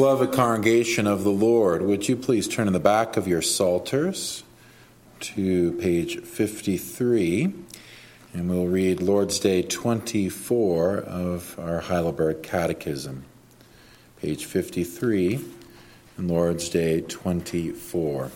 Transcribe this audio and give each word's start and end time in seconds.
Beloved 0.00 0.32
congregation 0.32 1.06
of 1.06 1.24
the 1.24 1.30
Lord, 1.30 1.82
would 1.82 2.08
you 2.08 2.16
please 2.16 2.48
turn 2.48 2.66
in 2.66 2.72
the 2.72 2.80
back 2.80 3.18
of 3.18 3.28
your 3.28 3.42
Psalters 3.42 4.44
to 5.20 5.72
page 5.72 6.20
53, 6.20 7.52
and 8.32 8.48
we'll 8.48 8.66
read 8.66 9.02
Lord's 9.02 9.38
Day 9.38 9.60
24 9.60 10.96
of 10.96 11.54
our 11.58 11.80
Heidelberg 11.80 12.42
Catechism. 12.42 13.26
Page 14.16 14.46
53 14.46 15.44
and 16.16 16.30
Lord's 16.30 16.70
Day 16.70 17.02
24. 17.02 18.30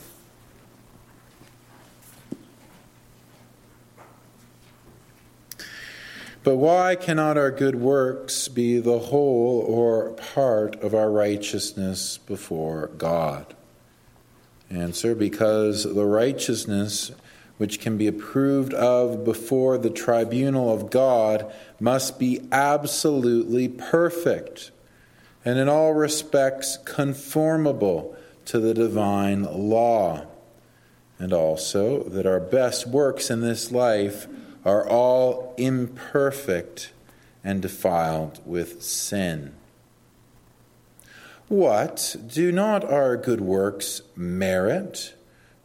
But 6.45 6.57
why 6.57 6.95
cannot 6.95 7.39
our 7.39 7.51
good 7.51 7.77
works 7.77 8.49
be 8.49 8.79
the 8.79 8.99
whole 8.99 9.65
or 9.67 10.11
part 10.11 10.77
of 10.83 10.95
our 10.95 11.11
righteousness 11.11 12.19
before 12.19 12.89
God? 12.99 13.55
Answer 14.71 15.15
Because 15.15 15.85
the 15.85 16.05
righteousness 16.05 17.13
which 17.57 17.81
can 17.81 17.97
be 17.97 18.07
approved 18.07 18.75
of 18.75 19.25
before 19.25 19.79
the 19.79 19.89
tribunal 19.89 20.71
of 20.71 20.91
God 20.91 21.51
must 21.81 22.19
be 22.19 22.47
absolutely 22.53 23.69
perfect 23.69 24.71
and 25.47 25.59
in 25.59 25.69
all 25.69 25.95
respects 25.95 26.77
conformable 26.85 28.17
to 28.47 28.59
the 28.59 28.75
divine 28.75 29.45
law, 29.45 30.27
and 31.19 31.33
also 31.33 32.03
that 32.05 32.27
our 32.27 32.41
best 32.41 32.87
works 32.87 33.31
in 33.31 33.41
this 33.41 33.71
life 33.71 34.27
are 34.65 34.89
all 34.89 35.55
imperfect 35.59 36.93
and 37.43 37.61
defiled 37.61 38.41
with 38.47 38.83
sin. 38.83 39.53
What 41.49 42.17
do 42.27 42.51
not 42.51 42.85
our 42.85 43.17
good 43.19 43.41
works 43.43 44.01
merit, 44.17 45.15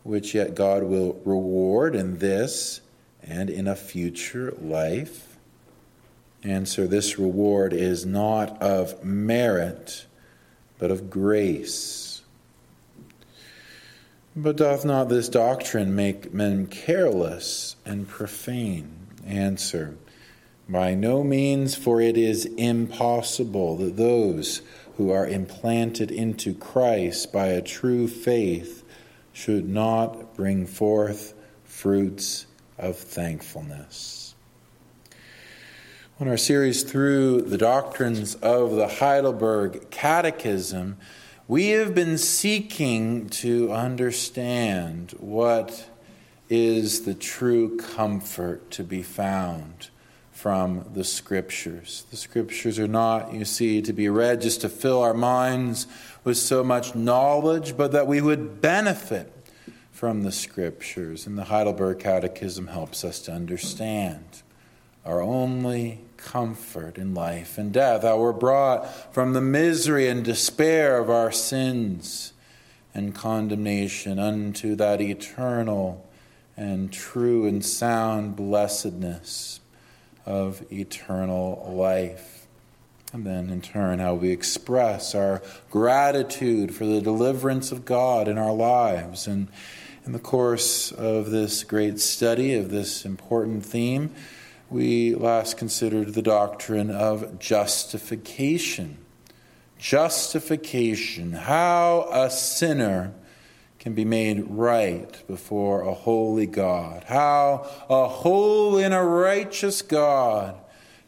which 0.04 0.36
yet 0.36 0.54
God 0.54 0.84
will 0.84 1.14
reward 1.24 1.96
in 1.96 2.20
this 2.20 2.82
and 3.24 3.50
in 3.50 3.68
a 3.68 3.76
future 3.76 4.54
life? 4.62 5.38
Answer 6.44 6.86
This 6.88 7.18
reward 7.18 7.74
is 7.74 8.06
not 8.06 8.62
of 8.62 9.04
merit, 9.04 10.06
but 10.78 10.92
of 10.92 11.10
grace. 11.10 12.09
But 14.36 14.58
doth 14.58 14.86
not 14.86 15.10
this 15.10 15.28
doctrine 15.28 15.96
make 15.96 16.34
men 16.34 16.68
careless 16.68 17.76
and 17.86 18.08
profane? 18.08 19.08
Answer 19.26 19.96
By 20.68 20.94
no 20.94 21.24
means, 21.24 21.76
for 21.76 22.00
it 22.00 22.16
is 22.16 22.46
impossible 22.46 23.76
that 23.78 23.98
those 23.98 24.62
who 24.98 25.12
are 25.12 25.28
implanted 25.28 26.12
into 26.12 26.54
Christ 26.54 27.34
by 27.34 27.48
a 27.48 27.62
true 27.62 28.08
faith 28.08 28.84
should 29.34 29.68
not 29.68 30.36
bring 30.36 30.68
forth 30.68 31.34
fruits 31.64 32.46
of 32.78 32.98
thankfulness. 32.98 34.36
On 36.20 36.28
our 36.28 36.38
series 36.38 36.84
through 36.84 37.42
the 37.42 37.58
doctrines 37.58 38.36
of 38.36 38.72
the 38.72 38.88
Heidelberg 38.88 39.90
Catechism, 39.90 40.98
we 41.50 41.70
have 41.70 41.96
been 41.96 42.16
seeking 42.20 43.28
to 43.28 43.74
understand 43.74 45.16
what 45.18 45.90
is 46.48 47.06
the 47.06 47.14
true 47.16 47.76
comfort 47.76 48.70
to 48.70 48.84
be 48.84 49.02
found 49.02 49.90
from 50.32 50.86
the 50.94 51.04
Scriptures. 51.04 52.06
The 52.12 52.18
Scriptures 52.18 52.78
are 52.78 52.88
not, 52.88 53.34
you 53.34 53.46
see, 53.46 53.82
to 53.82 53.92
be 53.92 54.10
read 54.10 54.42
just 54.42 54.62
to 54.62 54.70
fill 54.70 55.02
our 55.02 55.16
minds 55.16 55.88
with 56.24 56.38
so 56.38 56.64
much 56.64 56.94
knowledge, 56.94 57.76
but 57.76 57.94
that 57.94 58.06
we 58.06 58.22
would 58.22 58.62
benefit 58.62 59.34
from 59.92 60.22
the 60.22 60.32
Scriptures. 60.32 61.26
And 61.26 61.36
the 61.36 61.46
Heidelberg 61.46 61.98
Catechism 61.98 62.68
helps 62.68 63.04
us 63.04 63.20
to 63.22 63.32
understand 63.32 64.44
our 65.10 65.22
only 65.22 66.00
comfort 66.18 67.00
in 67.00 67.16
life 67.16 67.58
and 67.58 67.74
death, 67.74 68.04
how 68.04 68.20
we're 68.20 68.32
brought 68.32 69.12
from 69.12 69.34
the 69.34 69.42
misery 69.42 70.08
and 70.08 70.24
despair 70.24 71.00
of 71.00 71.10
our 71.10 71.32
sins 71.32 72.32
and 72.94 73.16
condemnation 73.16 74.20
unto 74.20 74.76
that 74.76 75.02
eternal 75.02 76.08
and 76.56 76.94
true 76.94 77.48
and 77.48 77.66
sound 77.66 78.36
blessedness 78.36 79.60
of 80.28 80.64
eternal 80.72 81.74
life. 81.76 82.46
And 83.12 83.26
then, 83.26 83.50
in 83.50 83.62
turn, 83.62 83.98
how 83.98 84.14
we 84.14 84.30
express 84.30 85.16
our 85.16 85.42
gratitude 85.72 86.76
for 86.76 86.86
the 86.86 87.02
deliverance 87.02 87.72
of 87.72 87.84
God 87.84 88.28
in 88.28 88.38
our 88.38 88.54
lives. 88.54 89.26
And 89.26 89.48
in 90.06 90.12
the 90.12 90.20
course 90.20 90.92
of 90.92 91.32
this 91.32 91.64
great 91.64 92.00
study 92.00 92.54
of 92.54 92.70
this 92.70 93.06
important 93.06 93.66
theme, 93.66 94.14
we 94.70 95.16
last 95.16 95.58
considered 95.58 96.14
the 96.14 96.22
doctrine 96.22 96.92
of 96.92 97.40
justification. 97.40 98.98
Justification, 99.78 101.32
how 101.32 102.08
a 102.12 102.30
sinner 102.30 103.14
can 103.80 103.94
be 103.94 104.06
made 104.06 104.44
right 104.50 105.26
before 105.28 105.82
a 105.82 105.94
holy 105.94 106.46
God, 106.46 107.06
how 107.06 107.66
a 107.90 108.08
holy 108.08 108.84
and 108.84 108.94
a 108.94 109.02
righteous 109.02 109.82
God 109.82 110.60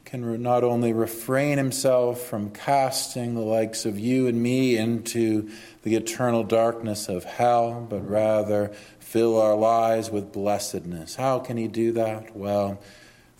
can 0.05 0.41
not 0.41 0.63
only 0.63 0.91
refrain 0.91 1.57
himself 1.57 2.21
from 2.21 2.49
casting 2.49 3.35
the 3.35 3.41
likes 3.41 3.85
of 3.85 3.99
you 3.99 4.27
and 4.27 4.41
me 4.41 4.77
into 4.77 5.49
the 5.83 5.95
eternal 5.95 6.43
darkness 6.43 7.07
of 7.07 7.23
hell, 7.23 7.85
but 7.89 8.09
rather 8.09 8.71
fill 8.99 9.39
our 9.39 9.55
lives 9.55 10.09
with 10.09 10.31
blessedness. 10.31 11.15
How 11.15 11.39
can 11.39 11.57
he 11.57 11.67
do 11.67 11.91
that? 11.93 12.35
Well, 12.35 12.81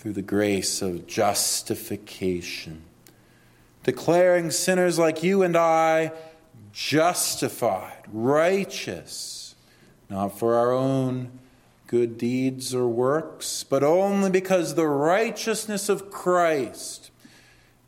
through 0.02 0.14
the 0.14 0.22
grace 0.24 0.82
of 0.82 1.06
justification, 1.06 2.82
declaring 3.84 4.50
sinners 4.50 4.98
like 4.98 5.22
you 5.22 5.44
and 5.44 5.56
I 5.56 6.12
justified, 6.74 8.06
righteous, 8.12 9.54
not 10.10 10.40
for 10.40 10.56
our 10.56 10.72
own 10.72 11.30
good 11.86 12.18
deeds 12.18 12.74
or 12.74 12.88
works, 12.88 13.64
but 13.64 13.84
only 13.84 14.32
because 14.32 14.74
the 14.74 14.88
righteousness 14.88 15.88
of 15.88 16.10
Christ 16.10 17.12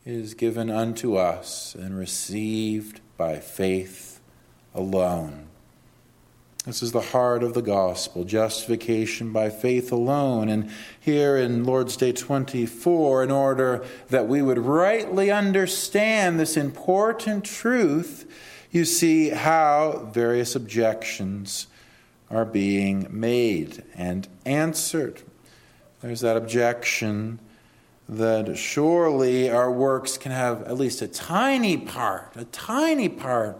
is 0.05 0.35
given 0.35 0.69
unto 0.69 1.15
us 1.15 1.73
and 1.73 1.97
received 1.97 3.01
by 3.17 3.39
faith 3.39 4.19
alone. 4.75 5.47
This 6.65 6.81
is 6.81 6.93
the 6.93 7.01
heart 7.01 7.43
of 7.43 7.53
the 7.53 7.61
gospel, 7.61 8.23
justification 8.23 9.33
by 9.33 9.49
faith 9.49 9.91
alone. 9.91 10.47
And 10.47 10.71
here 10.97 11.35
in 11.35 11.65
Lord's 11.65 11.97
Day 11.97 12.13
24, 12.13 13.23
in 13.23 13.31
order 13.31 13.85
that 14.07 14.29
we 14.29 14.41
would 14.41 14.59
rightly 14.59 15.29
understand 15.29 16.39
this 16.39 16.55
important 16.55 17.43
truth, 17.43 18.31
you 18.71 18.85
see 18.85 19.29
how 19.29 20.09
various 20.13 20.55
objections 20.55 21.67
are 22.31 22.45
being 22.45 23.07
made 23.09 23.83
and 23.93 24.29
answered. 24.45 25.21
There's 25.99 26.21
that 26.21 26.37
objection 26.37 27.39
that 28.07 28.57
surely 28.57 29.49
our 29.49 29.69
works 29.69 30.17
can 30.17 30.31
have 30.31 30.61
at 30.63 30.77
least 30.77 31.01
a 31.01 31.09
tiny 31.09 31.75
part, 31.75 32.37
a 32.37 32.45
tiny 32.45 33.09
part 33.09 33.57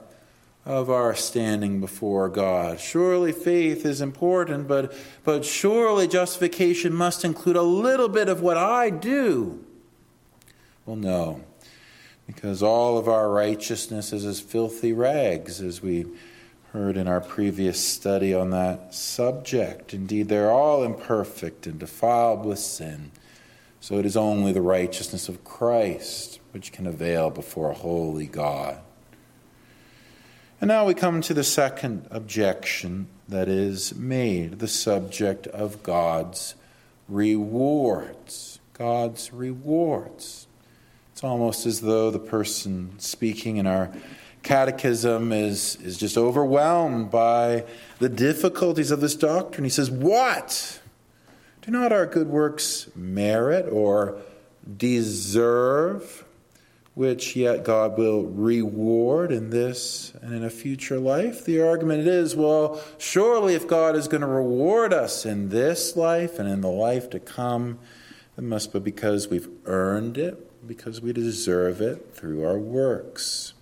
of 0.66 0.90
our 0.90 1.13
standing 1.13 1.81
before 1.81 2.29
God. 2.29 2.79
Surely 2.79 3.31
faith 3.31 3.85
is 3.85 4.01
important, 4.01 4.68
but, 4.68 4.94
but 5.24 5.44
surely 5.44 6.07
justification 6.07 6.94
must 6.94 7.25
include 7.25 7.57
a 7.57 7.62
little 7.62 8.07
bit 8.07 8.29
of 8.29 8.41
what 8.41 8.57
I 8.57 8.90
do. 8.90 9.63
Well, 10.85 10.96
no, 10.96 11.44
because 12.28 12.63
all 12.63 12.97
of 12.97 13.07
our 13.07 13.29
righteousness 13.29 14.14
is 14.14 14.26
as 14.26 14.40
filthy 14.40 14.93
rags, 14.93 15.61
as 15.61 15.82
we 15.82 16.05
heard 16.72 16.97
in 16.97 17.08
our 17.08 17.22
previous 17.22 17.85
study 17.85 18.34
on 18.34 18.49
that 18.49 18.96
subject. 18.96 19.93
Indeed, 19.93 20.28
they're 20.28 20.52
all 20.52 20.84
imperfect 20.84 21.67
and 21.67 21.78
defiled 21.78 22.46
with 22.46 22.58
sin. 22.58 23.11
So 23.79 23.99
it 23.99 24.05
is 24.05 24.17
only 24.17 24.53
the 24.53 24.61
righteousness 24.61 25.29
of 25.29 25.43
Christ 25.43 26.40
which 26.52 26.72
can 26.72 26.87
avail 26.87 27.29
before 27.29 27.72
a 27.72 27.76
holy 27.76 28.26
God. 28.28 28.79
And 30.63 30.69
now 30.69 30.85
we 30.85 30.93
come 30.93 31.19
to 31.23 31.33
the 31.33 31.43
second 31.43 32.07
objection 32.09 33.07
that 33.27 33.49
is 33.49 33.93
made 33.95 34.59
the 34.59 34.67
subject 34.69 35.45
of 35.45 35.83
God's 35.83 36.55
rewards. 37.09 38.61
God's 38.71 39.33
rewards. 39.33 40.47
It's 41.11 41.21
almost 41.21 41.65
as 41.65 41.81
though 41.81 42.11
the 42.11 42.19
person 42.19 42.97
speaking 42.97 43.57
in 43.57 43.67
our 43.67 43.91
catechism 44.41 45.33
is, 45.33 45.75
is 45.81 45.97
just 45.97 46.17
overwhelmed 46.17 47.11
by 47.11 47.65
the 47.99 48.07
difficulties 48.07 48.89
of 48.89 49.01
this 49.01 49.15
doctrine. 49.15 49.65
He 49.65 49.69
says, 49.69 49.91
What? 49.91 50.79
Do 51.63 51.71
not 51.71 51.91
our 51.91 52.05
good 52.05 52.29
works 52.29 52.87
merit 52.95 53.67
or 53.69 54.17
deserve 54.77 56.22
which 56.95 57.35
yet 57.35 57.63
God 57.63 57.97
will 57.97 58.23
reward 58.23 59.31
in 59.31 59.49
this 59.49 60.13
and 60.22 60.34
in 60.34 60.43
a 60.43 60.49
future 60.49 60.99
life? 60.99 61.43
The 61.43 61.61
argument 61.61 62.07
is 62.07 62.35
well, 62.35 62.81
surely 62.97 63.55
if 63.55 63.67
God 63.67 63.95
is 63.95 64.07
going 64.07 64.22
to 64.22 64.28
reward 64.28 64.93
us 64.93 65.25
in 65.25 65.49
this 65.49 65.95
life 65.95 66.37
and 66.37 66.47
in 66.47 66.61
the 66.61 66.69
life 66.69 67.09
to 67.11 67.19
come, 67.19 67.79
it 68.37 68.43
must 68.43 68.73
be 68.73 68.79
because 68.79 69.28
we've 69.28 69.49
earned 69.66 70.17
it, 70.17 70.67
because 70.67 71.01
we 71.01 71.13
deserve 71.13 71.81
it 71.81 72.13
through 72.13 72.43
our 72.45 72.57
works. 72.57 73.53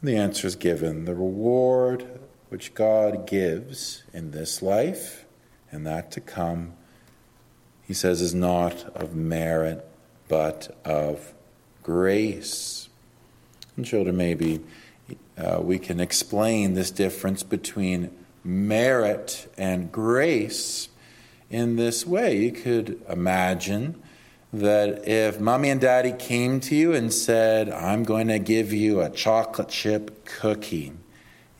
And 0.00 0.08
the 0.08 0.16
answer 0.16 0.46
is 0.46 0.56
given 0.56 1.04
the 1.04 1.14
reward 1.14 2.20
which 2.48 2.74
God 2.74 3.26
gives 3.26 4.02
in 4.12 4.30
this 4.30 4.60
life 4.62 5.26
and 5.70 5.86
that 5.86 6.10
to 6.12 6.20
come, 6.20 6.72
he 7.82 7.94
says, 7.94 8.20
is 8.20 8.34
not 8.34 8.84
of 8.96 9.14
merit, 9.14 9.86
but 10.28 10.76
of 10.84 11.34
grace. 11.90 12.88
And 13.76 13.84
children, 13.84 14.16
maybe 14.16 14.60
uh, 15.36 15.58
we 15.60 15.76
can 15.76 15.98
explain 15.98 16.74
this 16.74 16.92
difference 16.92 17.42
between 17.42 18.12
merit 18.44 19.52
and 19.58 19.90
grace 19.90 20.88
in 21.50 21.74
this 21.74 22.06
way. 22.06 22.36
You 22.38 22.52
could 22.52 23.02
imagine 23.08 24.00
that 24.52 25.08
if 25.08 25.40
mommy 25.40 25.68
and 25.68 25.80
daddy 25.80 26.12
came 26.12 26.60
to 26.60 26.76
you 26.76 26.92
and 26.94 27.12
said, 27.12 27.68
I'm 27.68 28.04
going 28.04 28.28
to 28.28 28.38
give 28.38 28.72
you 28.72 29.00
a 29.00 29.10
chocolate 29.10 29.68
chip 29.68 30.24
cookie 30.24 30.92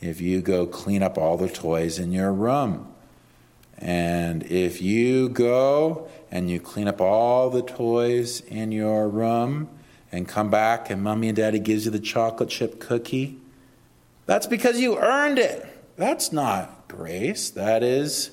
if 0.01 0.21
you 0.21 0.43
go 0.43 0.65
clean 0.65 1.03
up 1.03 1.19
all 1.19 1.37
the 1.37 1.49
toys 1.49 1.99
in 1.99 2.13
your 2.13 2.33
room. 2.33 2.87
And 3.79 4.45
if 4.45 4.81
you 4.81 5.29
go 5.29 6.09
and 6.31 6.49
you 6.49 6.61
clean 6.61 6.87
up 6.87 7.01
all 7.01 7.51
the 7.51 7.63
toys 7.63 8.43
in 8.43 8.71
your 8.71 9.09
room, 9.09 9.69
and 10.13 10.27
come 10.27 10.51
back 10.51 10.91
and 10.91 11.03
mommy 11.03 11.29
and 11.29 11.37
daddy 11.37 11.59
gives 11.59 11.85
you 11.85 11.91
the 11.91 12.01
chocolate 12.01 12.49
chip 12.49 12.81
cookie, 12.81 13.39
that's 14.27 14.47
because 14.47 14.81
you 14.81 14.99
earned 14.99 15.39
it. 15.39 15.67
That's 15.97 16.33
not 16.33 16.89
grace. 16.89 17.51
That 17.51 17.83
is, 17.83 18.31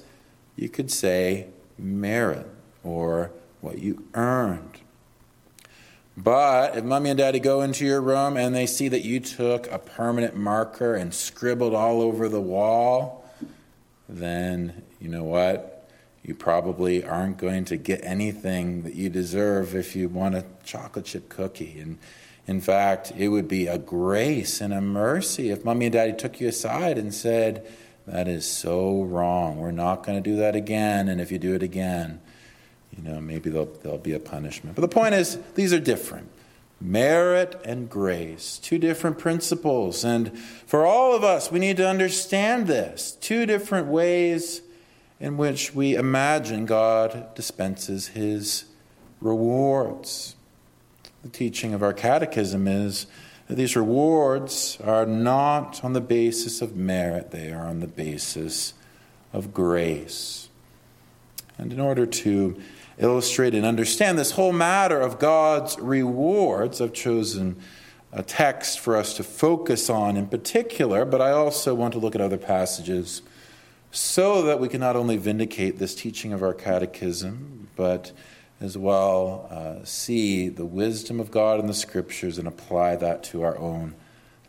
you 0.56 0.70
could 0.70 0.92
say, 0.92 1.48
merit 1.78 2.48
or 2.84 3.32
what 3.62 3.80
you 3.80 4.06
earned. 4.14 4.80
But 6.16 6.76
if 6.76 6.84
mommy 6.84 7.12
and 7.12 7.18
daddy 7.18 7.40
go 7.40 7.62
into 7.62 7.86
your 7.86 8.02
room 8.02 8.38
and 8.38 8.56
they 8.56 8.66
see 8.66 8.88
that 8.88 9.04
you 9.04 9.20
took 9.20 9.72
a 9.72 9.78
permanent 9.78 10.36
marker 10.36 10.96
and 10.96 11.14
scribbled 11.14 11.76
all 11.76 12.02
over 12.02 12.28
the 12.28 12.42
wall, 12.42 13.24
then 14.10 14.82
you 15.00 15.10
know 15.10 15.24
what? 15.24 15.77
You 16.28 16.36
probably 16.36 17.04
aren't 17.06 17.38
going 17.38 17.64
to 17.64 17.78
get 17.78 18.04
anything 18.04 18.84
that 18.84 18.94
you 18.94 19.10
deserve 19.10 19.74
if 19.74 19.96
you 19.96 20.10
want 20.10 20.36
a 20.36 20.44
chocolate 20.66 21.06
chip 21.06 21.30
cookie. 21.30 21.80
And 21.80 21.98
in 22.46 22.60
fact, 22.60 23.14
it 23.18 23.30
would 23.30 23.48
be 23.48 23.68
a 23.68 23.78
grace 23.78 24.60
and 24.60 24.74
a 24.74 24.82
mercy 24.82 25.52
if 25.52 25.64
mommy 25.64 25.86
and 25.86 25.94
daddy 25.94 26.12
took 26.12 26.42
you 26.42 26.50
aside 26.50 26.98
and 26.98 27.14
said, 27.14 27.66
That 28.06 28.28
is 28.28 28.46
so 28.46 29.04
wrong. 29.04 29.58
We're 29.58 29.72
not 29.72 30.04
going 30.04 30.22
to 30.22 30.30
do 30.30 30.36
that 30.36 30.54
again. 30.54 31.08
And 31.08 31.22
if 31.22 31.32
you 31.32 31.40
do 31.40 31.56
it 31.56 31.64
again, 31.64 32.20
you 32.92 33.10
know, 33.10 33.22
maybe 33.22 33.50
there'll, 33.50 33.98
be 33.98 34.14
a 34.14 34.20
punishment. 34.20 34.76
But 34.76 34.82
the 34.82 34.88
point 34.90 35.16
is, 35.16 35.40
these 35.56 35.72
are 35.72 35.80
different 35.80 36.30
merit 36.80 37.60
and 37.66 37.90
grace, 37.90 38.60
two 38.60 38.78
different 38.78 39.18
principles. 39.18 40.04
And 40.04 40.38
for 40.38 40.86
all 40.86 41.16
of 41.16 41.24
us, 41.24 41.52
we 41.52 41.58
need 41.58 41.78
to 41.78 41.88
understand 41.88 42.68
this 42.68 43.14
two 43.14 43.46
different 43.46 43.88
ways 43.88 44.62
in 45.20 45.38
which 45.38 45.74
we 45.74 45.96
imagine 45.96 46.66
God 46.66 47.34
dispenses 47.36 48.10
his 48.10 48.66
rewards. 49.22 50.36
The 51.24 51.30
teaching 51.30 51.74
of 51.74 51.82
our 51.82 51.94
catechism 51.94 52.68
is 52.68 53.08
that 53.48 53.56
these 53.56 53.76
rewards 53.76 54.78
are 54.84 55.06
not 55.06 55.84
on 55.84 55.94
the 55.94 56.02
basis 56.02 56.62
of 56.62 56.76
merit, 56.76 57.32
they 57.32 57.52
are 57.52 57.66
on 57.66 57.80
the 57.80 57.88
basis 57.88 58.74
of 59.34 59.54
grace. 59.54 60.50
And 61.58 61.74
in 61.74 61.80
order 61.80 62.06
to 62.06 62.62
illustrate 63.00 63.56
and 63.56 63.66
understand 63.66 64.18
this 64.18 64.32
whole 64.32 64.54
matter 64.54 65.00
of 65.00 65.18
God's 65.18 65.78
rewards, 65.80 66.82
I've 66.82 66.94
chosen 66.94 67.58
a 68.12 68.24
text 68.24 68.80
for 68.80 68.96
us 68.96 69.16
to 69.16 69.24
focus 69.24 69.90
on 69.90 70.18
in 70.18 70.28
particular, 70.28 71.06
but 71.06 71.22
I 71.22 71.32
also 71.32 71.74
want 71.74 71.94
to 71.94 72.00
look 72.00 72.16
at 72.16 72.22
other 72.22 72.38
passages 72.38 73.22
so 73.98 74.44
that 74.44 74.60
we 74.60 74.70
can 74.70 74.80
not 74.80 74.96
only 74.96 75.18
vindicate 75.18 75.80
this 75.80 75.96
teaching 75.96 76.32
of 76.32 76.44
our 76.44 76.54
catechism, 76.54 77.68
but 77.76 78.12
as 78.62 78.78
well 78.78 79.48
uh, 79.50 79.84
see 79.86 80.50
the 80.50 80.66
wisdom 80.66 81.20
of 81.20 81.32
God 81.32 81.60
in 81.60 81.66
the 81.66 81.74
scriptures 81.74 82.38
and 82.38 82.48
apply 82.48 82.96
that 82.98 83.24
to 83.24 83.42
our 83.42 83.58
own 83.58 83.96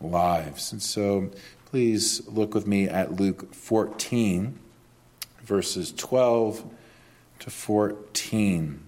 lives. 0.02 0.70
And 0.70 0.82
so 0.82 1.30
please 1.64 2.26
look 2.28 2.54
with 2.54 2.66
me 2.66 2.90
at 2.90 3.18
Luke 3.18 3.54
14, 3.54 4.58
verses 5.40 5.92
12 5.92 6.64
to 7.38 7.50
14. 7.50 8.82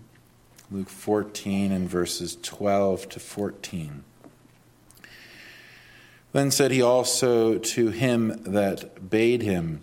Luke 0.70 0.90
14 0.90 1.72
and 1.72 1.88
verses 1.88 2.36
12 2.42 3.08
to 3.08 3.18
14. 3.18 4.04
Then 6.32 6.50
said 6.50 6.70
he 6.70 6.82
also 6.82 7.56
to 7.56 7.88
him 7.88 8.42
that 8.44 9.08
bade 9.08 9.40
him, 9.40 9.80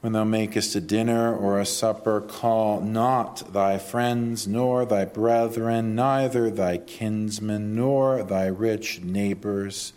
when 0.00 0.14
thou 0.14 0.24
makest 0.24 0.74
a 0.74 0.80
dinner 0.80 1.34
or 1.34 1.60
a 1.60 1.66
supper, 1.66 2.22
call 2.22 2.80
not 2.80 3.52
thy 3.52 3.76
friends, 3.76 4.48
nor 4.48 4.86
thy 4.86 5.04
brethren, 5.04 5.94
neither 5.94 6.50
thy 6.50 6.78
kinsmen, 6.78 7.74
nor 7.74 8.22
thy 8.22 8.46
rich 8.46 9.02
neighbors, 9.02 9.92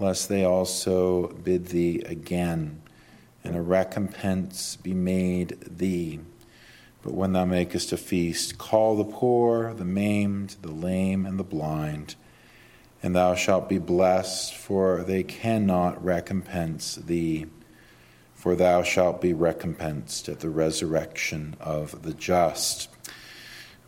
lest 0.00 0.28
they 0.28 0.44
also 0.44 1.28
bid 1.28 1.66
thee 1.66 2.02
again, 2.06 2.80
and 3.44 3.54
a 3.54 3.62
recompense 3.62 4.76
be 4.76 4.92
made 4.92 5.56
thee. 5.78 6.18
But 7.02 7.14
when 7.14 7.32
thou 7.32 7.44
makest 7.44 7.92
a 7.92 7.96
feast, 7.96 8.58
call 8.58 8.96
the 8.96 9.04
poor, 9.04 9.72
the 9.74 9.84
maimed, 9.84 10.56
the 10.62 10.72
lame, 10.72 11.24
and 11.24 11.38
the 11.38 11.44
blind, 11.44 12.16
and 13.00 13.14
thou 13.14 13.36
shalt 13.36 13.68
be 13.68 13.78
blessed, 13.78 14.56
for 14.56 15.04
they 15.04 15.22
cannot 15.22 16.04
recompense 16.04 16.96
thee 16.96 17.46
for 18.46 18.54
thou 18.54 18.80
shalt 18.80 19.20
be 19.20 19.34
recompensed 19.34 20.28
at 20.28 20.38
the 20.38 20.48
resurrection 20.48 21.56
of 21.58 22.02
the 22.02 22.12
just. 22.14 22.88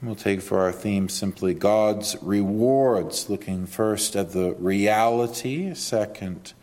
And 0.00 0.08
we'll 0.08 0.16
take 0.16 0.42
for 0.42 0.58
our 0.58 0.72
theme 0.72 1.08
simply 1.08 1.54
God's 1.54 2.16
rewards, 2.20 3.30
looking 3.30 3.66
first 3.66 4.16
at 4.16 4.32
the 4.32 4.54
reality, 4.54 5.72
second, 5.74 6.54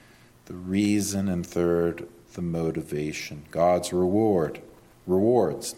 the 0.48 0.56
reason, 0.56 1.30
and 1.30 1.48
third, 1.48 2.06
the 2.34 2.42
motivation. 2.42 3.46
God's 3.50 3.94
reward, 3.94 4.60
rewards, 5.08 5.76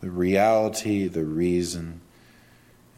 the 0.00 0.10
reality, 0.10 1.08
the 1.08 1.24
reason, 1.24 2.02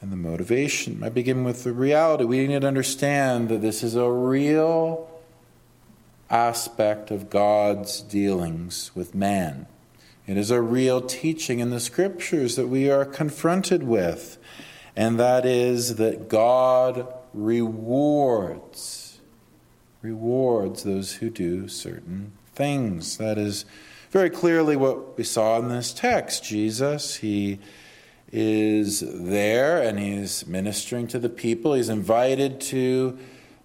and 0.03 0.13
the 0.13 0.17
motivation. 0.17 1.03
I 1.03 1.09
begin 1.09 1.45
with 1.45 1.65
the 1.65 1.73
reality. 1.73 2.25
We 2.25 2.47
need 2.47 2.61
to 2.61 2.69
understand 2.69 3.49
that 3.49 3.63
this 3.63 3.83
is 3.83 3.95
a 3.95 4.11
real 4.11 5.10
aspect 6.31 7.11
of 7.11 7.29
God's 7.29 8.01
dealings 8.01 8.93
with 8.95 9.15
man. 9.15 9.67
It 10.27 10.37
is 10.37 10.51
a 10.51 10.63
real 10.63 11.01
teaching 11.01 11.59
in 11.59 11.71
the 11.71 11.81
scriptures 11.81 12.57
that 12.57 12.69
we 12.69 12.91
are 12.91 13.05
confronted 13.05 13.83
with, 13.83 14.39
and 14.95 15.19
that 15.19 15.45
is 15.45 15.97
that 15.97 16.29
God 16.29 17.13
rewards 17.35 19.01
rewards 20.03 20.83
those 20.83 21.15
who 21.15 21.31
do 21.31 21.69
certain 21.69 22.33
things. 22.55 23.19
That 23.19 23.39
is 23.39 23.65
very 24.11 24.31
clearly 24.31 24.77
what 24.77 25.17
we 25.17 25.25
saw 25.25 25.59
in 25.59 25.69
this 25.69 25.93
text. 25.93 26.43
Jesus, 26.45 27.17
he 27.17 27.59
is 28.33 29.01
there 29.01 29.83
and 29.83 29.99
he's 29.99 30.47
ministering 30.47 31.07
to 31.09 31.19
the 31.19 31.29
people. 31.29 31.75
He's 31.75 31.89
invited 31.89 32.61
to 32.63 33.19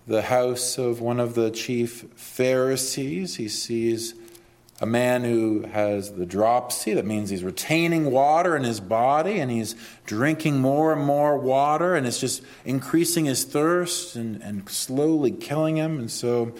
the 0.07 0.23
house 0.23 0.77
of 0.77 1.01
one 1.01 1.19
of 1.19 1.35
the 1.35 1.49
chief 1.49 2.05
Pharisees. 2.15 3.35
He 3.35 3.47
sees 3.47 4.13
a 4.81 4.85
man 4.85 5.23
who 5.23 5.63
has 5.71 6.13
the 6.13 6.25
dropsy. 6.25 6.93
That 6.93 7.05
means 7.05 7.29
he's 7.29 7.43
retaining 7.43 8.11
water 8.11 8.55
in 8.55 8.63
his 8.63 8.79
body 8.79 9.39
and 9.39 9.49
he's 9.49 9.75
drinking 10.05 10.59
more 10.59 10.91
and 10.93 11.01
more 11.01 11.37
water 11.37 11.95
and 11.95 12.05
it's 12.05 12.19
just 12.19 12.43
increasing 12.65 13.25
his 13.25 13.43
thirst 13.45 14.15
and, 14.15 14.41
and 14.41 14.69
slowly 14.69 15.31
killing 15.31 15.77
him. 15.77 15.97
And 15.99 16.11
so 16.11 16.53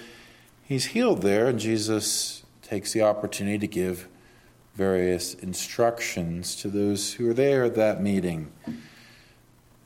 he's 0.63 0.87
healed 0.87 1.21
there, 1.21 1.47
and 1.47 1.59
Jesus 1.59 2.43
takes 2.61 2.93
the 2.93 3.01
opportunity 3.01 3.59
to 3.59 3.67
give 3.67 4.07
various 4.73 5.33
instructions 5.35 6.55
to 6.55 6.67
those 6.67 7.13
who 7.13 7.29
are 7.29 7.33
there 7.33 7.65
at 7.65 7.75
that 7.75 8.01
meeting 8.01 8.51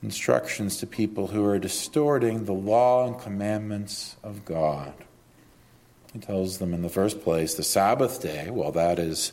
instructions 0.01 0.77
to 0.77 0.87
people 0.87 1.27
who 1.27 1.43
are 1.45 1.59
distorting 1.59 2.45
the 2.45 2.53
law 2.53 3.05
and 3.05 3.19
commandments 3.19 4.15
of 4.23 4.45
God. 4.45 4.93
He 6.13 6.19
tells 6.19 6.57
them 6.57 6.73
in 6.73 6.81
the 6.81 6.89
first 6.89 7.21
place 7.21 7.53
the 7.53 7.63
Sabbath 7.63 8.21
day, 8.21 8.49
well, 8.49 8.71
that 8.71 8.97
is 8.97 9.31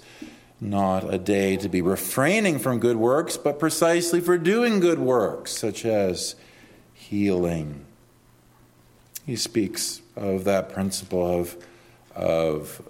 not 0.60 1.12
a 1.12 1.18
day 1.18 1.56
to 1.56 1.68
be 1.68 1.82
refraining 1.82 2.58
from 2.58 2.80
good 2.80 2.96
works, 2.96 3.36
but 3.36 3.58
precisely 3.58 4.20
for 4.20 4.38
doing 4.38 4.80
good 4.80 4.98
works, 4.98 5.52
such 5.56 5.84
as 5.84 6.34
healing 6.94 7.84
He 9.24 9.36
speaks 9.36 10.00
of 10.16 10.44
that 10.44 10.70
principle 10.70 11.40
of, 11.40 11.56
of 12.14 12.82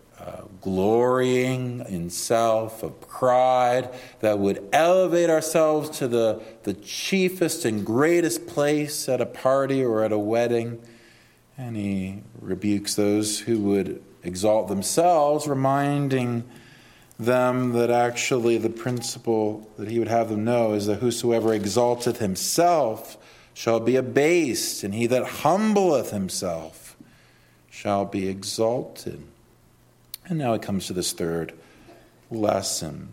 glorying 0.61 1.85
in 1.89 2.11
self, 2.11 2.83
of 2.83 3.01
pride 3.09 3.89
that 4.21 4.39
would 4.39 4.69
elevate 4.73 5.31
ourselves 5.31 5.99
to 5.99 6.09
the, 6.09 6.43
the 6.65 6.75
chiefest 6.75 7.65
and 7.65 7.85
greatest 7.85 8.47
place 8.47 9.09
at 9.09 9.21
a 9.21 9.27
party 9.27 9.85
or 9.85 10.03
at 10.03 10.13
a 10.13 10.19
wedding. 10.19 10.83
And 11.57 11.77
he 11.77 12.23
rebukes 12.41 12.95
those 12.95 13.41
who 13.41 13.61
would 13.61 14.03
exalt 14.23 14.69
themselves, 14.69 15.47
reminding 15.47 16.45
them 17.19 17.73
that 17.73 17.91
actually 17.91 18.59
the 18.59 18.69
principle 18.69 19.71
that 19.79 19.89
he 19.89 19.99
would 19.99 20.09
have 20.09 20.29
them 20.29 20.45
know 20.45 20.75
is 20.75 20.87
that 20.87 20.97
whosoever 20.97 21.55
exalteth 21.55 22.19
himself 22.19 23.17
shall 23.55 23.81
be 23.81 23.97
abased, 23.97 24.85
and 24.85 24.95
he 24.95 25.07
that 25.07 25.25
humbleth 25.25 26.11
himself 26.11 26.97
shall 27.71 28.05
be 28.05 28.29
exalted. 28.29 29.23
And 30.29 30.39
now 30.39 30.55
it 30.55 30.63
comes 30.63 30.89
to 30.89 30.93
this 30.93 31.13
third 31.13 31.53
lesson. 32.33 33.11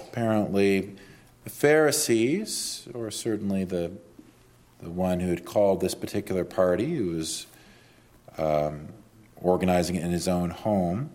Apparently, 0.00 0.96
the 1.44 1.50
Pharisees, 1.50 2.88
or 2.94 3.10
certainly 3.10 3.64
the, 3.64 3.92
the 4.80 4.88
one 4.88 5.20
who 5.20 5.28
had 5.28 5.44
called 5.44 5.82
this 5.82 5.94
particular 5.94 6.42
party, 6.42 6.94
who 6.94 7.16
was 7.16 7.46
um, 8.38 8.88
organizing 9.36 9.96
it 9.96 10.04
in 10.04 10.10
his 10.10 10.26
own 10.26 10.50
home, 10.50 11.10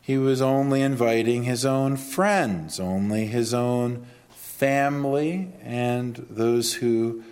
he 0.00 0.16
was 0.16 0.40
only 0.40 0.80
inviting 0.80 1.42
his 1.42 1.66
own 1.66 1.98
friends, 1.98 2.80
only 2.80 3.26
his 3.26 3.52
own 3.52 4.06
family, 4.30 5.52
and 5.62 6.26
those 6.30 6.74
who 6.74 7.22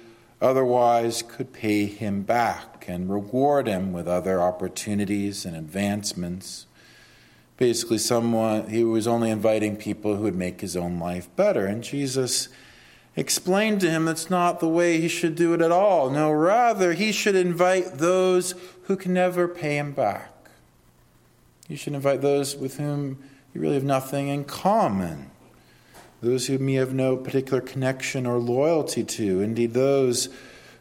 otherwise 0.42 1.22
could 1.22 1.54
pay 1.54 1.86
him 1.86 2.20
back 2.20 2.84
and 2.86 3.08
reward 3.08 3.66
him 3.66 3.94
with 3.94 4.06
other 4.06 4.42
opportunities 4.42 5.46
and 5.46 5.56
advancements 5.56 6.66
basically 7.56 7.98
someone 7.98 8.68
he 8.68 8.84
was 8.84 9.06
only 9.06 9.30
inviting 9.30 9.76
people 9.76 10.16
who 10.16 10.22
would 10.22 10.34
make 10.34 10.60
his 10.60 10.76
own 10.76 10.98
life 10.98 11.34
better. 11.36 11.66
And 11.66 11.82
jesus 11.82 12.48
explained 13.16 13.80
to 13.80 13.90
him 13.90 14.06
that's 14.06 14.30
not 14.30 14.60
the 14.60 14.68
way 14.68 15.00
he 15.00 15.08
should 15.08 15.34
do 15.34 15.54
it 15.54 15.60
at 15.60 15.72
all. 15.72 16.10
No 16.10 16.30
rather 16.30 16.92
he 16.94 17.12
should 17.12 17.36
invite 17.36 17.98
those 17.98 18.54
who 18.84 18.96
can 18.96 19.12
never 19.12 19.46
pay 19.46 19.76
him 19.76 19.92
back. 19.92 20.30
You 21.68 21.76
should 21.76 21.94
invite 21.94 22.20
those 22.20 22.56
with 22.56 22.78
whom 22.78 23.22
you 23.54 23.60
really 23.60 23.74
have 23.74 23.84
nothing 23.84 24.28
in 24.28 24.44
common. 24.44 25.30
Those 26.20 26.46
whom 26.46 26.68
you 26.68 26.80
have 26.80 26.94
no 26.94 27.16
particular 27.16 27.60
connection 27.60 28.26
or 28.26 28.38
loyalty 28.38 29.04
to. 29.04 29.40
Indeed 29.40 29.74
those 29.74 30.28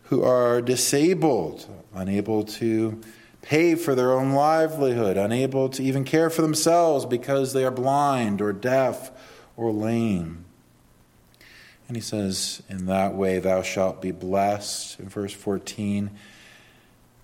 who 0.03 0.23
are 0.23 0.61
disabled 0.61 1.65
unable 1.93 2.43
to 2.43 3.01
pay 3.41 3.75
for 3.75 3.95
their 3.95 4.11
own 4.11 4.31
livelihood, 4.33 5.17
unable 5.17 5.69
to 5.69 5.83
even 5.83 6.03
care 6.03 6.29
for 6.29 6.41
themselves 6.41 7.05
because 7.05 7.53
they 7.53 7.65
are 7.65 7.71
blind 7.71 8.41
or 8.41 8.53
deaf 8.53 9.11
or 9.57 9.71
lame. 9.71 10.45
And 11.87 11.97
he 11.97 12.01
says, 12.01 12.63
In 12.69 12.85
that 12.85 13.15
way 13.15 13.39
thou 13.39 13.61
shalt 13.61 14.01
be 14.01 14.11
blessed, 14.11 14.99
in 14.99 15.09
verse 15.09 15.33
14, 15.33 16.11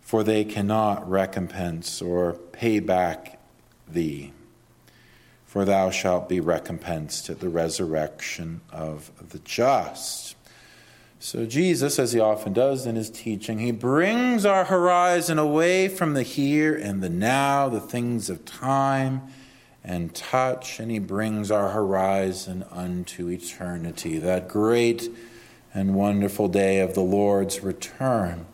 for 0.01 0.23
they 0.23 0.43
cannot 0.43 1.09
recompense 1.09 2.01
or 2.01 2.33
pay 2.33 2.79
back 2.79 3.39
thee. 3.87 4.33
For 5.45 5.63
thou 5.63 5.89
shalt 5.89 6.27
be 6.27 6.41
recompensed 6.41 7.29
at 7.29 7.39
the 7.39 7.47
resurrection 7.47 8.59
of 8.71 9.11
the 9.29 9.39
just. 9.39 10.26
So, 11.27 11.45
Jesus, 11.45 11.99
as 11.99 12.13
he 12.13 12.21
often 12.21 12.53
does 12.53 12.85
in 12.85 12.95
his 12.95 13.09
teaching, 13.09 13.59
he 13.59 13.71
brings 13.71 14.45
our 14.45 14.63
horizon 14.63 15.37
away 15.37 15.89
from 15.89 16.13
the 16.13 16.23
here 16.23 16.73
and 16.73 17.03
the 17.03 17.09
now, 17.09 17.67
the 17.67 17.81
things 17.81 18.29
of 18.29 18.45
time 18.45 19.23
and 19.83 20.15
touch, 20.15 20.79
and 20.79 20.89
he 20.89 20.99
brings 20.99 21.51
our 21.51 21.71
horizon 21.71 22.63
unto 22.71 23.27
eternity, 23.27 24.17
that 24.19 24.47
great 24.47 25.09
and 25.73 25.95
wonderful 25.95 26.47
day 26.47 26.79
of 26.79 26.93
the 26.93 27.01
Lord's 27.01 27.61
return, 27.61 28.45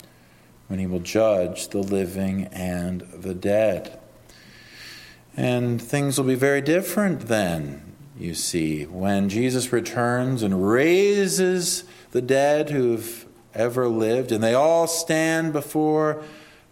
when 0.68 0.80
he 0.80 0.88
will 0.88 1.00
judge 1.00 1.68
the 1.68 1.78
living 1.78 2.46
and 2.46 3.02
the 3.02 3.36
dead. 3.36 4.00
And 5.38 5.80
things 5.80 6.18
will 6.18 6.26
be 6.26 6.34
very 6.34 6.62
different 6.62 7.28
then, 7.28 7.93
you 8.18 8.36
see, 8.36 8.84
when 8.84 9.30
Jesus 9.30 9.74
returns 9.74 10.44
and 10.44 10.70
raises 10.70 11.84
the 12.12 12.22
dead 12.22 12.70
who've 12.70 13.26
ever 13.54 13.88
lived, 13.88 14.32
and 14.32 14.44
they 14.44 14.54
all 14.54 14.88
stand 14.88 15.54
before 15.54 16.24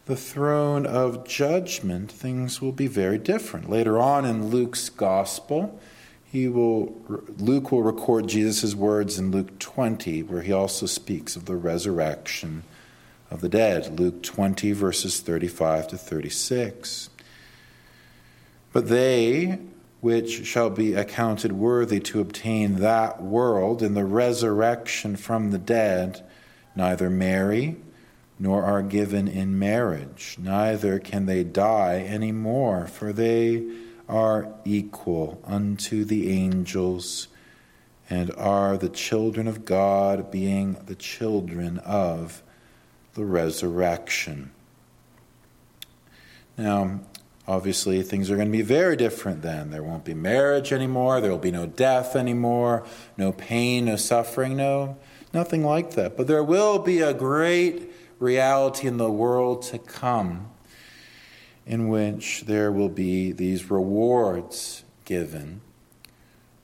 the 0.05 0.15
throne 0.15 0.85
of 0.85 1.27
judgment, 1.27 2.11
things 2.11 2.61
will 2.61 2.71
be 2.71 2.87
very 2.87 3.17
different. 3.17 3.69
Later 3.69 3.99
on 3.99 4.25
in 4.25 4.49
Luke's 4.49 4.89
gospel, 4.89 5.79
he 6.31 6.47
will 6.47 6.95
Luke 7.37 7.71
will 7.71 7.83
record 7.83 8.27
Jesus' 8.27 8.73
words 8.73 9.19
in 9.19 9.31
Luke 9.31 9.59
20, 9.59 10.23
where 10.23 10.41
he 10.41 10.53
also 10.53 10.85
speaks 10.85 11.35
of 11.35 11.45
the 11.45 11.55
resurrection 11.55 12.63
of 13.29 13.41
the 13.41 13.49
dead. 13.49 13.99
Luke 13.99 14.23
20, 14.23 14.71
verses 14.71 15.19
35 15.19 15.89
to 15.89 15.97
36. 15.97 17.09
But 18.73 18.87
they 18.87 19.59
which 20.01 20.45
shall 20.45 20.69
be 20.69 20.93
accounted 20.93 21.51
worthy 21.51 21.99
to 21.99 22.19
obtain 22.19 22.75
that 22.75 23.21
world 23.21 23.81
in 23.81 23.93
the 23.93 24.05
resurrection 24.05 25.15
from 25.15 25.51
the 25.51 25.59
dead, 25.59 26.27
neither 26.75 27.09
marry 27.09 27.77
nor 28.39 28.63
are 28.63 28.81
given 28.81 29.27
in 29.27 29.57
marriage, 29.59 30.35
neither 30.41 30.97
can 30.97 31.27
they 31.27 31.43
die 31.43 31.99
any 31.99 32.31
more, 32.31 32.87
for 32.87 33.13
they 33.13 33.63
are 34.09 34.51
equal 34.65 35.39
unto 35.45 36.03
the 36.03 36.31
angels 36.31 37.27
and 38.09 38.31
are 38.33 38.77
the 38.77 38.89
children 38.89 39.47
of 39.47 39.63
God, 39.63 40.31
being 40.31 40.73
the 40.87 40.95
children 40.95 41.77
of 41.79 42.41
the 43.13 43.23
resurrection. 43.23 44.51
Now, 46.57 47.01
Obviously, 47.51 48.01
things 48.01 48.31
are 48.31 48.37
going 48.37 48.47
to 48.47 48.57
be 48.57 48.61
very 48.61 48.95
different 48.95 49.41
then. 49.41 49.71
There 49.71 49.83
won't 49.83 50.05
be 50.05 50.13
marriage 50.13 50.71
anymore. 50.71 51.19
There 51.19 51.31
will 51.31 51.37
be 51.37 51.51
no 51.51 51.65
death 51.65 52.15
anymore, 52.15 52.85
no 53.17 53.33
pain, 53.33 53.83
no 53.83 53.97
suffering, 53.97 54.55
no, 54.55 54.95
nothing 55.33 55.61
like 55.65 55.95
that. 55.95 56.15
But 56.15 56.27
there 56.27 56.45
will 56.45 56.79
be 56.79 57.01
a 57.01 57.13
great 57.13 57.91
reality 58.19 58.87
in 58.87 58.95
the 58.95 59.11
world 59.11 59.63
to 59.63 59.79
come 59.79 60.49
in 61.65 61.89
which 61.89 62.43
there 62.45 62.71
will 62.71 62.87
be 62.87 63.33
these 63.33 63.69
rewards 63.69 64.85
given 65.03 65.59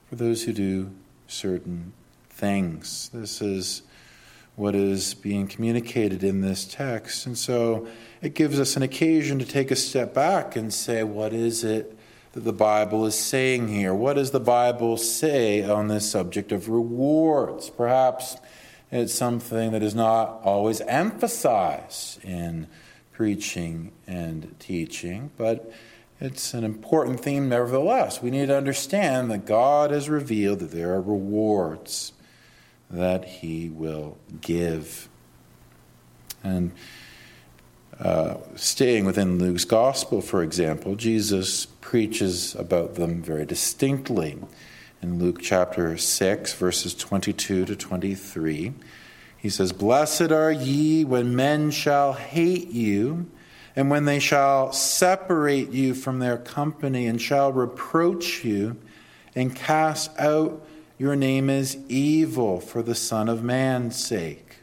for 0.08 0.16
those 0.16 0.44
who 0.44 0.54
do 0.54 0.90
certain 1.26 1.92
things. 2.30 3.10
This 3.12 3.42
is 3.42 3.82
what 4.58 4.74
is 4.74 5.14
being 5.14 5.46
communicated 5.46 6.24
in 6.24 6.40
this 6.40 6.64
text. 6.64 7.26
And 7.26 7.38
so 7.38 7.86
it 8.20 8.34
gives 8.34 8.58
us 8.58 8.76
an 8.76 8.82
occasion 8.82 9.38
to 9.38 9.44
take 9.44 9.70
a 9.70 9.76
step 9.76 10.12
back 10.12 10.56
and 10.56 10.74
say, 10.74 11.04
what 11.04 11.32
is 11.32 11.62
it 11.62 11.96
that 12.32 12.40
the 12.40 12.52
Bible 12.52 13.06
is 13.06 13.14
saying 13.14 13.68
here? 13.68 13.94
What 13.94 14.14
does 14.14 14.32
the 14.32 14.40
Bible 14.40 14.96
say 14.96 15.62
on 15.62 15.86
this 15.86 16.10
subject 16.10 16.50
of 16.50 16.68
rewards? 16.68 17.70
Perhaps 17.70 18.36
it's 18.90 19.14
something 19.14 19.70
that 19.72 19.82
is 19.82 19.94
not 19.94 20.40
always 20.42 20.80
emphasized 20.82 22.24
in 22.24 22.66
preaching 23.12 23.92
and 24.08 24.56
teaching, 24.58 25.30
but 25.36 25.72
it's 26.20 26.52
an 26.52 26.64
important 26.64 27.20
theme 27.20 27.48
nevertheless. 27.48 28.20
We 28.20 28.30
need 28.30 28.46
to 28.46 28.56
understand 28.56 29.30
that 29.30 29.46
God 29.46 29.92
has 29.92 30.08
revealed 30.08 30.58
that 30.58 30.72
there 30.72 30.94
are 30.94 31.00
rewards 31.00 32.12
that 32.90 33.24
he 33.24 33.68
will 33.68 34.18
give. 34.40 35.08
And 36.42 36.72
uh, 38.00 38.36
staying 38.54 39.04
within 39.04 39.38
Luke's 39.38 39.64
gospel, 39.64 40.20
for 40.20 40.42
example, 40.42 40.94
Jesus 40.94 41.66
preaches 41.66 42.54
about 42.54 42.94
them 42.94 43.22
very 43.22 43.44
distinctly. 43.44 44.38
In 45.02 45.18
Luke 45.18 45.40
chapter 45.40 45.96
6, 45.96 46.54
verses 46.54 46.94
22 46.94 47.66
to 47.66 47.76
23, 47.76 48.72
he 49.36 49.48
says, 49.48 49.72
Blessed 49.72 50.32
are 50.32 50.50
ye 50.50 51.04
when 51.04 51.36
men 51.36 51.70
shall 51.70 52.12
hate 52.12 52.68
you, 52.68 53.30
and 53.76 53.90
when 53.90 54.04
they 54.04 54.18
shall 54.18 54.72
separate 54.72 55.70
you 55.70 55.94
from 55.94 56.18
their 56.18 56.36
company, 56.36 57.06
and 57.06 57.20
shall 57.20 57.52
reproach 57.52 58.44
you, 58.44 58.76
and 59.34 59.54
cast 59.54 60.10
out 60.18 60.66
your 60.98 61.14
name 61.14 61.48
is 61.48 61.78
evil 61.88 62.60
for 62.60 62.82
the 62.82 62.94
Son 62.94 63.28
of 63.28 63.42
Man's 63.42 63.96
sake. 63.96 64.56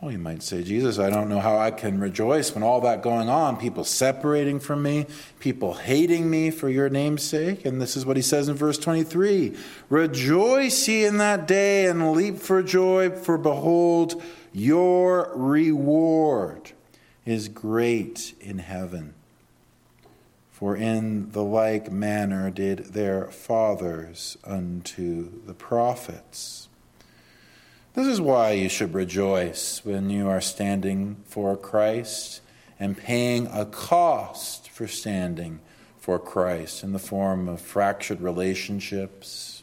Well, 0.00 0.12
you 0.12 0.18
might 0.18 0.42
say, 0.42 0.62
Jesus, 0.62 0.98
I 0.98 1.10
don't 1.10 1.28
know 1.28 1.40
how 1.40 1.58
I 1.58 1.70
can 1.70 2.00
rejoice 2.00 2.54
when 2.54 2.62
all 2.62 2.80
that 2.82 3.02
going 3.02 3.28
on, 3.28 3.58
people 3.58 3.84
separating 3.84 4.58
from 4.58 4.82
me, 4.82 5.06
people 5.40 5.74
hating 5.74 6.30
me 6.30 6.50
for 6.50 6.70
your 6.70 6.88
name's 6.88 7.22
sake. 7.22 7.66
And 7.66 7.82
this 7.82 7.98
is 7.98 8.06
what 8.06 8.16
he 8.16 8.22
says 8.22 8.48
in 8.48 8.56
verse 8.56 8.78
23 8.78 9.54
Rejoice 9.90 10.88
ye 10.88 11.04
in 11.04 11.18
that 11.18 11.46
day 11.46 11.84
and 11.84 12.12
leap 12.12 12.38
for 12.38 12.62
joy, 12.62 13.10
for 13.10 13.36
behold, 13.36 14.22
your 14.54 15.32
reward 15.34 16.72
is 17.26 17.48
great 17.48 18.34
in 18.40 18.58
heaven. 18.58 19.14
For 20.60 20.76
in 20.76 21.30
the 21.30 21.42
like 21.42 21.90
manner 21.90 22.50
did 22.50 22.92
their 22.92 23.28
fathers 23.28 24.36
unto 24.44 25.42
the 25.46 25.54
prophets. 25.54 26.68
This 27.94 28.06
is 28.06 28.20
why 28.20 28.50
you 28.50 28.68
should 28.68 28.92
rejoice 28.92 29.80
when 29.84 30.10
you 30.10 30.28
are 30.28 30.42
standing 30.42 31.16
for 31.24 31.56
Christ 31.56 32.42
and 32.78 32.94
paying 32.94 33.46
a 33.46 33.64
cost 33.64 34.68
for 34.68 34.86
standing 34.86 35.60
for 35.98 36.18
Christ 36.18 36.84
in 36.84 36.92
the 36.92 36.98
form 36.98 37.48
of 37.48 37.62
fractured 37.62 38.20
relationships, 38.20 39.62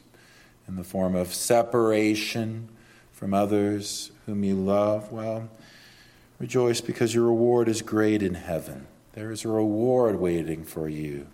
in 0.66 0.74
the 0.74 0.82
form 0.82 1.14
of 1.14 1.32
separation 1.32 2.70
from 3.12 3.32
others 3.32 4.10
whom 4.26 4.42
you 4.42 4.56
love. 4.56 5.12
Well, 5.12 5.48
rejoice 6.40 6.80
because 6.80 7.14
your 7.14 7.26
reward 7.26 7.68
is 7.68 7.82
great 7.82 8.20
in 8.20 8.34
heaven. 8.34 8.88
There 9.18 9.32
is 9.32 9.44
a 9.44 9.48
reward 9.48 10.20
waiting 10.20 10.62
for 10.62 10.88
you, 10.88 11.26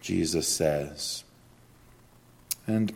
Jesus 0.00 0.48
says. 0.48 1.22
And 2.66 2.92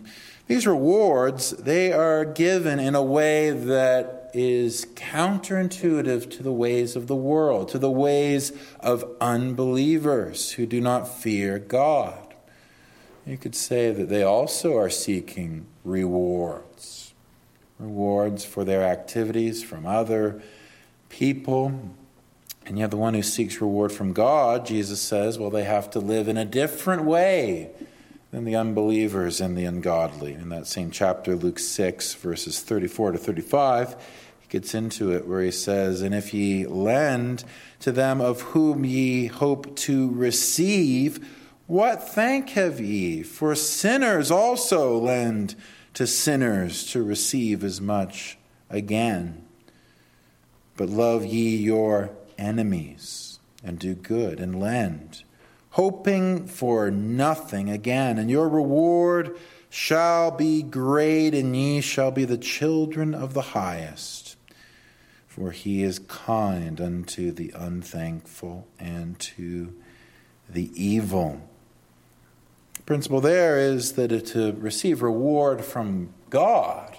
these 0.48 0.66
rewards, 0.66 1.50
they 1.50 1.92
are 1.92 2.24
given 2.24 2.80
in 2.80 2.96
a 2.96 3.04
way 3.04 3.52
that 3.52 4.32
is 4.34 4.84
counterintuitive 4.96 6.28
to 6.28 6.42
the 6.42 6.52
ways 6.52 6.96
of 6.96 7.06
the 7.06 7.14
world, 7.14 7.68
to 7.68 7.78
the 7.78 7.88
ways 7.88 8.50
of 8.80 9.04
unbelievers 9.20 10.50
who 10.50 10.66
do 10.66 10.80
not 10.80 11.06
fear 11.06 11.60
God. 11.60 12.34
You 13.24 13.38
could 13.38 13.54
say 13.54 13.92
that 13.92 14.08
they 14.08 14.24
also 14.24 14.76
are 14.76 14.90
seeking 14.90 15.66
rewards, 15.84 17.14
rewards 17.78 18.44
for 18.44 18.64
their 18.64 18.82
activities 18.82 19.62
from 19.62 19.86
other 19.86 20.42
people, 21.08 21.94
and 22.66 22.78
yet, 22.78 22.90
the 22.90 22.96
one 22.96 23.14
who 23.14 23.22
seeks 23.22 23.60
reward 23.60 23.90
from 23.90 24.12
God, 24.12 24.66
Jesus 24.66 25.00
says, 25.00 25.38
well, 25.38 25.50
they 25.50 25.64
have 25.64 25.90
to 25.90 25.98
live 25.98 26.28
in 26.28 26.36
a 26.36 26.44
different 26.44 27.04
way 27.04 27.70
than 28.30 28.44
the 28.44 28.54
unbelievers 28.54 29.40
and 29.40 29.56
the 29.56 29.64
ungodly. 29.64 30.34
In 30.34 30.50
that 30.50 30.66
same 30.66 30.90
chapter, 30.90 31.34
Luke 31.34 31.58
6, 31.58 32.14
verses 32.14 32.60
34 32.60 33.12
to 33.12 33.18
35, 33.18 33.96
he 34.40 34.48
gets 34.48 34.74
into 34.74 35.10
it 35.10 35.26
where 35.26 35.42
he 35.42 35.50
says, 35.50 36.00
And 36.00 36.14
if 36.14 36.32
ye 36.32 36.66
lend 36.66 37.44
to 37.80 37.90
them 37.90 38.20
of 38.20 38.42
whom 38.42 38.84
ye 38.84 39.26
hope 39.26 39.74
to 39.76 40.10
receive, 40.10 41.26
what 41.66 42.08
thank 42.08 42.50
have 42.50 42.78
ye? 42.78 43.22
For 43.22 43.54
sinners 43.54 44.30
also 44.30 44.98
lend 44.98 45.56
to 45.94 46.06
sinners 46.06 46.84
to 46.92 47.02
receive 47.02 47.64
as 47.64 47.80
much 47.80 48.38
again. 48.68 49.44
But 50.76 50.88
love 50.88 51.24
ye 51.24 51.56
your 51.56 52.10
enemies 52.40 53.38
and 53.62 53.78
do 53.78 53.94
good 53.94 54.40
and 54.40 54.58
lend, 54.58 55.22
hoping 55.70 56.46
for 56.46 56.90
nothing 56.90 57.70
again. 57.70 58.18
And 58.18 58.30
your 58.30 58.48
reward 58.48 59.38
shall 59.68 60.30
be 60.30 60.62
great, 60.62 61.34
and 61.34 61.54
ye 61.54 61.80
shall 61.80 62.10
be 62.10 62.24
the 62.24 62.38
children 62.38 63.14
of 63.14 63.34
the 63.34 63.42
highest. 63.42 64.36
For 65.28 65.52
he 65.52 65.82
is 65.82 66.00
kind 66.00 66.80
unto 66.80 67.30
the 67.30 67.52
unthankful 67.54 68.66
and 68.78 69.18
to 69.20 69.74
the 70.48 70.70
evil. 70.74 71.40
The 72.74 72.82
principle 72.82 73.20
there 73.20 73.58
is 73.58 73.92
that 73.92 74.08
to 74.26 74.52
receive 74.52 75.02
reward 75.02 75.64
from 75.64 76.12
God 76.30 76.96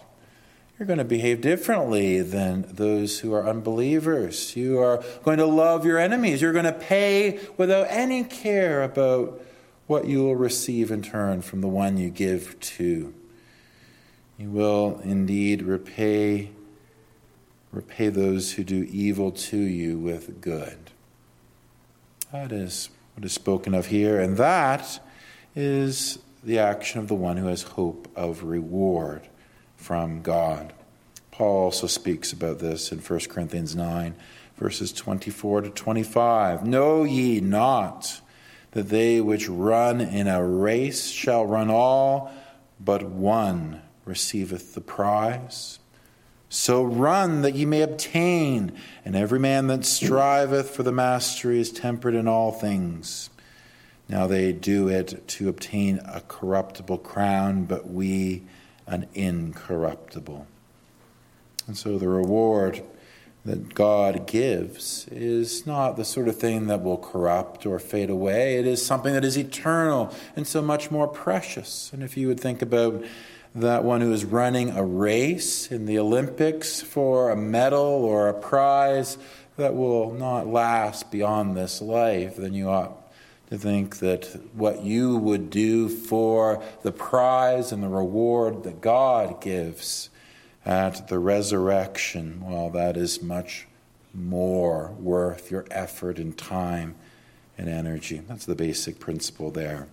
you're 0.82 0.88
going 0.88 0.98
to 0.98 1.06
behave 1.06 1.42
differently 1.42 2.24
than 2.24 2.66
those 2.68 3.20
who 3.20 3.32
are 3.36 3.48
unbelievers. 3.48 4.56
You 4.56 4.80
are 4.80 5.04
going 5.22 5.38
to 5.38 5.46
love 5.46 5.86
your 5.86 6.00
enemies. 6.00 6.42
You're 6.42 6.54
going 6.54 6.66
to 6.66 6.72
pay 6.72 7.40
without 7.56 7.86
any 7.88 8.24
care 8.24 8.82
about 8.82 9.40
what 9.86 10.06
you 10.06 10.24
will 10.24 10.36
receive 10.36 10.90
in 10.90 11.04
turn 11.04 11.44
from 11.44 11.62
the 11.62 11.68
one 11.68 11.98
you 11.98 12.10
give 12.10 12.60
to. 12.62 13.14
You 14.40 14.50
will 14.50 15.00
indeed 15.04 15.62
repay 15.62 16.50
repay 17.72 18.10
those 18.10 18.54
who 18.54 18.64
do 18.64 18.88
evil 18.90 19.32
to 19.32 19.58
you 19.58 20.00
with 20.00 20.42
good. 20.42 20.80
That 22.32 22.52
is 22.52 22.90
what 23.14 23.24
is 23.24 23.34
spoken 23.34 23.76
of 23.76 23.86
here, 23.86 24.20
and 24.20 24.36
that 24.38 25.00
is 25.56 26.18
the 26.44 26.58
action 26.58 27.02
of 27.02 27.08
the 27.08 27.14
one 27.14 27.38
who 27.38 27.46
has 27.50 27.62
hope 27.62 28.08
of 28.16 28.42
reward 28.42 29.28
from 29.82 30.22
God. 30.22 30.74
Paul 31.32 31.66
also 31.66 31.88
speaks 31.88 32.32
about 32.32 32.60
this 32.60 32.92
in 32.92 33.00
1 33.00 33.20
Corinthians 33.22 33.76
9, 33.76 34.14
verses 34.58 34.94
24 34.94 35.62
to 35.62 35.70
25. 35.72 36.66
Know 36.66 37.04
ye 37.04 37.42
not 37.42 38.22
that 38.72 38.90
they 38.90 39.20
which 39.20 39.50
run 39.50 40.00
in 40.00 40.28
a 40.28 40.46
race 40.46 41.10
shall 41.10 41.46
run 41.46 41.72
all, 41.72 42.32
but 42.80 43.04
one 43.04 43.82
receiveth 44.06 44.76
the 44.76 44.82
prize? 44.82 45.80
So 46.48 46.84
run 46.84 47.42
that 47.42 47.56
ye 47.56 47.66
may 47.66 47.82
obtain, 47.82 48.74
and 49.04 49.16
every 49.16 49.40
man 49.40 49.68
that 49.68 49.86
striveth 49.86 50.70
for 50.70 50.84
the 50.84 50.92
mastery 50.92 51.60
is 51.60 51.72
temperate 51.72 52.14
in 52.14 52.28
all 52.28 52.52
things. 52.52 53.30
Now 54.08 54.28
they 54.28 54.52
do 54.52 54.90
it 54.90 55.28
to 55.30 55.50
obtain 55.50 56.00
a 56.06 56.22
corruptible 56.22 57.00
crown, 57.00 57.64
but 57.64 57.90
we 57.90 58.44
an 58.92 59.08
incorruptible. 59.14 60.46
And 61.66 61.78
so 61.78 61.98
the 61.98 62.10
reward 62.10 62.84
that 63.46 63.74
God 63.74 64.28
gives 64.28 65.08
is 65.08 65.66
not 65.66 65.98
the 65.98 66.06
sort 66.06 66.28
of 66.28 66.38
thing 66.38 66.68
that 66.68 66.84
will 66.84 66.98
corrupt 66.98 67.66
or 67.66 67.80
fade 67.80 68.10
away. 68.10 68.58
It 68.58 68.68
is 68.68 68.86
something 68.86 69.14
that 69.14 69.26
is 69.26 69.38
eternal 69.38 70.14
and 70.36 70.46
so 70.46 70.62
much 70.62 70.92
more 70.92 71.08
precious. 71.08 71.92
And 71.92 72.04
if 72.04 72.18
you 72.18 72.28
would 72.28 72.40
think 72.40 72.62
about 72.62 73.04
that 73.56 73.84
one 73.84 74.02
who 74.02 74.14
is 74.14 74.26
running 74.26 74.70
a 74.70 74.84
race 74.84 75.72
in 75.72 75.86
the 75.86 75.98
Olympics 75.98 76.82
for 76.82 77.32
a 77.32 77.36
medal 77.36 77.82
or 77.82 78.30
a 78.30 78.34
prize 78.34 79.18
that 79.58 79.76
will 79.76 80.14
not 80.14 80.48
last 80.48 81.12
beyond 81.12 81.58
this 81.58 81.82
life, 81.82 82.36
then 82.36 82.54
you 82.54 82.70
ought 82.70 83.01
to 83.52 83.58
think 83.58 84.00
that 84.00 84.40
what 84.54 84.82
you 84.82 85.18
would 85.18 85.50
do 85.50 85.90
for 85.90 86.64
the 86.84 86.92
prize 86.92 87.74
and 87.74 87.84
the 87.84 87.90
reward 87.90 88.64
that 88.64 88.80
God 88.80 89.42
gives 89.42 90.10
at 90.66 91.10
the 91.10 91.20
resurrection, 91.20 92.42
well, 92.46 92.70
that 92.70 92.96
is 92.96 93.22
much 93.22 93.68
more 94.14 94.96
worth 94.98 95.52
your 95.52 95.66
effort 95.70 96.18
and 96.18 96.38
time 96.38 96.96
and 97.58 97.68
energy. 97.68 98.22
That's 98.26 98.46
the 98.46 98.56
basic 98.56 99.00
principle 99.00 99.52
there. 99.52 99.90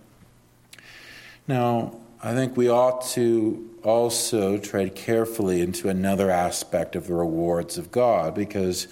Now, 1.45 1.95
I 2.23 2.33
think 2.33 2.55
we 2.55 2.69
ought 2.69 3.01
to 3.09 3.69
also 3.83 4.57
tread 4.57 4.95
carefully 4.95 5.59
into 5.59 5.89
another 5.89 6.31
aspect 6.31 6.95
of 6.95 7.07
the 7.07 7.13
rewards 7.13 7.77
of 7.77 7.91
God 7.91 8.33
because 8.35 8.87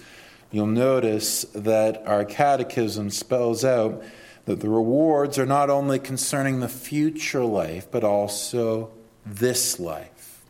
you'll 0.50 0.66
notice 0.66 1.44
that 1.54 2.06
our 2.06 2.26
catechism 2.26 3.08
spells 3.08 3.64
out 3.64 4.02
that 4.48 4.60
the 4.60 4.68
rewards 4.70 5.38
are 5.38 5.44
not 5.44 5.68
only 5.68 5.98
concerning 5.98 6.60
the 6.60 6.70
future 6.70 7.44
life, 7.44 7.86
but 7.90 8.02
also 8.02 8.90
this 9.26 9.78
life. 9.78 10.40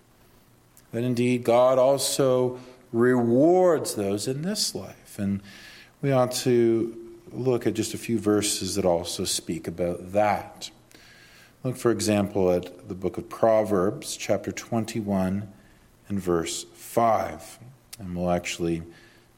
That 0.92 1.02
indeed 1.02 1.42
God 1.42 1.80
also 1.80 2.60
rewards 2.92 3.96
those 3.96 4.28
in 4.28 4.42
this 4.42 4.72
life. 4.72 5.18
And 5.18 5.42
we 6.00 6.12
ought 6.12 6.30
to 6.32 6.96
look 7.32 7.66
at 7.66 7.74
just 7.74 7.92
a 7.92 7.98
few 7.98 8.20
verses 8.20 8.76
that 8.76 8.84
also 8.84 9.24
speak 9.24 9.66
about 9.66 10.12
that. 10.12 10.70
Look, 11.64 11.76
for 11.76 11.90
example, 11.90 12.52
at 12.52 12.88
the 12.88 12.94
book 12.94 13.18
of 13.18 13.28
Proverbs, 13.28 14.16
chapter 14.16 14.52
21 14.52 15.52
and 16.08 16.20
verse 16.20 16.66
5. 16.72 17.58
And 17.98 18.14
we'll 18.14 18.30
actually 18.30 18.84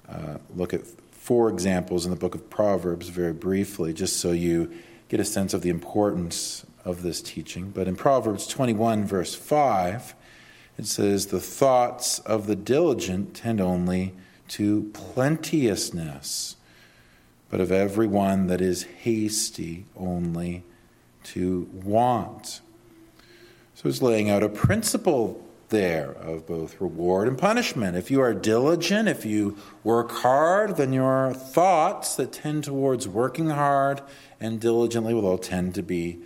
uh, 0.07 0.37
look 0.55 0.75
at 0.75 0.83
four 1.21 1.51
examples 1.51 2.07
in 2.07 2.11
the 2.11 2.17
book 2.17 2.35
of 2.35 2.49
Proverbs 2.49 3.11
very 3.11 3.35
briefly, 3.35 3.93
just 3.93 4.17
so 4.17 4.33
you 4.33 4.73
get 5.11 5.21
a 5.21 5.25
sense 5.25 5.53
of 5.53 5.61
the 5.61 5.69
importance 5.69 6.65
of 6.83 7.03
this 7.03 7.21
teaching. 7.21 7.71
But 7.71 7.87
in 7.87 7.95
Proverbs 7.95 8.47
21, 8.47 9.05
verse 9.05 9.35
5, 9.35 10.15
it 10.79 10.87
says, 10.87 11.27
The 11.27 11.39
thoughts 11.39 12.21
of 12.21 12.47
the 12.47 12.57
diligent 12.57 13.35
tend 13.35 13.61
only 13.61 14.15
to 14.49 14.91
plenteousness, 14.95 16.57
but 17.51 17.61
of 17.61 17.71
every 17.71 18.07
one 18.07 18.47
that 18.47 18.63
is 18.63 18.85
hasty 18.85 19.85
only 19.95 20.65
to 21.25 21.69
want. 21.71 22.63
So 23.75 23.91
it's 23.91 24.01
laying 24.01 24.31
out 24.31 24.43
a 24.43 24.49
principle 24.49 25.47
there 25.71 26.13
of 26.13 26.47
both 26.47 26.81
reward 26.81 27.27
and 27.27 27.39
punishment. 27.39 27.97
If 27.97 28.11
you 28.11 28.21
are 28.21 28.35
diligent, 28.35 29.09
if 29.09 29.25
you 29.25 29.57
work 29.83 30.11
hard, 30.11 30.77
then 30.77 30.93
your 30.93 31.33
thoughts 31.33 32.17
that 32.17 32.33
tend 32.33 32.65
towards 32.65 33.09
working 33.09 33.51
hard 33.51 34.03
and 34.39 34.61
diligently 34.61 35.15
will 35.15 35.27
all 35.27 35.39
tend 35.39 35.75
to 35.77 35.83
be 35.83 36.19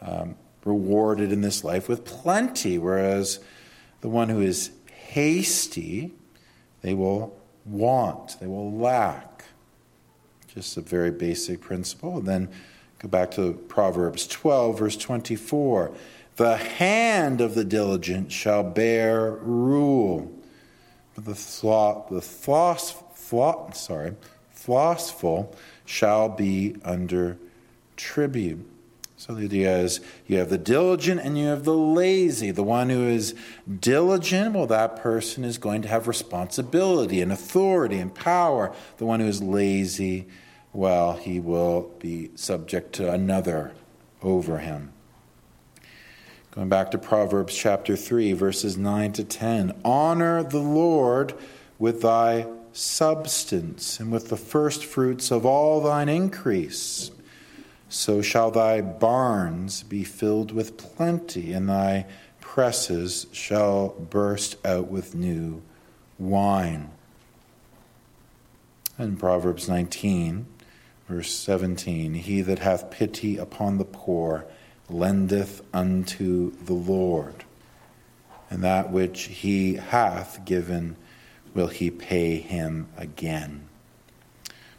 um, 0.00 0.36
rewarded 0.64 1.32
in 1.32 1.40
this 1.40 1.64
life 1.64 1.88
with 1.88 2.04
plenty, 2.04 2.78
whereas 2.78 3.40
the 4.00 4.08
one 4.08 4.28
who 4.28 4.40
is 4.40 4.70
hasty, 4.90 6.12
they 6.80 6.94
will 6.94 7.36
want, 7.64 8.38
they 8.40 8.46
will 8.46 8.72
lack. 8.72 9.44
just 10.48 10.76
a 10.76 10.80
very 10.80 11.10
basic 11.10 11.60
principle. 11.60 12.18
And 12.18 12.26
then 12.26 12.48
go 12.98 13.08
back 13.08 13.30
to 13.32 13.54
Proverbs 13.68 14.26
12, 14.26 14.78
verse 14.78 14.96
24. 14.96 15.92
The 16.42 16.56
hand 16.56 17.40
of 17.40 17.54
the 17.54 17.64
diligent 17.64 18.32
shall 18.32 18.64
bear 18.64 19.30
rule, 19.30 20.28
but 21.14 21.24
the, 21.24 21.36
thought, 21.36 22.10
the 22.10 22.20
sorry, 22.20 24.16
flossful 24.52 25.54
shall 25.84 26.28
be 26.28 26.74
under 26.84 27.38
tribute. 27.96 28.68
So 29.16 29.36
the 29.36 29.44
idea 29.44 29.78
is 29.78 30.00
you 30.26 30.38
have 30.38 30.50
the 30.50 30.58
diligent 30.58 31.20
and 31.20 31.38
you 31.38 31.46
have 31.46 31.62
the 31.62 31.76
lazy. 31.76 32.50
The 32.50 32.64
one 32.64 32.90
who 32.90 33.06
is 33.06 33.36
diligent, 33.78 34.56
well, 34.56 34.66
that 34.66 34.96
person 34.96 35.44
is 35.44 35.58
going 35.58 35.82
to 35.82 35.88
have 35.88 36.08
responsibility 36.08 37.20
and 37.20 37.30
authority 37.30 37.98
and 37.98 38.12
power. 38.12 38.74
The 38.96 39.06
one 39.06 39.20
who 39.20 39.26
is 39.26 39.40
lazy, 39.40 40.26
well, 40.72 41.12
he 41.12 41.38
will 41.38 41.92
be 42.00 42.32
subject 42.34 42.94
to 42.94 43.12
another 43.12 43.74
over 44.24 44.58
him. 44.58 44.92
Going 46.52 46.68
back 46.68 46.90
to 46.90 46.98
Proverbs 46.98 47.56
chapter 47.56 47.96
3, 47.96 48.34
verses 48.34 48.76
9 48.76 49.12
to 49.14 49.24
10 49.24 49.72
Honor 49.86 50.42
the 50.42 50.58
Lord 50.58 51.32
with 51.78 52.02
thy 52.02 52.46
substance 52.74 53.98
and 53.98 54.12
with 54.12 54.28
the 54.28 54.36
first 54.36 54.84
fruits 54.84 55.30
of 55.30 55.46
all 55.46 55.80
thine 55.80 56.10
increase. 56.10 57.10
So 57.88 58.20
shall 58.20 58.50
thy 58.50 58.82
barns 58.82 59.82
be 59.82 60.04
filled 60.04 60.52
with 60.52 60.76
plenty, 60.76 61.54
and 61.54 61.70
thy 61.70 62.04
presses 62.42 63.28
shall 63.32 63.88
burst 63.88 64.58
out 64.62 64.90
with 64.90 65.14
new 65.14 65.62
wine. 66.18 66.90
And 68.98 69.18
Proverbs 69.18 69.70
19, 69.70 70.44
verse 71.08 71.34
17 71.34 72.12
He 72.12 72.42
that 72.42 72.58
hath 72.58 72.90
pity 72.90 73.38
upon 73.38 73.78
the 73.78 73.86
poor, 73.86 74.44
lendeth 74.92 75.62
unto 75.72 76.52
the 76.64 76.72
Lord, 76.72 77.44
and 78.50 78.62
that 78.62 78.90
which 78.92 79.22
he 79.22 79.74
hath 79.74 80.44
given 80.44 80.96
will 81.54 81.68
he 81.68 81.90
pay 81.90 82.38
him 82.38 82.88
again. 82.96 83.68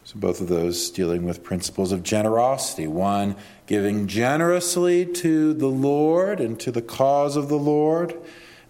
So, 0.06 0.19
both 0.19 0.41
of 0.41 0.49
those 0.49 0.89
dealing 0.91 1.26
with 1.26 1.43
principles 1.43 1.91
of 1.91 2.04
generosity. 2.04 2.88
One, 2.88 3.38
giving 3.67 4.08
generously 4.08 5.06
to 5.06 5.54
the 5.54 5.67
Lord 5.67 6.41
and 6.41 6.60
to 6.60 6.71
the 6.71 6.82
cause 6.82 7.38
of 7.38 7.47
the 7.47 7.58
Lord. 7.58 8.15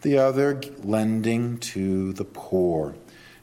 The 0.03 0.17
other, 0.17 0.62
lending 0.84 1.58
to 1.60 2.13
the 2.13 2.25
poor. 2.25 2.93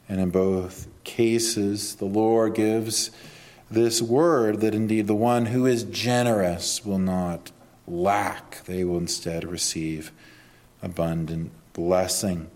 And 0.07 0.21
in 0.21 0.29
both 0.29 0.87
cases, 1.03 1.95
the 1.95 2.05
Lord 2.05 2.55
gives 2.55 3.11
this 3.69 4.01
word 4.01 4.61
that 4.61 4.75
indeed 4.75 5.07
the 5.07 5.15
one 5.15 5.47
who 5.47 5.65
is 5.65 5.83
generous 5.83 6.85
will 6.85 6.99
not 6.99 7.51
lack, 7.87 8.63
they 8.65 8.83
will 8.83 8.97
instead 8.97 9.43
receive 9.43 10.11
abundant 10.81 11.51
blessing. 11.73 12.49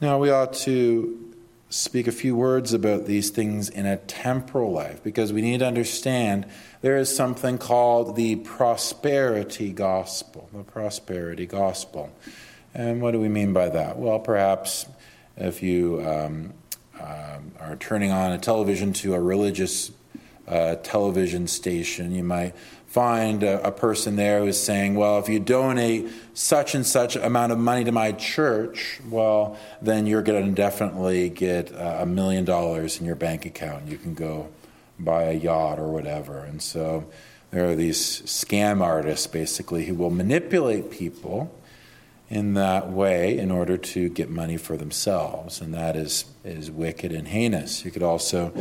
Now, 0.00 0.18
we 0.18 0.30
ought 0.30 0.52
to 0.54 1.28
speak 1.70 2.06
a 2.06 2.12
few 2.12 2.34
words 2.34 2.72
about 2.72 3.06
these 3.06 3.30
things 3.30 3.68
in 3.68 3.84
a 3.84 3.96
temporal 3.96 4.72
life 4.72 5.02
because 5.02 5.32
we 5.32 5.42
need 5.42 5.58
to 5.58 5.66
understand 5.66 6.46
there 6.80 6.96
is 6.96 7.14
something 7.14 7.58
called 7.58 8.16
the 8.16 8.36
prosperity 8.36 9.72
gospel. 9.72 10.48
The 10.52 10.62
prosperity 10.62 11.46
gospel. 11.46 12.10
And 12.74 13.02
what 13.02 13.10
do 13.10 13.20
we 13.20 13.28
mean 13.28 13.52
by 13.52 13.68
that? 13.70 13.98
Well, 13.98 14.18
perhaps 14.18 14.86
if 15.36 15.62
you 15.62 16.02
um, 16.06 16.54
uh, 16.98 17.38
are 17.60 17.76
turning 17.76 18.12
on 18.12 18.32
a 18.32 18.38
television 18.38 18.92
to 18.94 19.14
a 19.14 19.20
religious 19.20 19.90
uh, 20.46 20.76
television 20.76 21.46
station, 21.46 22.12
you 22.12 22.24
might 22.24 22.54
find 22.88 23.42
a, 23.42 23.68
a, 23.68 23.70
person 23.70 24.16
there 24.16 24.40
who's 24.40 24.58
saying, 24.58 24.94
well, 24.94 25.18
if 25.18 25.28
you 25.28 25.38
donate 25.38 26.08
such 26.32 26.74
and 26.74 26.86
such 26.86 27.16
amount 27.16 27.52
of 27.52 27.58
money 27.58 27.84
to 27.84 27.92
my 27.92 28.12
church, 28.12 28.98
well, 29.10 29.58
then 29.82 30.06
you're 30.06 30.22
going 30.22 30.46
to 30.46 30.52
definitely 30.52 31.28
get 31.28 31.70
a 31.76 32.06
million 32.06 32.46
dollars 32.46 32.98
in 32.98 33.04
your 33.04 33.14
bank 33.14 33.44
account. 33.44 33.82
and 33.82 33.92
You 33.92 33.98
can 33.98 34.14
go 34.14 34.48
buy 34.98 35.24
a 35.24 35.34
yacht 35.34 35.78
or 35.78 35.88
whatever. 35.88 36.38
And 36.38 36.62
so 36.62 37.04
there 37.50 37.68
are 37.68 37.76
these 37.76 38.22
scam 38.22 38.80
artists 38.80 39.26
basically 39.26 39.84
who 39.84 39.94
will 39.94 40.10
manipulate 40.10 40.90
people 40.90 41.54
in 42.30 42.54
that 42.54 42.90
way 42.90 43.38
in 43.38 43.50
order 43.50 43.76
to 43.76 44.08
get 44.08 44.30
money 44.30 44.56
for 44.56 44.76
themselves. 44.76 45.60
And 45.60 45.72
that 45.74 45.94
is, 45.94 46.24
is 46.42 46.70
wicked 46.70 47.12
and 47.12 47.28
heinous. 47.28 47.84
You 47.84 47.90
could 47.90 48.02
also 48.02 48.52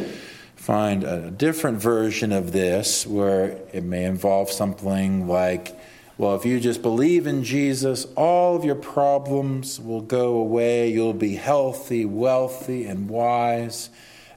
find 0.57 1.03
a 1.03 1.31
different 1.31 1.81
version 1.81 2.33
of 2.33 2.51
this 2.51 3.07
where 3.07 3.57
it 3.71 3.83
may 3.83 4.03
involve 4.03 4.51
something 4.51 5.27
like, 5.27 5.79
well, 6.17 6.35
if 6.35 6.45
you 6.45 6.59
just 6.59 6.81
believe 6.81 7.27
in 7.27 7.43
Jesus, 7.43 8.05
all 8.15 8.55
of 8.55 8.65
your 8.65 8.75
problems 8.75 9.79
will 9.79 10.01
go 10.01 10.35
away. 10.35 10.91
You'll 10.91 11.13
be 11.13 11.35
healthy, 11.35 12.05
wealthy, 12.05 12.85
and 12.85 13.07
wise. 13.07 13.91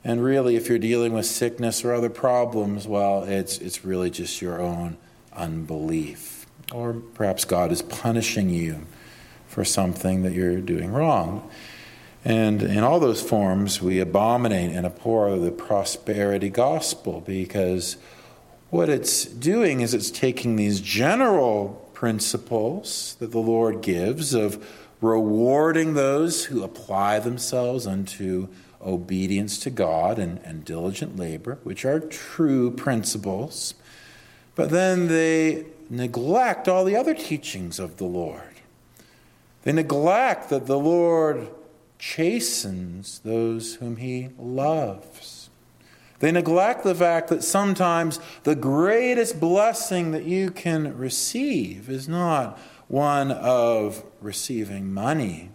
And 0.04 0.22
really, 0.22 0.56
if 0.56 0.68
you're 0.68 0.78
dealing 0.78 1.14
with 1.14 1.26
sickness 1.26 1.84
or 1.84 1.94
other 1.94 2.10
problems, 2.10 2.86
well, 2.86 3.24
it's, 3.24 3.58
it's 3.58 3.84
really 3.84 4.10
just 4.10 4.42
your 4.42 4.60
own 4.60 4.98
unbelief. 5.32 6.46
Or 6.70 6.92
perhaps 6.92 7.44
God 7.46 7.72
is 7.72 7.82
punishing 7.82 8.50
you 8.50 8.86
for 9.48 9.64
something 9.64 10.22
that 10.22 10.32
you're 10.32 10.60
doing 10.60 10.92
wrong. 10.92 11.50
And 12.24 12.62
in 12.62 12.80
all 12.80 13.00
those 13.00 13.22
forms, 13.22 13.80
we 13.80 13.98
abominate 13.98 14.74
and 14.74 14.84
abhor 14.84 15.38
the 15.38 15.50
prosperity 15.50 16.50
gospel 16.50 17.22
because 17.22 17.96
what 18.68 18.88
it's 18.88 19.24
doing 19.24 19.80
is 19.80 19.94
it's 19.94 20.10
taking 20.10 20.56
these 20.56 20.80
general 20.80 21.88
principles 21.94 23.16
that 23.20 23.30
the 23.32 23.38
Lord 23.38 23.80
gives 23.80 24.34
of 24.34 24.64
rewarding 25.00 25.94
those 25.94 26.46
who 26.46 26.62
apply 26.62 27.18
themselves 27.20 27.86
unto 27.86 28.48
obedience 28.82 29.58
to 29.58 29.70
God 29.70 30.18
and, 30.18 30.40
and 30.44 30.64
diligent 30.64 31.16
labor, 31.16 31.58
which 31.62 31.84
are 31.84 32.00
true 32.00 32.70
principles, 32.70 33.74
but 34.54 34.70
then 34.70 35.08
they 35.08 35.66
neglect 35.88 36.68
all 36.68 36.84
the 36.84 36.96
other 36.96 37.14
teachings 37.14 37.78
of 37.78 37.96
the 37.96 38.04
Lord. 38.04 38.42
They 39.62 39.72
neglect 39.72 40.48
that 40.50 40.66
the 40.66 40.78
Lord 40.78 41.48
chastens 42.00 43.20
those 43.20 43.74
whom 43.74 43.96
he 43.96 44.30
loves. 44.38 45.50
They 46.18 46.32
neglect 46.32 46.82
the 46.82 46.94
fact 46.94 47.28
that 47.28 47.44
sometimes 47.44 48.18
the 48.42 48.54
greatest 48.54 49.38
blessing 49.38 50.10
that 50.12 50.24
you 50.24 50.50
can 50.50 50.96
receive 50.96 51.88
is 51.88 52.08
not 52.08 52.58
one 52.88 53.30
of 53.30 54.02
receiving 54.20 54.92
money, 54.92 55.50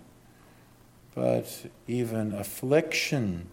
but 1.13 1.65
even 1.88 2.34
affliction 2.34 3.47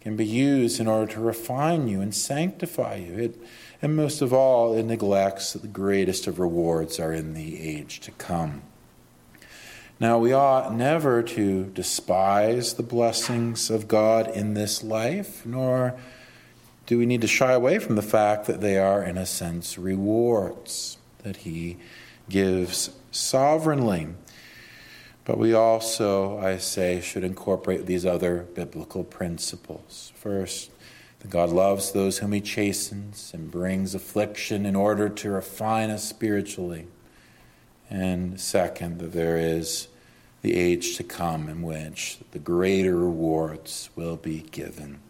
can 0.00 0.16
be 0.16 0.26
used 0.26 0.80
in 0.80 0.86
order 0.86 1.12
to 1.12 1.20
refine 1.20 1.88
you 1.88 2.00
and 2.00 2.14
sanctify 2.14 2.96
you. 2.96 3.14
It, 3.14 3.40
and 3.80 3.96
most 3.96 4.20
of 4.20 4.32
all, 4.32 4.76
it 4.76 4.84
neglects 4.84 5.52
that 5.52 5.62
the 5.62 5.68
greatest 5.68 6.26
of 6.26 6.38
rewards 6.38 6.98
are 7.00 7.12
in 7.12 7.34
the 7.34 7.60
age 7.60 8.00
to 8.00 8.10
come. 8.12 8.62
Now, 10.00 10.18
we 10.18 10.32
ought 10.32 10.74
never 10.74 11.22
to 11.22 11.66
despise 11.66 12.74
the 12.74 12.82
blessings 12.82 13.70
of 13.70 13.86
God 13.86 14.28
in 14.28 14.54
this 14.54 14.82
life, 14.82 15.46
nor 15.46 15.94
do 16.86 16.98
we 16.98 17.06
need 17.06 17.20
to 17.20 17.28
shy 17.28 17.52
away 17.52 17.78
from 17.78 17.94
the 17.94 18.02
fact 18.02 18.46
that 18.46 18.60
they 18.60 18.76
are, 18.76 19.02
in 19.02 19.16
a 19.16 19.24
sense, 19.24 19.78
rewards 19.78 20.98
that 21.22 21.38
He 21.38 21.76
gives 22.28 22.90
sovereignly. 23.12 24.08
But 25.24 25.38
we 25.38 25.54
also, 25.54 26.38
I 26.38 26.58
say, 26.58 27.00
should 27.00 27.24
incorporate 27.24 27.86
these 27.86 28.04
other 28.04 28.46
biblical 28.54 29.04
principles. 29.04 30.12
First, 30.16 30.70
that 31.20 31.30
God 31.30 31.50
loves 31.50 31.92
those 31.92 32.18
whom 32.18 32.32
He 32.32 32.40
chastens 32.40 33.30
and 33.32 33.50
brings 33.50 33.94
affliction 33.94 34.66
in 34.66 34.74
order 34.74 35.08
to 35.08 35.30
refine 35.30 35.90
us 35.90 36.06
spiritually. 36.06 36.88
And 37.90 38.40
second, 38.40 38.98
that 38.98 39.12
there 39.12 39.36
is 39.36 39.88
the 40.42 40.54
age 40.56 40.96
to 40.96 41.02
come 41.02 41.48
in 41.48 41.62
which 41.62 42.18
the 42.32 42.38
greater 42.38 42.96
rewards 42.96 43.88
will 43.96 44.16
be 44.16 44.40
given. 44.40 45.00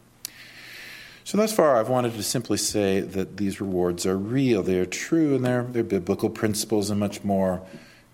So, 1.24 1.38
thus 1.38 1.52
far, 1.52 1.76
I've 1.76 1.88
wanted 1.88 2.14
to 2.14 2.22
simply 2.22 2.58
say 2.58 3.00
that 3.00 3.38
these 3.38 3.60
rewards 3.60 4.04
are 4.04 4.16
real, 4.16 4.62
they 4.62 4.78
are 4.78 4.86
true, 4.86 5.34
and 5.34 5.44
they're, 5.44 5.62
they're 5.62 5.82
biblical 5.82 6.28
principles, 6.28 6.90
and 6.90 7.00
much 7.00 7.24
more 7.24 7.62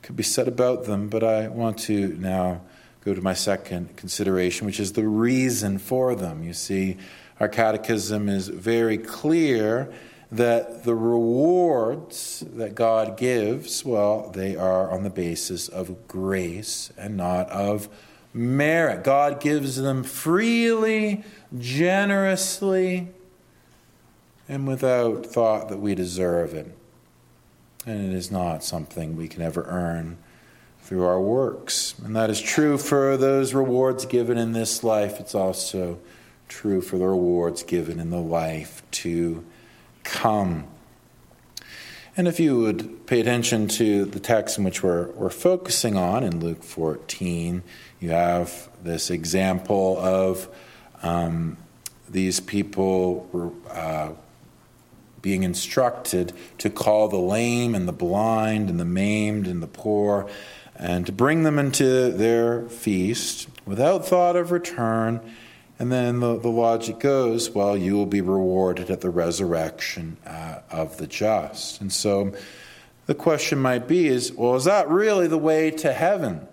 could 0.03 0.17
be 0.17 0.23
said 0.23 0.47
about 0.47 0.85
them. 0.85 1.09
But 1.09 1.25
I 1.25 1.49
want 1.49 1.79
to 1.81 2.09
now 2.19 2.63
go 3.05 3.13
to 3.13 3.21
my 3.21 3.35
second 3.35 3.97
consideration, 3.97 4.65
which 4.65 4.79
is 4.79 4.93
the 4.93 5.07
reason 5.07 5.79
for 5.79 6.15
them. 6.15 6.45
You 6.45 6.53
see, 6.53 6.99
our 7.41 7.49
catechism 7.49 8.29
is 8.29 8.49
very 8.49 8.97
clear 8.97 9.93
that 10.33 10.85
the 10.85 10.95
rewards 10.95 12.45
that 12.55 12.75
God 12.75 13.17
gives, 13.17 13.85
well, 13.85 14.31
they 14.31 14.55
are 14.55 14.91
on 14.91 15.03
the 15.03 15.11
basis 15.11 15.69
of 15.69 16.07
grace 16.07 16.93
and 16.97 17.17
not 17.17 17.51
of 17.51 17.89
merit. 18.33 19.03
God 19.03 19.41
gives 19.41 19.77
them 19.77 20.05
freely, 20.05 21.25
generously, 21.59 23.09
and 24.49 24.69
without 24.69 25.27
thought 25.27 25.69
that 25.69 25.81
we 25.81 25.95
deserve 25.95 26.55
it. 26.55 26.77
And 27.87 28.13
it 28.13 28.17
is 28.17 28.31
not 28.31 28.63
something 28.63 29.17
we 29.17 29.27
can 29.27 29.43
ever 29.43 29.65
earn 29.69 30.19
through 30.83 31.05
our 31.05 31.21
works. 31.21 31.95
And 32.05 32.15
that 32.15 32.31
is 32.31 32.41
true 32.41 32.79
for 32.79 33.17
those 33.17 33.55
rewards 33.55 34.07
given 34.07 34.39
in 34.39 34.53
this 34.53 34.85
life. 34.85 35.19
It's 35.19 35.35
also 35.35 35.99
true 36.49 36.81
for 36.81 36.99
the 36.99 37.07
rewards 37.07 37.63
given 37.63 37.99
in 37.99 38.11
the 38.11 38.21
life 38.21 38.83
to 38.91 39.45
come. 40.05 40.65
And 42.17 42.27
if 42.27 42.41
you 42.41 42.59
would 42.59 43.07
pay 43.07 43.21
attention 43.21 43.69
to 43.69 44.05
the 44.05 44.21
text 44.21 44.59
in 44.59 44.65
which 44.65 44.83
we're, 44.83 45.11
we're 45.13 45.31
focusing 45.31 45.97
on 45.97 46.25
in 46.25 46.41
Luke 46.41 46.63
14, 46.63 47.63
you 48.01 48.11
have 48.11 48.69
this 48.83 49.11
example 49.11 49.99
of 49.99 50.49
um, 51.03 51.57
these 52.09 52.41
people 52.41 53.55
uh, 53.71 54.11
being 55.23 55.43
instructed 55.43 56.33
to 56.59 56.71
call 56.71 57.09
the 57.09 57.19
lame 57.19 57.75
and 57.75 57.87
the 57.87 57.93
blind 57.93 58.69
and 58.69 58.81
the 58.81 58.85
maimed 58.85 59.47
and 59.47 59.63
the 59.63 59.67
poor 59.67 60.29
and 60.81 61.05
to 61.07 61.13
bring 61.13 61.43
them 61.43 61.59
into 61.59 62.11
their 62.11 62.67
feast 62.69 63.49
without 63.67 64.07
thought 64.07 64.35
of 64.35 64.51
return. 64.51 65.21
And 65.81 65.91
then 65.91 66.21
the, 66.21 66.39
the 66.39 66.51
logic 66.51 67.01
goes, 67.01 67.49
well, 67.51 67.75
you 67.75 67.95
will 67.95 68.05
be 68.05 68.21
rewarded 68.21 68.91
at 68.91 69.01
the 69.01 69.09
resurrection 69.09 70.19
uh, 70.27 70.59
of 70.71 70.99
the 70.99 71.07
just. 71.07 71.81
And 71.81 71.91
so 71.91 72.35
the 73.07 73.15
question 73.15 73.59
might 73.59 73.89
be 73.89 74.07
is, 74.07 74.31
well, 74.31 74.57
is 74.57 74.67
that 74.67 74.91
really 74.91 75.27
the 75.27 75.39
way 75.39 75.71
to 75.71 75.95
heaven? 75.95 76.47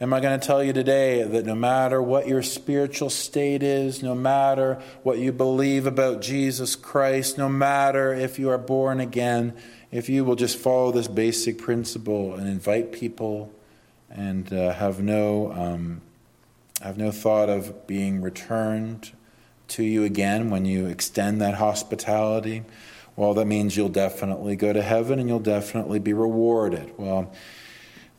Am 0.00 0.14
I 0.14 0.20
going 0.20 0.40
to 0.40 0.46
tell 0.46 0.64
you 0.64 0.72
today 0.72 1.22
that 1.22 1.44
no 1.44 1.54
matter 1.54 2.00
what 2.00 2.26
your 2.26 2.42
spiritual 2.42 3.10
state 3.10 3.62
is, 3.62 4.02
no 4.02 4.14
matter 4.14 4.80
what 5.02 5.18
you 5.18 5.32
believe 5.32 5.86
about 5.86 6.22
Jesus 6.22 6.74
Christ, 6.74 7.36
no 7.36 7.50
matter 7.50 8.14
if 8.14 8.38
you 8.38 8.48
are 8.48 8.56
born 8.56 9.00
again, 9.00 9.54
if 9.90 10.08
you 10.08 10.24
will 10.24 10.34
just 10.34 10.56
follow 10.56 10.92
this 10.92 11.08
basic 11.08 11.58
principle 11.58 12.34
and 12.36 12.48
invite 12.48 12.90
people 12.90 13.52
and 14.08 14.50
uh, 14.50 14.72
have 14.72 15.02
no 15.02 15.52
um, 15.52 16.00
have 16.82 16.98
no 16.98 17.10
thought 17.10 17.48
of 17.48 17.86
being 17.86 18.20
returned 18.20 19.12
to 19.68 19.82
you 19.82 20.04
again 20.04 20.50
when 20.50 20.64
you 20.64 20.86
extend 20.86 21.40
that 21.40 21.54
hospitality. 21.54 22.64
Well, 23.16 23.34
that 23.34 23.46
means 23.46 23.76
you'll 23.76 23.88
definitely 23.88 24.56
go 24.56 24.72
to 24.72 24.82
heaven 24.82 25.18
and 25.18 25.28
you'll 25.28 25.38
definitely 25.38 25.98
be 25.98 26.12
rewarded. 26.12 26.92
Well, 26.96 27.32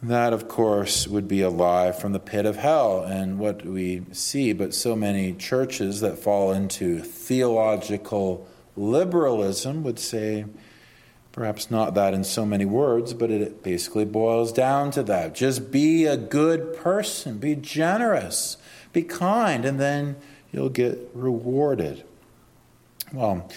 that, 0.01 0.33
of 0.33 0.47
course, 0.47 1.07
would 1.07 1.27
be 1.27 1.41
a 1.41 1.49
lie 1.49 1.91
from 1.91 2.11
the 2.11 2.19
pit 2.19 2.45
of 2.45 2.57
hell. 2.57 3.03
And 3.03 3.39
what 3.39 3.65
we 3.65 4.03
see, 4.11 4.53
but 4.53 4.73
so 4.73 4.95
many 4.95 5.33
churches 5.33 6.01
that 6.01 6.19
fall 6.19 6.51
into 6.51 6.99
theological 6.99 8.47
liberalism 8.75 9.83
would 9.83 9.99
say, 9.99 10.45
Perhaps 11.33 11.71
not 11.71 11.95
that 11.95 12.13
in 12.13 12.23
so 12.23 12.45
many 12.45 12.63
words, 12.63 13.13
but 13.13 13.31
it 13.31 13.63
basically 13.63 14.05
boils 14.05 14.53
down 14.53 14.91
to 14.91 15.01
that. 15.03 15.33
Just 15.33 15.71
be 15.71 16.05
a 16.05 16.15
good 16.15 16.77
person, 16.77 17.39
be 17.39 17.55
generous, 17.55 18.55
be 18.93 19.01
kind, 19.01 19.65
and 19.65 19.79
then 19.79 20.15
you'll 20.51 20.69
get 20.69 21.09
rewarded. 21.13 22.03
Well, 23.11 23.49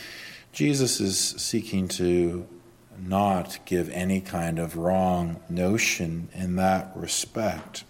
Jesus 0.52 1.00
is 1.00 1.18
seeking 1.18 1.86
to 1.88 2.48
not 2.98 3.58
give 3.66 3.90
any 3.90 4.22
kind 4.22 4.58
of 4.58 4.78
wrong 4.78 5.42
notion 5.50 6.30
in 6.32 6.56
that 6.56 6.90
respect. 6.96 7.84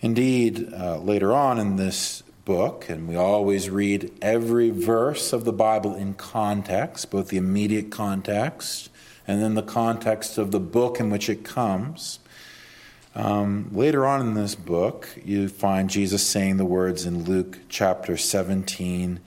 Indeed, 0.00 0.72
uh, 0.72 0.98
later 1.00 1.34
on 1.34 1.58
in 1.58 1.76
this 1.76 2.22
book, 2.50 2.88
and 2.88 3.06
we 3.06 3.14
always 3.14 3.70
read 3.70 4.10
every 4.20 4.70
verse 4.70 5.32
of 5.32 5.44
the 5.44 5.52
Bible 5.52 5.94
in 5.94 6.14
context, 6.14 7.08
both 7.08 7.28
the 7.28 7.36
immediate 7.36 7.92
context 7.92 8.90
and 9.28 9.40
then 9.40 9.54
the 9.54 9.62
context 9.62 10.36
of 10.36 10.50
the 10.50 10.58
book 10.58 10.98
in 10.98 11.10
which 11.10 11.30
it 11.30 11.44
comes. 11.44 12.18
Um, 13.14 13.68
later 13.70 14.04
on 14.04 14.20
in 14.20 14.34
this 14.34 14.56
book, 14.56 15.08
you 15.24 15.48
find 15.48 15.88
Jesus 15.88 16.26
saying 16.26 16.56
the 16.56 16.64
words 16.64 17.06
in 17.06 17.22
Luke 17.22 17.60
chapter 17.68 18.16
17, 18.16 19.20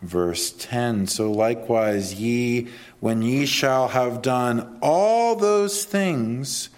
verse 0.00 0.52
10. 0.52 1.08
So 1.08 1.32
likewise, 1.32 2.14
ye, 2.14 2.68
when 3.00 3.22
ye 3.22 3.44
shall 3.44 3.88
have 3.88 4.22
done 4.22 4.78
all 4.80 5.34
those 5.34 5.84
things 5.84 6.68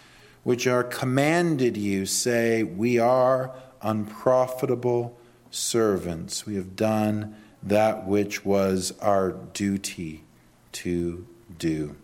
which 0.44 0.66
are 0.66 0.82
commanded 0.82 1.76
you, 1.76 2.06
say, 2.06 2.62
We 2.62 2.98
are 2.98 3.54
unprofitable 3.82 5.19
servants. 5.50 6.46
We 6.46 6.56
have 6.56 6.76
done 6.76 7.36
that 7.62 8.06
which 8.06 8.44
was 8.44 8.92
our 9.00 9.32
duty 9.32 10.24
to 10.72 11.26
do. 11.58 11.96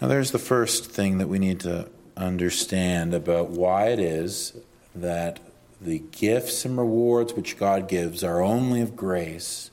Now, 0.00 0.08
there's 0.08 0.30
the 0.30 0.38
first 0.38 0.86
thing 0.86 1.18
that 1.18 1.28
we 1.28 1.38
need 1.38 1.60
to 1.60 1.88
understand 2.16 3.14
about 3.14 3.50
why 3.50 3.88
it 3.88 3.98
is 3.98 4.54
that 4.94 5.40
the 5.80 6.00
gifts 6.10 6.64
and 6.64 6.76
rewards 6.76 7.32
which 7.32 7.58
God 7.58 7.88
gives 7.88 8.22
are 8.22 8.42
only 8.42 8.80
of 8.80 8.96
grace 8.96 9.70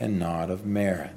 and 0.00 0.18
not 0.18 0.50
of 0.50 0.64
merit. 0.64 1.12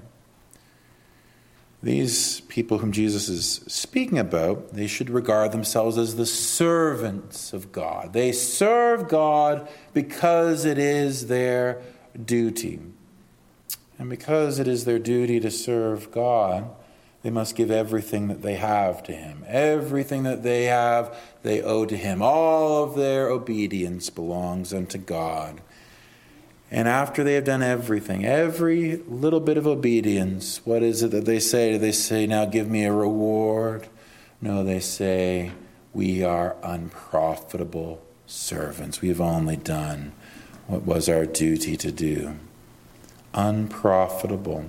These 1.86 2.42
people 2.42 2.80
whom 2.80 2.92
Jesus 2.92 3.30
is 3.30 3.62
speaking 3.68 4.18
about, 4.18 4.74
they 4.74 4.88
should 4.88 5.08
regard 5.08 5.52
themselves 5.52 6.00
as 6.00 6.16
the 6.16 6.26
servants 6.26 7.54
of 7.54 7.72
God. 7.72 8.12
They 8.12 8.32
serve 8.32 9.08
God 9.08 9.70
because 9.94 10.66
it 10.66 10.80
is 10.80 11.28
their 11.28 11.84
duty. 12.20 12.80
And 14.00 14.10
because 14.10 14.58
it 14.58 14.68
is 14.68 14.86
their 14.86 14.98
duty 14.98 15.40
to 15.42 15.52
serve 15.52 16.10
God, 16.10 16.72
they 17.22 17.30
must 17.30 17.56
give 17.56 17.70
everything 17.70 18.30
that 18.30 18.42
they 18.42 18.56
have 18.56 19.04
to 19.04 19.12
Him. 19.12 19.46
Everything 19.46 20.24
that 20.24 20.42
they 20.42 20.64
have, 20.64 21.16
they 21.44 21.62
owe 21.62 21.86
to 21.86 21.96
Him. 21.96 22.20
All 22.20 22.84
of 22.84 22.96
their 22.96 23.30
obedience 23.30 24.10
belongs 24.10 24.74
unto 24.74 24.98
God. 24.98 25.62
And 26.76 26.90
after 26.90 27.24
they 27.24 27.36
have 27.36 27.46
done 27.46 27.64
everything, 27.64 28.26
every 28.26 28.98
little 29.08 29.40
bit 29.40 29.56
of 29.56 29.66
obedience, 29.66 30.60
what 30.66 30.84
is 30.84 31.04
it 31.04 31.12
that 31.12 31.24
they 31.24 31.40
say? 31.40 31.72
Do 31.72 31.78
they 31.78 31.94
say, 31.94 32.28
Now 32.28 32.44
give 32.44 32.70
me 32.70 32.84
a 32.84 32.92
reward? 32.92 33.88
No, 34.42 34.62
they 34.62 34.82
say, 34.82 35.54
We 35.94 36.22
are 36.22 36.58
unprofitable 36.62 38.04
servants. 38.28 39.00
We 39.00 39.08
have 39.08 39.22
only 39.22 39.56
done 39.56 40.12
what 40.68 40.84
was 40.84 41.08
our 41.08 41.26
duty 41.26 41.78
to 41.78 41.94
do. 41.94 42.36
Unprofitable. 43.34 44.66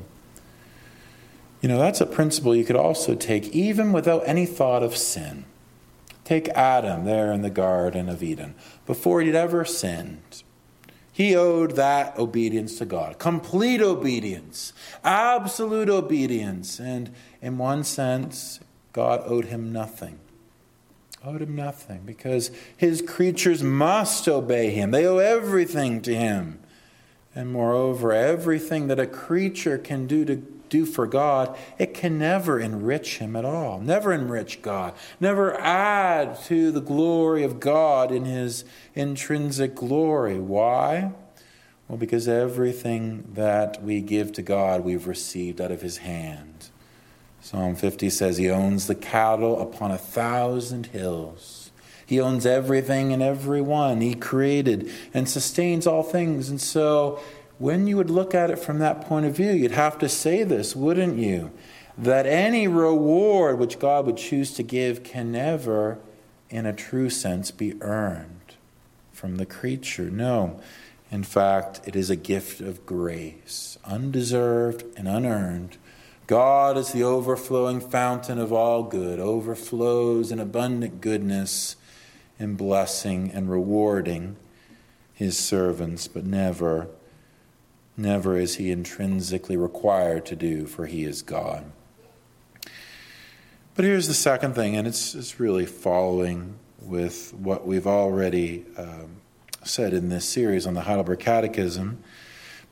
You 1.60 1.68
know, 1.68 1.78
that's 1.78 2.00
a 2.00 2.06
principle 2.06 2.54
you 2.54 2.64
could 2.64 2.76
also 2.76 3.16
take 3.16 3.48
even 3.48 3.90
without 3.90 4.22
any 4.26 4.46
thought 4.46 4.84
of 4.84 4.96
sin. 4.96 5.44
Take 6.22 6.50
Adam 6.50 7.04
there 7.04 7.32
in 7.32 7.42
the 7.42 7.50
Garden 7.50 8.08
of 8.08 8.22
Eden. 8.22 8.54
Before 8.86 9.22
he'd 9.22 9.34
ever 9.34 9.64
sinned, 9.64 10.44
he 11.16 11.34
owed 11.34 11.76
that 11.76 12.18
obedience 12.18 12.76
to 12.76 12.84
God. 12.84 13.18
Complete 13.18 13.80
obedience, 13.80 14.74
absolute 15.02 15.88
obedience. 15.88 16.78
And 16.78 17.10
in 17.40 17.56
one 17.56 17.84
sense, 17.84 18.60
God 18.92 19.22
owed 19.24 19.46
him 19.46 19.72
nothing. 19.72 20.18
Owed 21.24 21.40
him 21.40 21.56
nothing 21.56 22.02
because 22.04 22.50
his 22.76 23.00
creatures 23.00 23.62
must 23.62 24.28
obey 24.28 24.72
him. 24.72 24.90
They 24.90 25.06
owe 25.06 25.16
everything 25.16 26.02
to 26.02 26.14
him. 26.14 26.58
And 27.34 27.50
moreover, 27.50 28.12
everything 28.12 28.88
that 28.88 29.00
a 29.00 29.06
creature 29.06 29.78
can 29.78 30.06
do 30.06 30.26
to 30.26 30.46
do 30.68 30.86
for 30.86 31.06
God, 31.06 31.56
it 31.78 31.94
can 31.94 32.18
never 32.18 32.58
enrich 32.58 33.18
him 33.18 33.36
at 33.36 33.44
all. 33.44 33.80
Never 33.80 34.12
enrich 34.12 34.62
God. 34.62 34.94
Never 35.20 35.58
add 35.60 36.40
to 36.44 36.70
the 36.70 36.80
glory 36.80 37.42
of 37.42 37.60
God 37.60 38.10
in 38.12 38.24
his 38.24 38.64
intrinsic 38.94 39.74
glory. 39.74 40.38
Why? 40.38 41.12
Well, 41.88 41.98
because 41.98 42.26
everything 42.26 43.28
that 43.34 43.82
we 43.82 44.00
give 44.00 44.32
to 44.32 44.42
God, 44.42 44.82
we've 44.82 45.06
received 45.06 45.60
out 45.60 45.70
of 45.70 45.82
his 45.82 45.98
hand. 45.98 46.70
Psalm 47.40 47.76
50 47.76 48.10
says, 48.10 48.38
He 48.38 48.50
owns 48.50 48.88
the 48.88 48.94
cattle 48.96 49.62
upon 49.62 49.92
a 49.92 49.98
thousand 49.98 50.86
hills. 50.86 51.70
He 52.04 52.20
owns 52.20 52.46
everything 52.46 53.12
and 53.12 53.22
everyone. 53.22 54.00
He 54.00 54.14
created 54.14 54.90
and 55.12 55.28
sustains 55.28 55.86
all 55.86 56.04
things. 56.04 56.48
And 56.48 56.60
so 56.60 57.20
when 57.58 57.86
you 57.86 57.96
would 57.96 58.10
look 58.10 58.34
at 58.34 58.50
it 58.50 58.58
from 58.58 58.78
that 58.78 59.02
point 59.02 59.26
of 59.26 59.36
view, 59.36 59.50
you'd 59.50 59.72
have 59.72 59.98
to 59.98 60.08
say 60.08 60.42
this, 60.42 60.76
wouldn't 60.76 61.18
you? 61.18 61.50
That 61.96 62.26
any 62.26 62.68
reward 62.68 63.58
which 63.58 63.78
God 63.78 64.04
would 64.06 64.18
choose 64.18 64.52
to 64.54 64.62
give 64.62 65.02
can 65.02 65.32
never, 65.32 65.98
in 66.50 66.66
a 66.66 66.72
true 66.72 67.08
sense, 67.08 67.50
be 67.50 67.80
earned 67.80 68.54
from 69.12 69.36
the 69.36 69.46
creature. 69.46 70.10
No. 70.10 70.60
In 71.10 71.22
fact, 71.22 71.80
it 71.86 71.96
is 71.96 72.10
a 72.10 72.16
gift 72.16 72.60
of 72.60 72.84
grace, 72.84 73.78
undeserved 73.84 74.84
and 74.96 75.08
unearned. 75.08 75.78
God 76.26 76.76
is 76.76 76.92
the 76.92 77.04
overflowing 77.04 77.80
fountain 77.80 78.38
of 78.38 78.52
all 78.52 78.82
good, 78.82 79.20
overflows 79.20 80.32
in 80.32 80.40
abundant 80.40 81.00
goodness 81.00 81.76
in 82.38 82.56
blessing 82.56 83.30
and 83.32 83.48
rewarding 83.48 84.36
his 85.14 85.38
servants, 85.38 86.08
but 86.08 86.26
never 86.26 86.88
Never 87.96 88.36
is 88.36 88.56
he 88.56 88.70
intrinsically 88.70 89.56
required 89.56 90.26
to 90.26 90.36
do, 90.36 90.66
for 90.66 90.86
he 90.86 91.04
is 91.04 91.22
God. 91.22 91.64
But 93.74 93.84
here's 93.84 94.08
the 94.08 94.14
second 94.14 94.54
thing, 94.54 94.76
and 94.76 94.86
it's, 94.86 95.14
it's 95.14 95.40
really 95.40 95.66
following 95.66 96.58
with 96.80 97.34
what 97.34 97.66
we've 97.66 97.86
already 97.86 98.64
um, 98.76 99.16
said 99.64 99.92
in 99.92 100.08
this 100.08 100.28
series 100.28 100.66
on 100.66 100.74
the 100.74 100.82
Heidelberg 100.82 101.18
Catechism. 101.18 102.02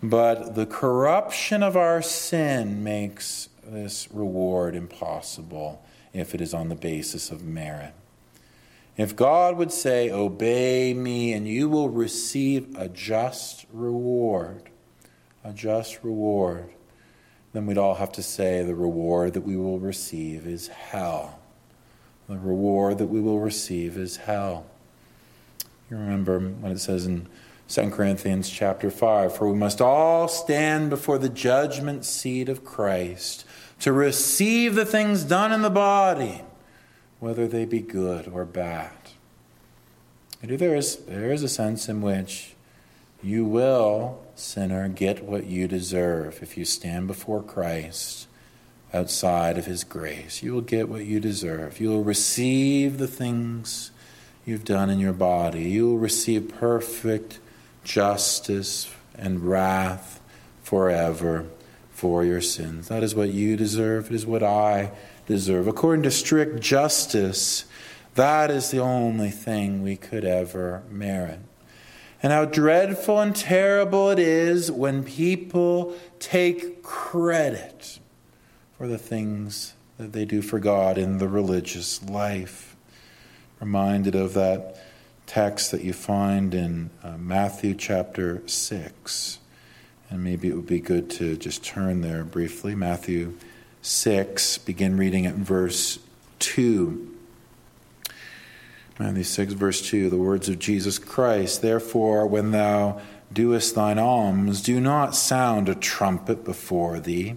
But 0.03 0.55
the 0.55 0.67
corruption 0.67 1.63
of 1.63 1.77
our 1.77 2.03
sin 2.03 2.85
makes 2.85 3.49
this 3.67 4.09
reward 4.13 4.75
impossible 4.75 5.83
if 6.13 6.35
it 6.35 6.41
is 6.41 6.55
on 6.55 6.69
the 6.69 6.75
basis 6.75 7.31
of 7.31 7.43
merit. 7.43 7.95
If 8.97 9.17
God 9.17 9.57
would 9.57 9.73
say, 9.73 10.11
Obey 10.11 10.95
me, 10.95 11.33
and 11.33 11.49
you 11.49 11.69
will 11.69 11.89
receive 11.89 12.77
a 12.77 12.89
just 12.89 13.67
reward, 13.73 14.71
a 15.45 15.53
just 15.53 16.03
reward, 16.03 16.71
then 17.53 17.67
we'd 17.67 17.79
all 17.79 17.97
have 17.97 18.13
to 18.13 18.23
say 18.23 18.63
the 18.63 18.75
reward 18.75 19.35
that 19.35 19.43
we 19.43 19.57
will 19.57 19.79
receive 19.79 20.47
is 20.47 20.69
hell. 20.69 21.39
The 22.29 22.39
reward 22.39 22.99
that 22.99 23.07
we 23.07 23.21
will 23.21 23.39
receive 23.39 23.97
is 23.99 24.17
hell. 24.17 24.67
You 25.91 25.99
remember 25.99 26.41
what 26.41 26.73
it 26.73 26.81
says 26.81 27.07
in 27.07 27.29
2 27.69 27.91
Corinthians 27.91 28.49
chapter 28.49 28.91
5 28.91 29.37
For 29.37 29.51
we 29.51 29.57
must 29.57 29.81
all 29.81 30.27
stand 30.29 30.91
before 30.91 31.19
the 31.19 31.29
judgment 31.29 32.05
seat 32.05 32.49
of 32.49 32.65
Christ 32.65 33.45
to 33.81 33.93
receive 33.93 34.75
the 34.75 34.87
things 34.87 35.25
done 35.25 35.53
in 35.53 35.63
the 35.63 35.71
body 35.71 36.43
whether 37.21 37.47
they 37.47 37.65
be 37.65 37.81
good 37.81 38.29
or 38.29 38.45
bad. 38.45 38.93
there 40.43 40.77
is, 40.77 40.97
there 40.97 41.33
is 41.33 41.43
a 41.43 41.49
sense 41.49 41.89
in 41.89 42.03
which 42.03 42.54
you 43.25 43.45
will, 43.45 44.23
sinner, 44.35 44.87
get 44.89 45.25
what 45.25 45.47
you 45.47 45.67
deserve 45.67 46.43
if 46.43 46.59
you 46.59 46.65
stand 46.65 47.07
before 47.07 47.43
Christ 47.43 48.29
outside 48.93 49.57
of 49.57 49.65
His 49.65 49.83
grace. 49.83 50.43
You 50.43 50.53
will 50.53 50.61
get 50.61 50.89
what 50.89 51.07
you 51.07 51.21
deserve. 51.21 51.81
You 51.81 51.89
will 51.89 52.05
receive 52.05 52.99
the 52.99 53.09
things 53.09 53.91
you've 54.45 54.65
done 54.65 54.91
in 54.91 55.01
your 55.01 55.15
body. 55.15 55.63
You 55.63 55.89
will 55.89 55.99
receive 55.99 56.49
perfect 56.49 57.39
justice 57.83 58.93
and 59.15 59.41
wrath 59.49 60.21
forever 60.63 61.47
for 61.91 62.25
your 62.25 62.41
sins. 62.43 62.89
That 62.89 63.03
is 63.03 63.15
what 63.15 63.31
you 63.31 63.57
deserve. 63.57 64.11
It 64.11 64.15
is 64.15 64.27
what 64.27 64.43
I 64.43 64.91
deserve. 65.27 65.67
According 65.67 66.03
to 66.03 66.11
strict 66.11 66.61
justice, 66.61 67.65
that 68.17 68.51
is 68.51 68.71
the 68.71 68.81
only 68.81 69.31
thing 69.31 69.83
we 69.83 69.97
could 69.97 70.25
ever 70.25 70.83
merit. 70.91 71.41
And 72.25 72.33
how 72.33 72.47
dreadful 72.47 73.21
and 73.21 73.37
terrible 73.37 74.09
it 74.09 74.19
is 74.19 74.73
when 74.73 75.05
people 75.05 75.95
take 76.19 76.83
credit 76.83 77.99
for 78.79 78.89
the 78.89 78.97
things 78.97 79.75
that 79.99 80.15
they 80.15 80.25
do 80.25 80.41
for 80.41 80.59
God 80.59 80.97
in 80.97 81.19
the 81.19 81.29
religious 81.29 82.03
life. 82.03 82.77
Reminded 83.61 84.15
of 84.15 84.33
that 84.33 84.83
text 85.27 85.71
that 85.73 85.85
you 85.85 85.93
find 85.93 86.55
in 86.55 86.89
uh, 87.03 87.19
Matthew 87.19 87.75
chapter 87.75 88.43
6. 88.49 89.39
And 90.09 90.25
maybe 90.25 90.49
it 90.49 90.55
would 90.55 90.67
be 90.67 90.81
good 90.81 91.11
to 91.11 91.37
just 91.37 91.63
turn 91.63 92.01
there 92.01 92.25
briefly. 92.25 92.75
Matthew 92.75 93.35
6, 93.83 94.57
begin 94.57 94.97
reading 94.97 95.27
at 95.27 95.35
verse 95.35 95.99
2. 96.39 97.14
Matthew 98.97 99.25
6, 99.25 99.55
verse 99.55 99.83
2, 99.83 100.09
the 100.09 100.17
words 100.17 100.49
of 100.49 100.61
Jesus 100.61 101.01
Christ. 101.01 101.63
Therefore, 101.63 102.29
when 102.29 102.53
thou 102.53 103.01
doest 103.33 103.75
thine 103.75 103.99
alms, 103.99 104.63
do 104.63 104.81
not 104.81 105.17
sound 105.17 105.69
a 105.69 105.75
trumpet 105.75 106.45
before 106.45 107.01
thee, 107.01 107.35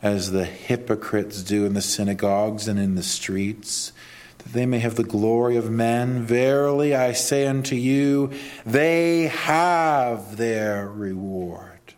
as 0.00 0.30
the 0.30 0.44
hypocrites 0.44 1.42
do 1.42 1.66
in 1.66 1.74
the 1.74 1.82
synagogues 1.82 2.68
and 2.68 2.78
in 2.78 2.94
the 2.94 3.02
streets, 3.02 3.92
that 4.38 4.52
they 4.52 4.64
may 4.64 4.78
have 4.78 4.94
the 4.94 5.02
glory 5.02 5.56
of 5.56 5.70
men. 5.70 6.22
Verily, 6.22 6.94
I 6.94 7.12
say 7.12 7.48
unto 7.48 7.74
you, 7.74 8.30
they 8.64 9.22
have 9.24 10.36
their 10.36 10.88
reward. 10.88 11.94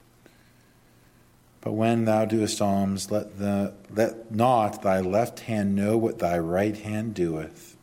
But 1.61 1.73
when 1.73 2.07
thou 2.07 2.25
doest 2.25 2.63
alms, 2.63 3.11
let, 3.11 3.39
the, 3.39 3.75
let 3.91 4.31
not 4.35 4.83
thy 4.83 5.01
left 5.01 5.41
hand 5.41 5.75
know 5.75 5.99
what 5.99 6.19
thy 6.19 6.39
right 6.39 6.77
hand 6.77 7.15
doeth, 7.15 7.74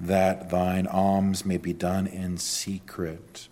that 0.00 0.50
thine 0.50 0.86
alms 0.86 1.44
may 1.44 1.56
be 1.56 1.72
done 1.72 2.06
in 2.06 2.38
secret, 2.38 3.48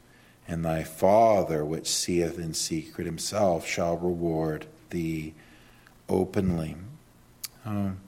and 0.46 0.64
thy 0.64 0.84
Father, 0.84 1.64
which 1.64 1.88
seeth 1.88 2.38
in 2.38 2.54
secret 2.54 3.04
himself, 3.04 3.66
shall 3.66 3.96
reward 3.96 4.66
thee 4.90 5.34
openly. 6.08 6.76
Um, 7.64 7.98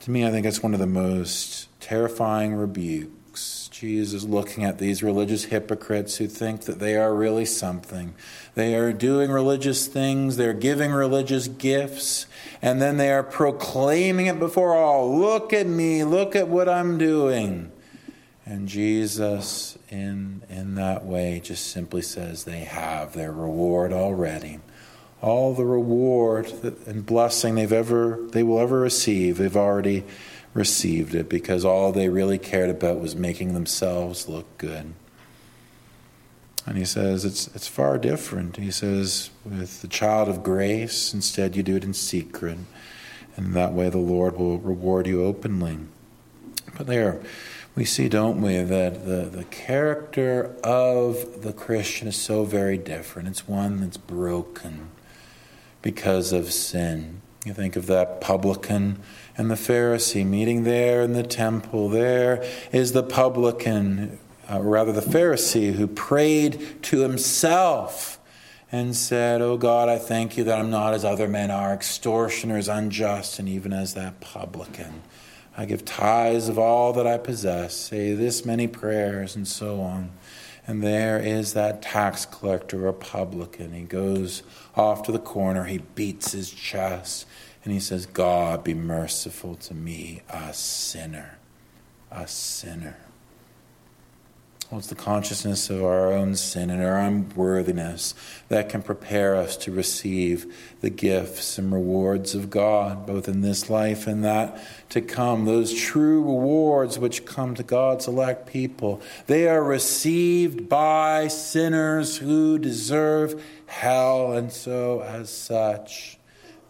to 0.00 0.10
me, 0.10 0.26
I 0.26 0.30
think 0.30 0.46
it's 0.46 0.62
one 0.62 0.74
of 0.74 0.80
the 0.80 0.86
most 0.86 1.68
terrifying 1.80 2.54
rebukes 2.54 3.69
Jesus 3.80 4.24
looking 4.24 4.62
at 4.62 4.76
these 4.76 5.02
religious 5.02 5.44
hypocrites 5.44 6.18
who 6.18 6.26
think 6.26 6.64
that 6.66 6.80
they 6.80 6.96
are 6.96 7.14
really 7.14 7.46
something. 7.46 8.12
They 8.54 8.74
are 8.74 8.92
doing 8.92 9.30
religious 9.30 9.86
things, 9.86 10.36
they're 10.36 10.52
giving 10.52 10.92
religious 10.92 11.48
gifts, 11.48 12.26
and 12.60 12.82
then 12.82 12.98
they 12.98 13.10
are 13.10 13.22
proclaiming 13.22 14.26
it 14.26 14.38
before 14.38 14.76
all 14.76 15.18
look 15.18 15.54
at 15.54 15.66
me, 15.66 16.04
look 16.04 16.36
at 16.36 16.46
what 16.46 16.68
I'm 16.68 16.98
doing. 16.98 17.72
And 18.44 18.68
Jesus, 18.68 19.78
in, 19.88 20.42
in 20.50 20.74
that 20.74 21.06
way, 21.06 21.40
just 21.42 21.68
simply 21.68 22.02
says 22.02 22.44
they 22.44 22.64
have 22.64 23.14
their 23.14 23.32
reward 23.32 23.94
already. 23.94 24.60
All 25.22 25.54
the 25.54 25.64
reward 25.64 26.52
and 26.86 27.06
blessing 27.06 27.54
they've 27.54 27.72
ever, 27.72 28.26
they 28.32 28.42
will 28.42 28.60
ever 28.60 28.78
receive, 28.78 29.38
they've 29.38 29.56
already 29.56 30.04
received 30.54 31.14
it 31.14 31.28
because 31.28 31.64
all 31.64 31.92
they 31.92 32.08
really 32.08 32.38
cared 32.38 32.70
about 32.70 33.00
was 33.00 33.14
making 33.14 33.54
themselves 33.54 34.28
look 34.28 34.58
good. 34.58 34.94
And 36.66 36.76
he 36.76 36.84
says 36.84 37.24
it's, 37.24 37.48
it's 37.48 37.68
far 37.68 37.98
different. 37.98 38.56
He 38.56 38.70
says, 38.70 39.30
with 39.44 39.80
the 39.80 39.88
child 39.88 40.28
of 40.28 40.42
grace, 40.42 41.14
instead 41.14 41.56
you 41.56 41.62
do 41.62 41.76
it 41.76 41.84
in 41.84 41.94
secret. 41.94 42.58
And 43.36 43.54
that 43.54 43.72
way 43.72 43.88
the 43.88 43.98
Lord 43.98 44.36
will 44.36 44.58
reward 44.58 45.06
you 45.06 45.24
openly. 45.24 45.78
But 46.76 46.86
there, 46.86 47.20
we 47.74 47.84
see, 47.84 48.08
don't 48.08 48.42
we, 48.42 48.58
that 48.58 49.06
the, 49.06 49.30
the 49.30 49.44
character 49.44 50.54
of 50.62 51.42
the 51.42 51.52
Christian 51.52 52.08
is 52.08 52.16
so 52.16 52.44
very 52.44 52.76
different. 52.76 53.28
It's 53.28 53.48
one 53.48 53.80
that's 53.80 53.96
broken 53.96 54.90
because 55.80 56.32
of 56.32 56.52
sin. 56.52 57.22
You 57.44 57.54
think 57.54 57.76
of 57.76 57.86
that 57.86 58.20
publican 58.20 59.00
and 59.40 59.50
the 59.50 59.54
Pharisee 59.54 60.26
meeting 60.26 60.64
there 60.64 61.00
in 61.00 61.14
the 61.14 61.22
temple. 61.22 61.88
There 61.88 62.46
is 62.72 62.92
the 62.92 63.02
publican, 63.02 64.18
uh, 64.50 64.60
rather 64.60 64.92
the 64.92 65.00
Pharisee, 65.00 65.72
who 65.72 65.86
prayed 65.86 66.82
to 66.82 67.00
himself 67.00 68.20
and 68.70 68.94
said, 68.94 69.40
Oh 69.40 69.56
God, 69.56 69.88
I 69.88 69.96
thank 69.96 70.36
you 70.36 70.44
that 70.44 70.58
I'm 70.58 70.68
not 70.68 70.92
as 70.92 71.06
other 71.06 71.26
men 71.26 71.50
are, 71.50 71.72
extortioners, 71.72 72.68
unjust, 72.68 73.38
and 73.38 73.48
even 73.48 73.72
as 73.72 73.94
that 73.94 74.20
publican. 74.20 75.00
I 75.56 75.64
give 75.64 75.86
tithes 75.86 76.50
of 76.50 76.58
all 76.58 76.92
that 76.92 77.06
I 77.06 77.16
possess, 77.16 77.74
say 77.74 78.12
this 78.12 78.44
many 78.44 78.66
prayers, 78.66 79.36
and 79.36 79.48
so 79.48 79.80
on. 79.80 80.10
And 80.66 80.82
there 80.82 81.18
is 81.18 81.54
that 81.54 81.80
tax 81.80 82.26
collector 82.26 82.86
or 82.86 82.92
publican. 82.92 83.72
He 83.72 83.84
goes 83.84 84.42
off 84.76 85.02
to 85.04 85.12
the 85.12 85.18
corner, 85.18 85.64
he 85.64 85.78
beats 85.78 86.32
his 86.32 86.50
chest, 86.50 87.24
and 87.64 87.72
he 87.72 87.80
says, 87.80 88.06
God, 88.06 88.64
be 88.64 88.74
merciful 88.74 89.56
to 89.56 89.74
me, 89.74 90.22
a 90.28 90.52
sinner, 90.54 91.38
a 92.10 92.26
sinner. 92.26 92.96
Well, 94.70 94.78
it's 94.78 94.86
the 94.86 94.94
consciousness 94.94 95.68
of 95.68 95.82
our 95.82 96.12
own 96.12 96.36
sin 96.36 96.70
and 96.70 96.80
our 96.80 96.96
unworthiness 96.96 98.14
that 98.48 98.68
can 98.68 98.82
prepare 98.82 99.34
us 99.34 99.56
to 99.58 99.72
receive 99.72 100.54
the 100.80 100.90
gifts 100.90 101.58
and 101.58 101.72
rewards 101.72 102.36
of 102.36 102.50
God, 102.50 103.04
both 103.04 103.26
in 103.26 103.40
this 103.40 103.68
life 103.68 104.06
and 104.06 104.24
that 104.24 104.62
to 104.90 105.00
come. 105.00 105.44
Those 105.44 105.74
true 105.74 106.22
rewards 106.22 107.00
which 107.00 107.26
come 107.26 107.56
to 107.56 107.64
God's 107.64 108.06
elect 108.06 108.46
people, 108.46 109.02
they 109.26 109.48
are 109.48 109.64
received 109.64 110.68
by 110.68 111.26
sinners 111.26 112.18
who 112.18 112.56
deserve 112.56 113.42
hell, 113.66 114.34
and 114.34 114.52
so 114.52 115.02
as 115.02 115.30
such, 115.30 116.19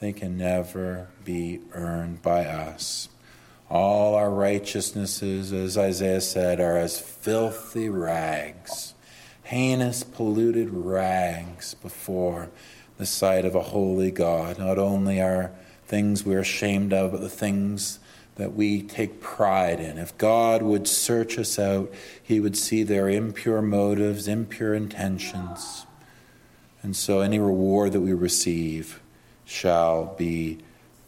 they 0.01 0.12
can 0.12 0.36
never 0.36 1.09
be 1.24 1.61
earned 1.72 2.22
by 2.22 2.44
us. 2.46 3.09
All 3.68 4.14
our 4.14 4.30
righteousnesses, 4.30 5.53
as 5.53 5.78
Isaiah 5.78 6.20
said, 6.20 6.59
are 6.59 6.76
as 6.76 6.98
filthy 6.98 7.88
rags, 7.88 8.94
heinous, 9.44 10.03
polluted 10.03 10.70
rags 10.70 11.74
before 11.74 12.51
the 12.98 13.07
sight 13.07 13.44
of 13.44 13.55
a 13.55 13.62
holy 13.62 14.11
God. 14.11 14.59
Not 14.59 14.78
only 14.78 15.20
are 15.20 15.53
things 15.86 16.24
we're 16.24 16.40
ashamed 16.40 16.92
of, 16.92 17.12
but 17.12 17.20
the 17.20 17.28
things 17.28 18.01
that 18.36 18.55
we 18.55 18.82
take 18.82 19.20
pride 19.20 19.80
in. 19.80 19.98
If 19.98 20.16
God 20.16 20.62
would 20.62 20.88
search 20.88 21.38
us 21.38 21.59
out, 21.59 21.92
he 22.22 22.40
would 22.40 22.57
see 22.57 22.82
their 22.82 23.09
impure 23.09 23.61
motives, 23.61 24.26
impure 24.26 24.74
intentions 24.74 25.84
And 26.82 26.96
so 26.96 27.20
any 27.20 27.38
reward 27.38 27.92
that 27.92 28.01
we 28.01 28.12
receive 28.12 29.01
shall 29.51 30.14
be 30.16 30.57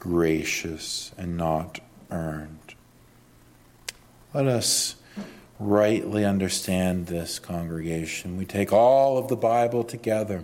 gracious 0.00 1.12
and 1.16 1.36
not 1.36 1.78
earned. 2.10 2.74
Let 4.34 4.46
us 4.46 4.96
rightly 5.60 6.24
understand 6.24 7.06
this 7.06 7.38
congregation. 7.38 8.36
We 8.36 8.44
take 8.44 8.72
all 8.72 9.16
of 9.16 9.28
the 9.28 9.36
Bible 9.36 9.84
together. 9.84 10.42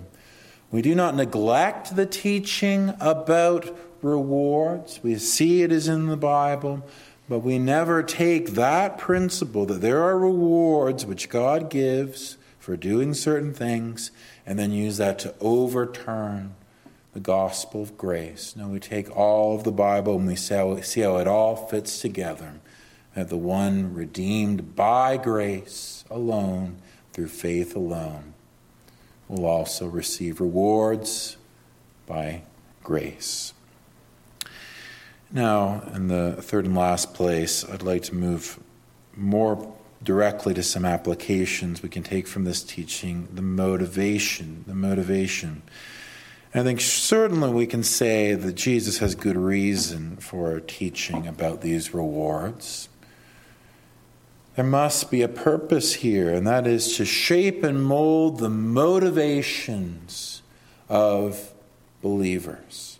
We 0.70 0.80
do 0.80 0.94
not 0.94 1.16
neglect 1.16 1.96
the 1.96 2.07
teaching 2.07 2.94
about 3.01 3.76
rewards. 4.01 5.01
We 5.03 5.18
see 5.18 5.62
it 5.62 5.72
is 5.72 5.88
in 5.88 6.07
the 6.07 6.16
Bible, 6.16 6.86
but 7.28 7.40
we 7.40 7.59
never 7.59 8.05
take 8.05 8.51
that 8.51 8.96
principle 8.96 9.66
that 9.66 9.80
there 9.80 10.05
are 10.05 10.16
rewards 10.16 11.05
which 11.05 11.28
God 11.28 11.68
gives 11.68 12.36
for 12.61 12.76
doing 12.76 13.12
certain 13.12 13.53
things 13.53 14.12
and 14.46 14.57
then 14.57 14.70
use 14.70 14.99
that 14.99 15.18
to 15.20 15.34
overturn 15.40 16.55
the 17.18 17.24
gospel 17.24 17.82
of 17.82 17.98
grace. 17.98 18.54
Now 18.54 18.68
we 18.68 18.78
take 18.78 19.10
all 19.16 19.56
of 19.56 19.64
the 19.64 19.72
Bible 19.72 20.14
and 20.14 20.26
we 20.28 20.36
see 20.36 21.00
how 21.00 21.16
it 21.16 21.26
all 21.26 21.56
fits 21.56 22.00
together. 22.00 22.60
That 23.16 23.28
the 23.28 23.36
one 23.36 23.92
redeemed 23.92 24.76
by 24.76 25.16
grace 25.16 26.04
alone, 26.08 26.76
through 27.12 27.26
faith 27.26 27.74
alone, 27.74 28.34
will 29.26 29.46
also 29.46 29.88
receive 29.88 30.40
rewards 30.40 31.36
by 32.06 32.42
grace. 32.84 33.52
Now, 35.32 35.82
in 35.92 36.06
the 36.06 36.36
third 36.40 36.66
and 36.66 36.76
last 36.76 37.14
place, 37.14 37.68
I'd 37.68 37.82
like 37.82 38.04
to 38.04 38.14
move 38.14 38.60
more 39.16 39.74
directly 40.04 40.54
to 40.54 40.62
some 40.62 40.84
applications 40.84 41.82
we 41.82 41.88
can 41.88 42.04
take 42.04 42.28
from 42.28 42.44
this 42.44 42.62
teaching 42.62 43.26
the 43.34 43.42
motivation. 43.42 44.62
The 44.68 44.74
motivation. 44.76 45.62
I 46.55 46.62
think 46.62 46.80
certainly 46.80 47.51
we 47.51 47.66
can 47.66 47.82
say 47.82 48.32
that 48.34 48.55
Jesus 48.55 48.99
has 48.99 49.14
good 49.14 49.36
reason 49.36 50.16
for 50.16 50.61
teaching 50.61 51.26
about 51.26 51.61
these 51.61 51.92
rewards. 51.92 52.88
There 54.57 54.64
must 54.64 55.11
be 55.11 55.20
a 55.20 55.28
purpose 55.28 55.94
here, 55.94 56.32
and 56.32 56.46
that 56.46 56.66
is 56.66 56.96
to 56.96 57.05
shape 57.05 57.62
and 57.62 57.84
mold 57.84 58.38
the 58.38 58.49
motivations 58.49 60.42
of 60.88 61.53
believers. 62.01 62.99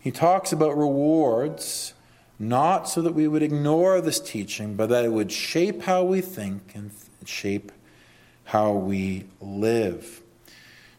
He 0.00 0.10
talks 0.10 0.52
about 0.52 0.76
rewards 0.76 1.92
not 2.38 2.88
so 2.88 3.02
that 3.02 3.12
we 3.14 3.28
would 3.28 3.42
ignore 3.42 4.00
this 4.00 4.18
teaching, 4.18 4.74
but 4.74 4.88
that 4.88 5.04
it 5.04 5.12
would 5.12 5.30
shape 5.30 5.82
how 5.82 6.02
we 6.02 6.22
think 6.22 6.72
and 6.74 6.90
shape 7.24 7.70
how 8.44 8.72
we 8.72 9.26
live. 9.40 10.21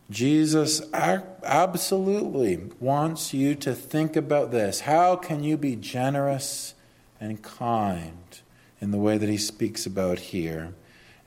Jesus 0.09 0.81
absolutely 0.93 2.69
wants 2.79 3.33
you 3.33 3.55
to 3.55 3.73
think 3.73 4.15
about 4.15 4.51
this. 4.51 4.81
How 4.81 5.15
can 5.15 5.43
you 5.43 5.57
be 5.57 5.75
generous 5.75 6.73
and 7.19 7.41
kind 7.41 8.41
in 8.81 8.91
the 8.91 8.97
way 8.97 9.17
that 9.17 9.29
he 9.29 9.37
speaks 9.37 9.85
about 9.85 10.19
here, 10.19 10.73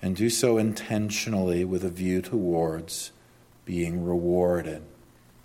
and 0.02 0.14
do 0.14 0.28
so 0.28 0.58
intentionally 0.58 1.64
with 1.64 1.82
a 1.84 1.90
view 1.90 2.20
towards 2.20 3.12
being 3.64 4.04
rewarded? 4.04 4.82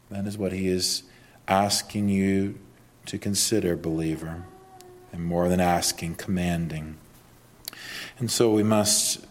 That 0.09 0.27
is 0.27 0.37
what 0.37 0.51
he 0.51 0.67
is 0.67 1.03
asking 1.47 2.09
you 2.09 2.59
to 3.05 3.17
consider, 3.17 3.77
believer, 3.77 4.43
and 5.13 5.23
more 5.23 5.47
than 5.47 5.61
asking, 5.61 6.15
commanding. 6.15 6.97
And 8.19 8.29
so 8.29 8.51
we 8.51 8.63
must 8.63 9.25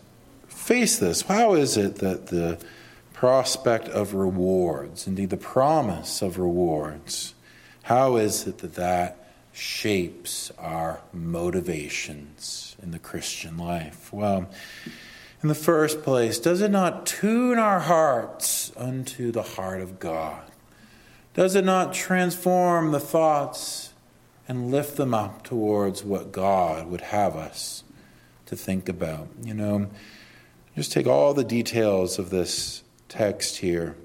face 0.48 0.98
this. 0.98 1.22
How 1.22 1.54
is 1.54 1.76
it 1.76 1.96
that 1.96 2.28
the 2.28 2.58
prospect 3.20 3.86
of 3.86 4.14
rewards, 4.14 5.06
indeed 5.06 5.28
the 5.28 5.36
promise 5.36 6.22
of 6.22 6.38
rewards, 6.38 7.34
how 7.82 8.16
is 8.16 8.46
it 8.46 8.56
that 8.56 8.76
that 8.76 9.14
shapes 9.52 10.50
our 10.58 11.02
motivations 11.12 12.76
in 12.82 12.92
the 12.92 12.98
Christian 12.98 13.58
life? 13.58 14.10
Well, 14.10 14.48
in 15.42 15.50
the 15.50 15.54
first 15.54 16.02
place, 16.02 16.38
does 16.38 16.62
it 16.62 16.70
not 16.70 17.04
tune 17.04 17.58
our 17.58 17.80
hearts 17.80 18.72
unto 18.74 19.30
the 19.30 19.42
heart 19.42 19.82
of 19.82 20.00
God? 20.00 20.40
Does 21.34 21.54
it 21.54 21.64
not 21.66 21.92
transform 21.92 22.90
the 22.90 23.00
thoughts 23.00 23.92
and 24.48 24.70
lift 24.70 24.96
them 24.96 25.12
up 25.12 25.42
towards 25.42 26.02
what 26.02 26.32
God 26.32 26.86
would 26.86 27.02
have 27.02 27.36
us 27.36 27.84
to 28.46 28.56
think 28.56 28.88
about? 28.88 29.28
You 29.42 29.52
know, 29.52 29.90
just 30.74 30.90
take 30.90 31.06
all 31.06 31.34
the 31.34 31.44
details 31.44 32.18
of 32.18 32.30
this 32.30 32.82
text 33.10 33.58
here 33.58 33.96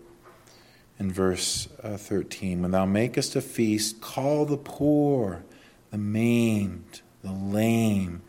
in 0.99 1.12
verse 1.12 1.70
uh, 1.82 1.95
13. 1.95 2.62
When 2.62 2.72
thou 2.72 2.86
makest 2.86 3.36
a 3.36 3.41
feast, 3.41 4.01
call 4.01 4.45
the 4.45 4.58
poor, 4.58 5.45
the 5.91 5.97
maimed, 5.97 7.01
the 7.24 7.32
lame, 7.32 8.22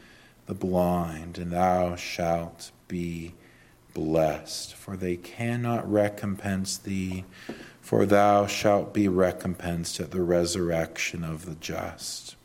the 0.46 0.54
blind, 0.54 1.38
and 1.38 1.50
thou 1.50 1.96
shalt 1.96 2.70
be 2.86 3.34
blessed. 3.94 4.74
For 4.74 4.96
they 4.96 5.16
cannot 5.16 5.90
recompense 5.90 6.76
thee, 6.76 7.24
for 7.80 8.06
thou 8.06 8.46
shalt 8.46 8.92
be 8.92 9.08
recompensed 9.08 9.98
at 9.98 10.10
the 10.10 10.22
resurrection 10.22 11.24
of 11.24 11.46
the 11.46 11.54
just. 11.56 12.36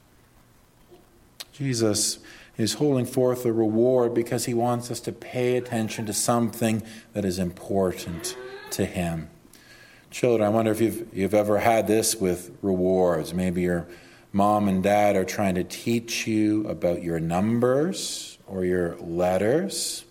Jesus 1.51 2.19
is 2.57 2.73
holding 2.73 3.05
forth 3.05 3.45
a 3.45 3.53
reward 3.53 4.13
because 4.13 4.45
he 4.45 4.53
wants 4.53 4.91
us 4.91 4.99
to 5.01 5.11
pay 5.11 5.57
attention 5.57 6.05
to 6.05 6.13
something 6.13 6.83
that 7.13 7.25
is 7.25 7.39
important 7.39 8.35
to 8.71 8.85
him. 8.85 9.29
Children, 10.09 10.45
I 10.45 10.49
wonder 10.49 10.71
if 10.71 10.81
you've, 10.81 11.07
you've 11.13 11.33
ever 11.33 11.59
had 11.59 11.87
this 11.87 12.15
with 12.15 12.51
rewards. 12.61 13.33
Maybe 13.33 13.61
your 13.61 13.87
mom 14.33 14.67
and 14.67 14.83
dad 14.83 15.15
are 15.15 15.25
trying 15.25 15.55
to 15.55 15.63
teach 15.63 16.27
you 16.27 16.67
about 16.67 17.01
your 17.01 17.19
numbers 17.19 18.37
or 18.47 18.65
your 18.65 18.97
letters. 18.97 20.03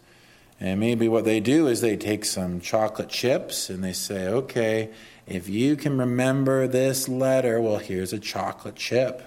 And 0.59 0.81
maybe 0.81 1.09
what 1.09 1.25
they 1.25 1.41
do 1.41 1.69
is 1.69 1.81
they 1.81 1.97
take 1.97 2.25
some 2.25 2.61
chocolate 2.61 3.09
chips 3.09 3.71
and 3.71 3.83
they 3.83 3.93
say, 3.93 4.29
okay, 4.29 4.91
if 5.27 5.49
you 5.49 5.77
can 5.77 5.99
remember 5.99 6.67
this 6.67 7.09
letter, 7.09 7.61
well, 7.61 7.79
here's 7.79 8.13
a 8.13 8.19
chocolate 8.19 8.77
chip. 8.77 9.23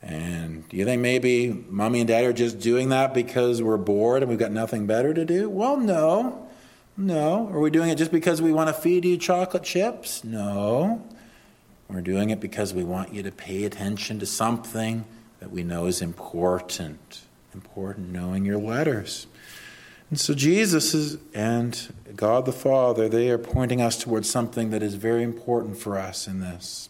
And 0.00 0.41
do 0.68 0.76
you 0.76 0.84
think 0.84 1.02
maybe 1.02 1.64
mommy 1.68 2.00
and 2.00 2.08
daddy 2.08 2.26
are 2.26 2.32
just 2.32 2.58
doing 2.58 2.90
that 2.90 3.14
because 3.14 3.62
we're 3.62 3.76
bored 3.76 4.22
and 4.22 4.30
we've 4.30 4.38
got 4.38 4.52
nothing 4.52 4.86
better 4.86 5.12
to 5.12 5.24
do? 5.24 5.48
Well, 5.48 5.76
no. 5.76 6.48
No. 6.96 7.48
Are 7.48 7.60
we 7.60 7.70
doing 7.70 7.90
it 7.90 7.96
just 7.96 8.12
because 8.12 8.40
we 8.40 8.52
want 8.52 8.68
to 8.68 8.74
feed 8.74 9.04
you 9.04 9.16
chocolate 9.16 9.62
chips? 9.62 10.24
No. 10.24 11.06
We're 11.88 12.00
doing 12.00 12.30
it 12.30 12.40
because 12.40 12.72
we 12.72 12.84
want 12.84 13.12
you 13.12 13.22
to 13.22 13.30
pay 13.30 13.64
attention 13.64 14.18
to 14.20 14.26
something 14.26 15.04
that 15.40 15.50
we 15.50 15.62
know 15.62 15.86
is 15.86 16.00
important. 16.00 17.22
Important 17.52 18.10
knowing 18.10 18.44
your 18.44 18.58
letters. 18.58 19.26
And 20.08 20.20
so 20.20 20.34
Jesus 20.34 20.94
is, 20.94 21.18
and 21.34 21.92
God 22.14 22.44
the 22.46 22.52
Father, 22.52 23.08
they 23.08 23.30
are 23.30 23.38
pointing 23.38 23.80
us 23.80 23.98
towards 23.98 24.28
something 24.28 24.70
that 24.70 24.82
is 24.82 24.94
very 24.94 25.22
important 25.22 25.78
for 25.78 25.98
us 25.98 26.26
in 26.26 26.40
this. 26.40 26.88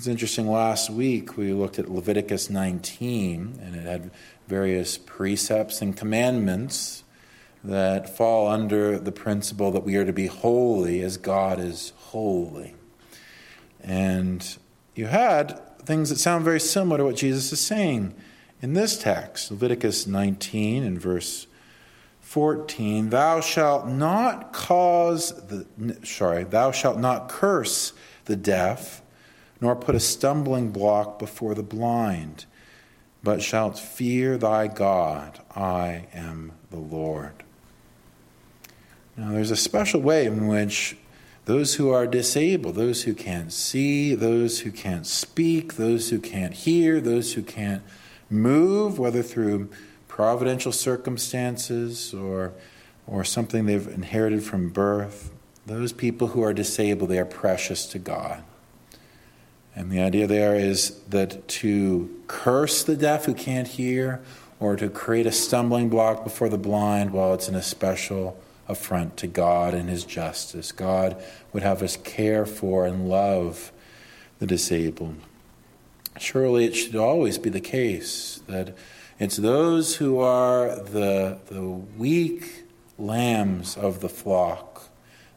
It's 0.00 0.06
interesting, 0.06 0.48
last 0.48 0.88
week 0.88 1.36
we 1.36 1.52
looked 1.52 1.78
at 1.78 1.90
Leviticus 1.90 2.48
19, 2.48 3.60
and 3.62 3.76
it 3.76 3.84
had 3.84 4.10
various 4.48 4.96
precepts 4.96 5.82
and 5.82 5.94
commandments 5.94 7.04
that 7.62 8.16
fall 8.16 8.48
under 8.48 8.98
the 8.98 9.12
principle 9.12 9.70
that 9.72 9.82
we 9.82 9.96
are 9.96 10.06
to 10.06 10.12
be 10.14 10.26
holy 10.26 11.02
as 11.02 11.18
God 11.18 11.60
is 11.60 11.92
holy. 11.96 12.74
And 13.84 14.56
you 14.94 15.04
had 15.04 15.60
things 15.84 16.08
that 16.08 16.16
sound 16.16 16.46
very 16.46 16.60
similar 16.60 16.96
to 16.96 17.04
what 17.04 17.16
Jesus 17.16 17.52
is 17.52 17.60
saying 17.60 18.14
in 18.62 18.72
this 18.72 18.96
text, 18.96 19.50
Leviticus 19.50 20.06
19 20.06 20.82
and 20.82 20.98
verse 20.98 21.46
14 22.22 23.10
thou 23.10 23.42
shalt 23.42 23.86
not 23.86 24.54
cause 24.54 25.32
the 25.48 25.66
sorry 26.06 26.44
thou 26.44 26.70
shalt 26.70 26.98
not 26.98 27.28
curse 27.28 27.92
the 28.24 28.36
deaf 28.36 29.02
nor 29.60 29.76
put 29.76 29.94
a 29.94 30.00
stumbling 30.00 30.70
block 30.70 31.18
before 31.18 31.54
the 31.54 31.62
blind, 31.62 32.46
but 33.22 33.42
shalt 33.42 33.78
fear 33.78 34.38
thy 34.38 34.66
God. 34.66 35.40
I 35.54 36.06
am 36.14 36.52
the 36.70 36.78
Lord. 36.78 37.44
Now, 39.16 39.32
there's 39.32 39.50
a 39.50 39.56
special 39.56 40.00
way 40.00 40.24
in 40.24 40.46
which 40.46 40.96
those 41.44 41.74
who 41.74 41.90
are 41.90 42.06
disabled, 42.06 42.76
those 42.76 43.02
who 43.02 43.14
can't 43.14 43.52
see, 43.52 44.14
those 44.14 44.60
who 44.60 44.70
can't 44.70 45.06
speak, 45.06 45.74
those 45.74 46.10
who 46.10 46.20
can't 46.20 46.54
hear, 46.54 47.00
those 47.00 47.34
who 47.34 47.42
can't 47.42 47.82
move, 48.30 48.98
whether 48.98 49.22
through 49.22 49.68
providential 50.08 50.72
circumstances 50.72 52.14
or, 52.14 52.52
or 53.06 53.24
something 53.24 53.66
they've 53.66 53.88
inherited 53.88 54.42
from 54.42 54.70
birth, 54.70 55.32
those 55.66 55.92
people 55.92 56.28
who 56.28 56.42
are 56.42 56.54
disabled, 56.54 57.10
they 57.10 57.18
are 57.18 57.24
precious 57.24 57.86
to 57.86 57.98
God. 57.98 58.42
And 59.74 59.90
the 59.90 60.00
idea 60.00 60.26
there 60.26 60.54
is 60.56 61.00
that 61.08 61.46
to 61.48 62.22
curse 62.26 62.82
the 62.82 62.96
deaf 62.96 63.24
who 63.24 63.34
can't 63.34 63.68
hear 63.68 64.20
or 64.58 64.76
to 64.76 64.88
create 64.88 65.26
a 65.26 65.32
stumbling 65.32 65.88
block 65.88 66.24
before 66.24 66.48
the 66.48 66.58
blind, 66.58 67.12
well, 67.12 67.32
it's 67.34 67.48
an 67.48 67.54
especial 67.54 68.38
affront 68.68 69.16
to 69.18 69.26
God 69.26 69.74
and 69.74 69.88
His 69.88 70.04
justice. 70.04 70.72
God 70.72 71.22
would 71.52 71.62
have 71.62 71.82
us 71.82 71.96
care 71.96 72.46
for 72.46 72.86
and 72.86 73.08
love 73.08 73.72
the 74.38 74.46
disabled. 74.46 75.16
Surely 76.18 76.64
it 76.64 76.74
should 76.74 76.96
always 76.96 77.38
be 77.38 77.50
the 77.50 77.60
case 77.60 78.42
that 78.46 78.76
it's 79.18 79.36
those 79.36 79.96
who 79.96 80.18
are 80.18 80.76
the, 80.76 81.38
the 81.46 81.62
weak 81.62 82.64
lambs 82.98 83.76
of 83.76 84.00
the 84.00 84.08
flock 84.08 84.88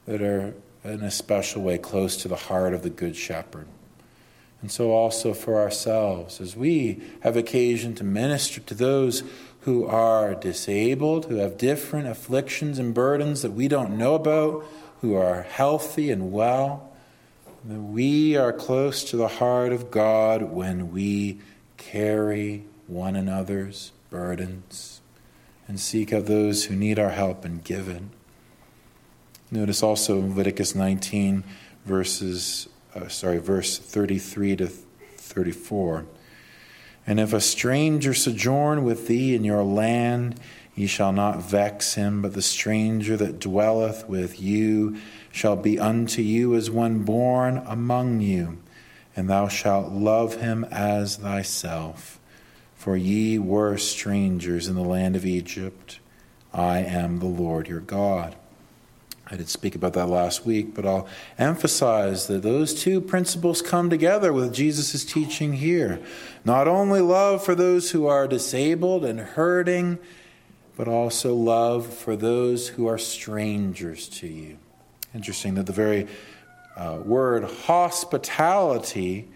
that 0.06 0.22
are 0.22 0.54
in 0.84 1.02
a 1.02 1.12
special 1.12 1.62
way 1.62 1.78
close 1.78 2.18
to 2.18 2.28
the 2.28 2.36
heart 2.36 2.74
of 2.74 2.84
the 2.84 2.90
Good 2.90 3.16
Shepherd. 3.16 3.68
And 4.64 4.72
so, 4.72 4.92
also 4.92 5.34
for 5.34 5.60
ourselves, 5.60 6.40
as 6.40 6.56
we 6.56 7.04
have 7.20 7.36
occasion 7.36 7.96
to 7.96 8.06
minister 8.06 8.62
to 8.62 8.74
those 8.74 9.22
who 9.64 9.86
are 9.86 10.36
disabled, 10.36 11.26
who 11.26 11.36
have 11.36 11.58
different 11.58 12.08
afflictions 12.08 12.80
and 12.80 12.94
burdens 12.94 13.42
that 13.42 13.52
we 13.52 13.68
don't 13.68 13.98
know 13.98 14.16
about, 14.16 14.66
who 15.02 15.16
are 15.16 15.42
healthy 15.42 16.10
and 16.10 16.32
well, 16.32 16.94
we 17.66 18.38
are 18.38 18.54
close 18.54 19.04
to 19.04 19.18
the 19.18 19.28
heart 19.28 19.74
of 19.74 19.92
God 19.92 20.44
when 20.44 20.94
we 20.94 21.40
carry 21.76 22.64
one 22.88 23.18
another's 23.18 23.92
burdens 24.10 25.02
and 25.68 25.78
seek 25.78 26.14
out 26.14 26.26
those 26.26 26.66
who 26.66 26.76
need 26.78 26.98
our 26.98 27.10
help 27.10 27.44
and 27.44 27.66
give 27.66 27.90
it. 27.90 28.04
Notice 29.52 29.84
also 29.84 30.20
in 30.20 30.30
Leviticus 30.30 30.74
19, 30.74 31.44
verses, 31.86 32.70
uh, 32.96 33.08
sorry, 33.08 33.40
verse 33.40 33.78
33 33.78 34.56
to 34.58 34.68
34. 34.68 36.06
And 37.06 37.20
if 37.20 37.34
a 37.34 37.42
stranger 37.42 38.14
sojourn 38.14 38.84
with 38.84 39.08
thee 39.08 39.36
in 39.36 39.44
your 39.44 39.64
land, 39.64 40.40
ye 40.76 40.88
shall 40.88 41.12
not 41.12 41.42
vex 41.42 41.96
him, 41.96 42.22
but 42.22 42.34
the 42.34 42.42
stranger 42.42 43.18
that 43.18 43.40
dwelleth 43.40 44.08
with 44.08 44.42
you 44.42 44.98
shall 45.32 45.56
be 45.56 45.80
unto 45.80 46.22
you 46.22 46.56
as 46.56 46.70
one 46.70 47.00
born 47.00 47.62
among 47.66 48.22
you, 48.22 48.58
and 49.16 49.30
thou 49.30 49.48
shalt 49.48 49.92
love 49.92 50.36
him 50.36 50.64
as 50.66 51.18
thyself. 51.18 52.20
For 52.76 52.96
ye 52.96 53.38
were 53.38 53.78
strangers 53.78 54.68
in 54.68 54.76
the 54.76 54.82
land 54.82 55.16
of 55.16 55.26
Egypt. 55.26 56.00
I 56.54 56.80
am 56.80 57.20
the 57.20 57.26
Lord 57.26 57.68
your 57.68 57.80
God. 57.80 58.36
I 59.34 59.36
did 59.36 59.50
speak 59.50 59.74
about 59.74 59.94
that 59.94 60.10
last 60.10 60.46
week, 60.46 60.76
but 60.76 60.86
I'll 60.86 61.08
emphasize 61.40 62.28
that 62.28 62.44
those 62.44 62.72
two 62.72 63.02
principles 63.02 63.64
come 63.64 63.90
together 63.90 64.32
with 64.32 64.54
Jesus' 64.54 65.04
teaching 65.04 65.54
here. 65.54 66.00
Not 66.46 66.68
only 66.68 67.02
love 67.02 67.44
for 67.44 67.56
those 67.56 67.90
who 67.90 68.06
are 68.06 68.28
disabled 68.28 69.04
and 69.04 69.20
hurting, 69.20 69.98
but 70.78 70.88
also 70.88 71.34
love 71.34 71.92
for 71.92 72.16
those 72.16 72.68
who 72.68 72.86
are 72.86 73.00
strangers 73.00 74.08
to 74.10 74.28
you. 74.28 74.60
Interesting 75.16 75.56
that 75.56 75.66
the 75.66 75.74
very 75.74 76.08
uh, 76.78 77.00
word 77.04 77.44
hospitality 77.44 79.28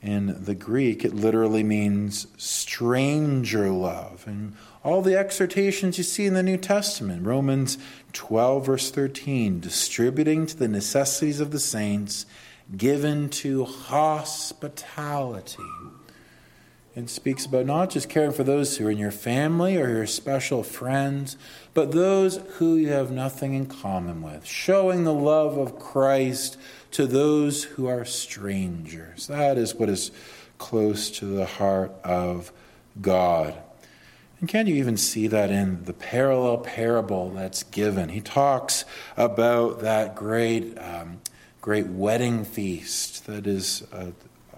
in 0.00 0.44
the 0.44 0.54
Greek, 0.54 1.04
it 1.04 1.14
literally 1.14 1.62
means 1.62 2.28
stranger 2.36 3.70
love. 3.70 4.24
And 4.26 4.54
all 4.84 5.02
the 5.02 5.18
exhortations 5.18 5.98
you 5.98 6.04
see 6.04 6.26
in 6.26 6.34
the 6.34 6.42
New 6.42 6.56
Testament, 6.56 7.26
Romans 7.26 7.78
12, 8.12 8.66
verse 8.66 8.90
13, 8.90 9.60
distributing 9.60 10.46
to 10.46 10.56
the 10.56 10.68
necessities 10.68 11.40
of 11.40 11.50
the 11.50 11.58
saints, 11.58 12.26
given 12.76 13.28
to 13.30 13.64
hospitality. 13.64 15.62
It 16.98 17.08
speaks 17.08 17.46
about 17.46 17.64
not 17.64 17.90
just 17.90 18.08
caring 18.08 18.32
for 18.32 18.42
those 18.42 18.76
who 18.76 18.88
are 18.88 18.90
in 18.90 18.98
your 18.98 19.12
family 19.12 19.76
or 19.76 19.88
your 19.88 20.06
special 20.06 20.64
friends, 20.64 21.36
but 21.72 21.92
those 21.92 22.38
who 22.54 22.74
you 22.74 22.88
have 22.88 23.12
nothing 23.12 23.54
in 23.54 23.66
common 23.66 24.20
with, 24.20 24.44
showing 24.44 25.04
the 25.04 25.14
love 25.14 25.56
of 25.56 25.78
Christ 25.78 26.56
to 26.90 27.06
those 27.06 27.62
who 27.62 27.86
are 27.86 28.04
strangers. 28.04 29.28
That 29.28 29.58
is 29.58 29.76
what 29.76 29.88
is 29.88 30.10
close 30.58 31.08
to 31.12 31.26
the 31.26 31.46
heart 31.46 31.92
of 32.02 32.50
God. 33.00 33.54
And 34.40 34.48
can 34.48 34.66
you 34.66 34.74
even 34.74 34.96
see 34.96 35.28
that 35.28 35.52
in 35.52 35.84
the 35.84 35.92
parallel 35.92 36.58
parable 36.58 37.30
that's 37.30 37.62
given? 37.62 38.08
He 38.08 38.20
talks 38.20 38.84
about 39.16 39.82
that 39.82 40.16
great, 40.16 40.76
um, 40.78 41.20
great 41.60 41.86
wedding 41.86 42.44
feast 42.44 43.26
that 43.26 43.46
is 43.46 43.86
a, 43.92 44.12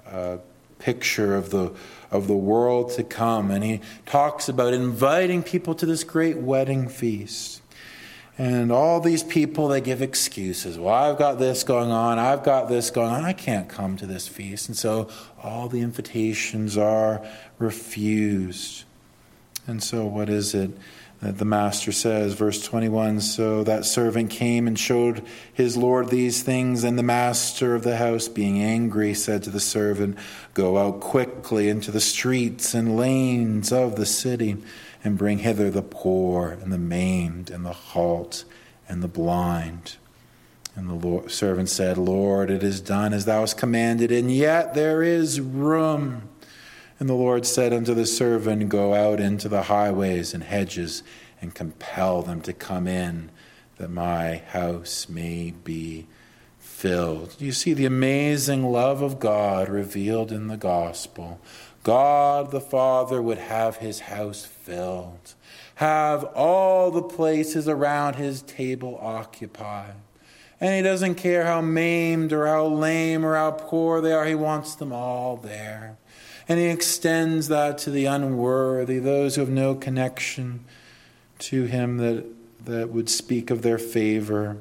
a 0.06 0.38
picture 0.78 1.36
of 1.36 1.50
the 1.50 1.72
of 2.10 2.26
the 2.26 2.36
world 2.36 2.90
to 2.92 3.04
come, 3.04 3.50
and 3.50 3.62
he 3.62 3.80
talks 4.06 4.48
about 4.48 4.74
inviting 4.74 5.42
people 5.42 5.74
to 5.76 5.86
this 5.86 6.04
great 6.04 6.38
wedding 6.38 6.88
feast. 6.88 7.62
And 8.38 8.72
all 8.72 9.00
these 9.00 9.22
people, 9.22 9.68
they 9.68 9.82
give 9.82 10.00
excuses. 10.00 10.78
Well, 10.78 10.94
I've 10.94 11.18
got 11.18 11.38
this 11.38 11.62
going 11.62 11.90
on. 11.90 12.18
I've 12.18 12.42
got 12.42 12.70
this 12.70 12.90
going 12.90 13.10
on. 13.10 13.22
I 13.22 13.34
can't 13.34 13.68
come 13.68 13.98
to 13.98 14.06
this 14.06 14.28
feast. 14.28 14.66
And 14.68 14.76
so 14.76 15.10
all 15.42 15.68
the 15.68 15.82
invitations 15.82 16.78
are 16.78 17.22
refused. 17.58 18.84
And 19.66 19.82
so, 19.82 20.06
what 20.06 20.30
is 20.30 20.54
it 20.54 20.70
the 21.22 21.44
master 21.44 21.92
says? 21.92 22.32
Verse 22.32 22.62
21 22.62 23.20
So 23.20 23.62
that 23.64 23.84
servant 23.84 24.30
came 24.30 24.66
and 24.66 24.78
showed 24.78 25.22
his 25.52 25.76
Lord 25.76 26.08
these 26.08 26.42
things, 26.42 26.82
and 26.82 26.98
the 26.98 27.02
master 27.02 27.74
of 27.74 27.82
the 27.82 27.98
house, 27.98 28.28
being 28.28 28.62
angry, 28.62 29.12
said 29.12 29.42
to 29.42 29.50
the 29.50 29.60
servant, 29.60 30.16
Go 30.54 30.78
out 30.78 31.00
quickly 31.00 31.68
into 31.68 31.90
the 31.90 32.00
streets 32.00 32.72
and 32.72 32.96
lanes 32.96 33.70
of 33.70 33.96
the 33.96 34.06
city, 34.06 34.56
and 35.04 35.18
bring 35.18 35.38
hither 35.38 35.70
the 35.70 35.82
poor, 35.82 36.50
and 36.50 36.72
the 36.72 36.78
maimed, 36.78 37.50
and 37.50 37.66
the 37.66 37.72
halt, 37.72 38.44
and 38.88 39.02
the 39.02 39.08
blind. 39.08 39.96
And 40.74 40.88
the 40.88 40.94
Lord, 40.94 41.30
servant 41.30 41.68
said, 41.68 41.98
Lord, 41.98 42.50
it 42.50 42.62
is 42.62 42.80
done 42.80 43.12
as 43.12 43.26
thou 43.26 43.40
hast 43.40 43.58
commanded, 43.58 44.10
and 44.10 44.30
yet 44.32 44.72
there 44.72 45.02
is 45.02 45.38
room. 45.38 46.28
And 47.00 47.08
the 47.08 47.14
Lord 47.14 47.46
said 47.46 47.72
unto 47.72 47.94
the 47.94 48.04
servant, 48.04 48.68
Go 48.68 48.92
out 48.92 49.20
into 49.20 49.48
the 49.48 49.62
highways 49.62 50.34
and 50.34 50.44
hedges 50.44 51.02
and 51.40 51.54
compel 51.54 52.20
them 52.20 52.42
to 52.42 52.52
come 52.52 52.86
in, 52.86 53.30
that 53.78 53.90
my 53.90 54.42
house 54.48 55.08
may 55.08 55.54
be 55.64 56.06
filled. 56.58 57.36
You 57.38 57.52
see 57.52 57.72
the 57.72 57.86
amazing 57.86 58.70
love 58.70 59.00
of 59.00 59.18
God 59.18 59.70
revealed 59.70 60.30
in 60.30 60.48
the 60.48 60.58
gospel. 60.58 61.40
God 61.84 62.50
the 62.50 62.60
Father 62.60 63.22
would 63.22 63.38
have 63.38 63.78
his 63.78 64.00
house 64.00 64.44
filled, 64.44 65.34
have 65.76 66.24
all 66.34 66.90
the 66.90 67.02
places 67.02 67.66
around 67.66 68.16
his 68.16 68.42
table 68.42 68.98
occupied. 69.00 69.94
And 70.60 70.74
he 70.74 70.82
doesn't 70.82 71.14
care 71.14 71.46
how 71.46 71.62
maimed 71.62 72.34
or 72.34 72.46
how 72.46 72.66
lame 72.66 73.24
or 73.24 73.36
how 73.36 73.52
poor 73.52 74.02
they 74.02 74.12
are, 74.12 74.26
he 74.26 74.34
wants 74.34 74.74
them 74.74 74.92
all 74.92 75.38
there. 75.38 75.96
And 76.50 76.58
he 76.58 76.66
extends 76.66 77.46
that 77.46 77.78
to 77.78 77.92
the 77.92 78.06
unworthy, 78.06 78.98
those 78.98 79.36
who 79.36 79.42
have 79.42 79.50
no 79.50 79.76
connection 79.76 80.64
to 81.38 81.66
him 81.66 81.98
that, 81.98 82.24
that 82.64 82.90
would 82.90 83.08
speak 83.08 83.50
of 83.50 83.62
their 83.62 83.78
favor. 83.78 84.56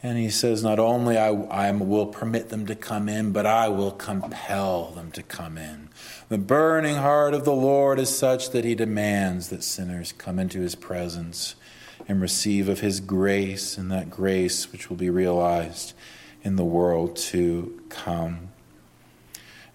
And 0.00 0.16
he 0.16 0.30
says, 0.30 0.62
Not 0.62 0.78
only 0.78 1.18
I, 1.18 1.30
I 1.30 1.72
will 1.72 2.06
permit 2.06 2.50
them 2.50 2.66
to 2.66 2.76
come 2.76 3.08
in, 3.08 3.32
but 3.32 3.46
I 3.46 3.66
will 3.66 3.90
compel 3.90 4.92
them 4.92 5.10
to 5.10 5.24
come 5.24 5.58
in. 5.58 5.88
The 6.28 6.38
burning 6.38 6.98
heart 6.98 7.34
of 7.34 7.44
the 7.44 7.52
Lord 7.52 7.98
is 7.98 8.16
such 8.16 8.50
that 8.50 8.64
he 8.64 8.76
demands 8.76 9.48
that 9.48 9.64
sinners 9.64 10.12
come 10.12 10.38
into 10.38 10.60
his 10.60 10.76
presence 10.76 11.56
and 12.06 12.20
receive 12.20 12.68
of 12.68 12.78
his 12.78 13.00
grace, 13.00 13.76
and 13.76 13.90
that 13.90 14.08
grace 14.08 14.70
which 14.70 14.88
will 14.88 14.96
be 14.96 15.10
realized 15.10 15.94
in 16.44 16.54
the 16.54 16.64
world 16.64 17.16
to 17.16 17.82
come. 17.88 18.50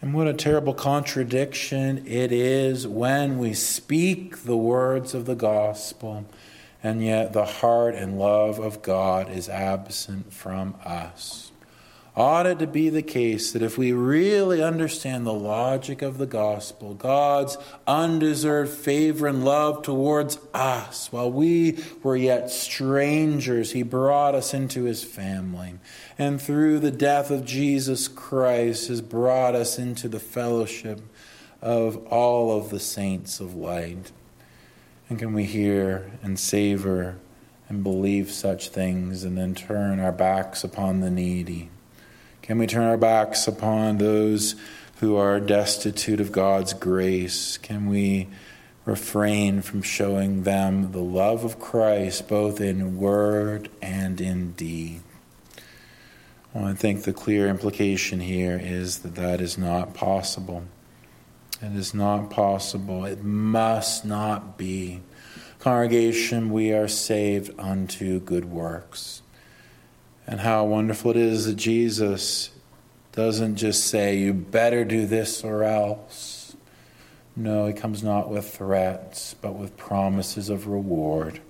And 0.01 0.13
what 0.13 0.27
a 0.27 0.33
terrible 0.33 0.73
contradiction 0.73 2.05
it 2.07 2.31
is 2.31 2.87
when 2.87 3.37
we 3.37 3.53
speak 3.53 4.43
the 4.43 4.55
words 4.55 5.13
of 5.13 5.25
the 5.25 5.35
gospel, 5.35 6.25
and 6.81 7.03
yet 7.03 7.33
the 7.33 7.45
heart 7.45 7.95
and 7.95 8.17
love 8.17 8.59
of 8.59 8.81
God 8.81 9.29
is 9.29 9.49
absent 9.49 10.31
from 10.31 10.75
us. 10.85 11.48
Ought 12.19 12.47
it 12.47 12.59
to 12.59 12.67
be 12.67 12.89
the 12.89 13.01
case 13.01 13.53
that 13.53 13.61
if 13.61 13.77
we 13.77 13.93
really 13.93 14.61
understand 14.61 15.25
the 15.25 15.31
logic 15.31 16.01
of 16.01 16.17
the 16.17 16.25
gospel, 16.25 16.93
God's 16.93 17.57
undeserved 17.87 18.73
favor 18.73 19.25
and 19.25 19.45
love 19.45 19.83
towards 19.83 20.37
us, 20.53 21.13
while 21.13 21.31
we 21.31 21.81
were 22.03 22.17
yet 22.17 22.51
strangers, 22.51 23.71
He 23.71 23.83
brought 23.83 24.35
us 24.35 24.53
into 24.53 24.83
His 24.83 25.01
family. 25.01 25.75
And 26.17 26.41
through 26.41 26.79
the 26.79 26.91
death 26.91 27.31
of 27.31 27.45
Jesus 27.45 28.09
Christ, 28.09 28.89
has 28.89 28.99
brought 28.99 29.55
us 29.55 29.79
into 29.79 30.09
the 30.09 30.19
fellowship 30.19 30.99
of 31.61 32.05
all 32.07 32.51
of 32.57 32.69
the 32.69 32.81
saints 32.81 33.39
of 33.39 33.55
light. 33.55 34.11
And 35.07 35.17
can 35.17 35.31
we 35.31 35.45
hear 35.45 36.11
and 36.21 36.37
savor 36.37 37.15
and 37.69 37.81
believe 37.81 38.29
such 38.29 38.67
things 38.67 39.23
and 39.23 39.37
then 39.37 39.55
turn 39.55 40.01
our 40.01 40.11
backs 40.11 40.65
upon 40.65 40.99
the 40.99 41.09
needy? 41.09 41.69
Can 42.49 42.57
we 42.57 42.65
turn 42.65 42.87
our 42.87 42.97
backs 42.97 43.47
upon 43.47 43.99
those 43.99 44.55
who 45.01 45.15
are 45.17 45.39
destitute 45.39 46.19
of 46.19 46.31
God's 46.31 46.73
grace? 46.73 47.59
Can 47.59 47.87
we 47.87 48.27
refrain 48.85 49.61
from 49.61 49.83
showing 49.83 50.41
them 50.41 50.91
the 50.91 50.97
love 50.97 51.43
of 51.43 51.59
Christ 51.59 52.27
both 52.27 52.59
in 52.59 52.97
word 52.97 53.69
and 53.83 54.19
in 54.19 54.53
deed. 54.53 55.01
Well, 56.51 56.65
I 56.65 56.73
think 56.73 57.03
the 57.03 57.13
clear 57.13 57.47
implication 57.47 58.19
here 58.19 58.59
is 58.59 58.99
that 58.99 59.13
that 59.13 59.41
is 59.41 59.55
not 59.55 59.93
possible. 59.93 60.63
It 61.61 61.75
is 61.75 61.93
not 61.93 62.31
possible. 62.31 63.05
It 63.05 63.23
must 63.23 64.05
not 64.05 64.57
be. 64.57 65.01
Congregation, 65.59 66.49
we 66.49 66.73
are 66.73 66.87
saved 66.87 67.51
unto 67.59 68.19
good 68.19 68.45
works. 68.45 69.21
And 70.29 70.41
how 70.41 70.63
wonderful 70.63 71.09
it 71.09 71.17
is 71.17 71.47
that 71.47 71.55
Jesus 71.55 72.51
doesn't 73.13 73.55
just 73.55 73.87
say, 73.87 74.15
You 74.19 74.31
better 74.31 74.85
do 74.85 75.07
this 75.07 75.43
or 75.43 75.63
else. 75.63 76.55
No, 77.35 77.65
he 77.65 77.73
comes 77.73 78.03
not 78.03 78.29
with 78.29 78.47
threats, 78.47 79.33
but 79.41 79.55
with 79.55 79.75
promises 79.75 80.49
of 80.49 80.67
reward. 80.67 81.41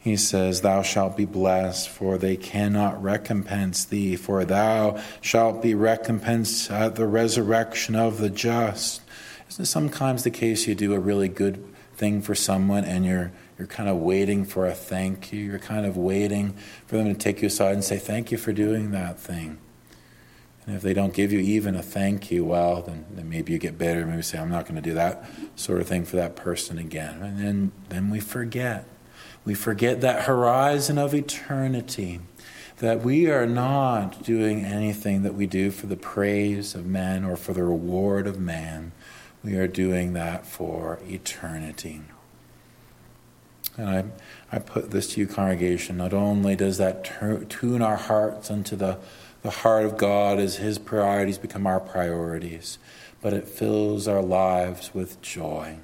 He 0.00 0.16
says, 0.16 0.62
Thou 0.62 0.82
shalt 0.82 1.16
be 1.16 1.26
blessed, 1.26 1.88
for 1.88 2.18
they 2.18 2.36
cannot 2.36 3.00
recompense 3.00 3.84
thee, 3.84 4.16
for 4.16 4.44
thou 4.44 5.00
shalt 5.20 5.62
be 5.62 5.76
recompensed 5.76 6.72
at 6.72 6.96
the 6.96 7.06
resurrection 7.06 7.94
of 7.94 8.18
the 8.18 8.30
just. 8.30 9.00
Isn't 9.48 9.62
it 9.62 9.66
sometimes 9.66 10.24
the 10.24 10.30
case 10.32 10.66
you 10.66 10.74
do 10.74 10.92
a 10.92 10.98
really 10.98 11.28
good 11.28 11.64
thing 11.94 12.20
for 12.20 12.34
someone 12.34 12.84
and 12.84 13.06
you're 13.06 13.30
you're 13.62 13.68
kind 13.68 13.88
of 13.88 13.98
waiting 13.98 14.44
for 14.44 14.66
a 14.66 14.74
thank 14.74 15.32
you. 15.32 15.38
You're 15.38 15.60
kind 15.60 15.86
of 15.86 15.96
waiting 15.96 16.56
for 16.84 16.96
them 16.96 17.06
to 17.06 17.14
take 17.14 17.42
you 17.42 17.46
aside 17.46 17.74
and 17.74 17.84
say, 17.84 17.96
Thank 17.96 18.32
you 18.32 18.36
for 18.36 18.52
doing 18.52 18.90
that 18.90 19.20
thing. 19.20 19.58
And 20.66 20.74
if 20.74 20.82
they 20.82 20.92
don't 20.92 21.14
give 21.14 21.30
you 21.30 21.38
even 21.38 21.76
a 21.76 21.82
thank 21.82 22.28
you, 22.32 22.44
well, 22.44 22.82
then, 22.82 23.06
then 23.08 23.28
maybe 23.28 23.52
you 23.52 23.60
get 23.60 23.78
bitter. 23.78 24.04
Maybe 24.04 24.20
say, 24.22 24.38
I'm 24.38 24.50
not 24.50 24.64
going 24.64 24.74
to 24.74 24.80
do 24.82 24.94
that 24.94 25.24
sort 25.54 25.80
of 25.80 25.86
thing 25.86 26.04
for 26.04 26.16
that 26.16 26.34
person 26.34 26.76
again. 26.76 27.22
And 27.22 27.38
then, 27.38 27.72
then 27.88 28.10
we 28.10 28.18
forget. 28.18 28.84
We 29.44 29.54
forget 29.54 30.00
that 30.00 30.24
horizon 30.24 30.98
of 30.98 31.14
eternity, 31.14 32.18
that 32.78 33.02
we 33.02 33.30
are 33.30 33.46
not 33.46 34.24
doing 34.24 34.64
anything 34.64 35.22
that 35.22 35.34
we 35.34 35.46
do 35.46 35.70
for 35.70 35.86
the 35.86 35.96
praise 35.96 36.74
of 36.74 36.84
men 36.84 37.24
or 37.24 37.36
for 37.36 37.52
the 37.52 37.62
reward 37.62 38.26
of 38.26 38.40
man. 38.40 38.90
We 39.44 39.54
are 39.54 39.68
doing 39.68 40.14
that 40.14 40.48
for 40.48 40.98
eternity. 41.06 42.00
And 43.76 43.88
I, 43.88 44.04
I 44.56 44.58
put 44.58 44.90
this 44.90 45.14
to 45.14 45.20
you, 45.20 45.26
congregation. 45.26 45.96
Not 45.96 46.12
only 46.12 46.56
does 46.56 46.78
that 46.78 47.04
tune 47.48 47.82
our 47.82 47.96
hearts 47.96 48.50
unto 48.50 48.76
the 48.76 48.98
the 49.42 49.50
heart 49.50 49.84
of 49.84 49.96
God 49.96 50.38
as 50.38 50.56
His 50.56 50.78
priorities 50.78 51.36
become 51.36 51.66
our 51.66 51.80
priorities, 51.80 52.78
but 53.20 53.32
it 53.32 53.48
fills 53.48 54.08
our 54.08 54.22
lives 54.22 54.94
with 54.94 55.20
joy. 55.20 55.76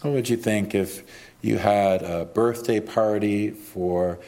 What 0.00 0.12
would 0.14 0.28
you 0.28 0.36
think 0.36 0.74
if 0.74 1.02
you 1.42 1.58
had 1.58 2.02
a 2.02 2.24
birthday 2.24 2.80
party 2.80 3.50
for 3.50 4.18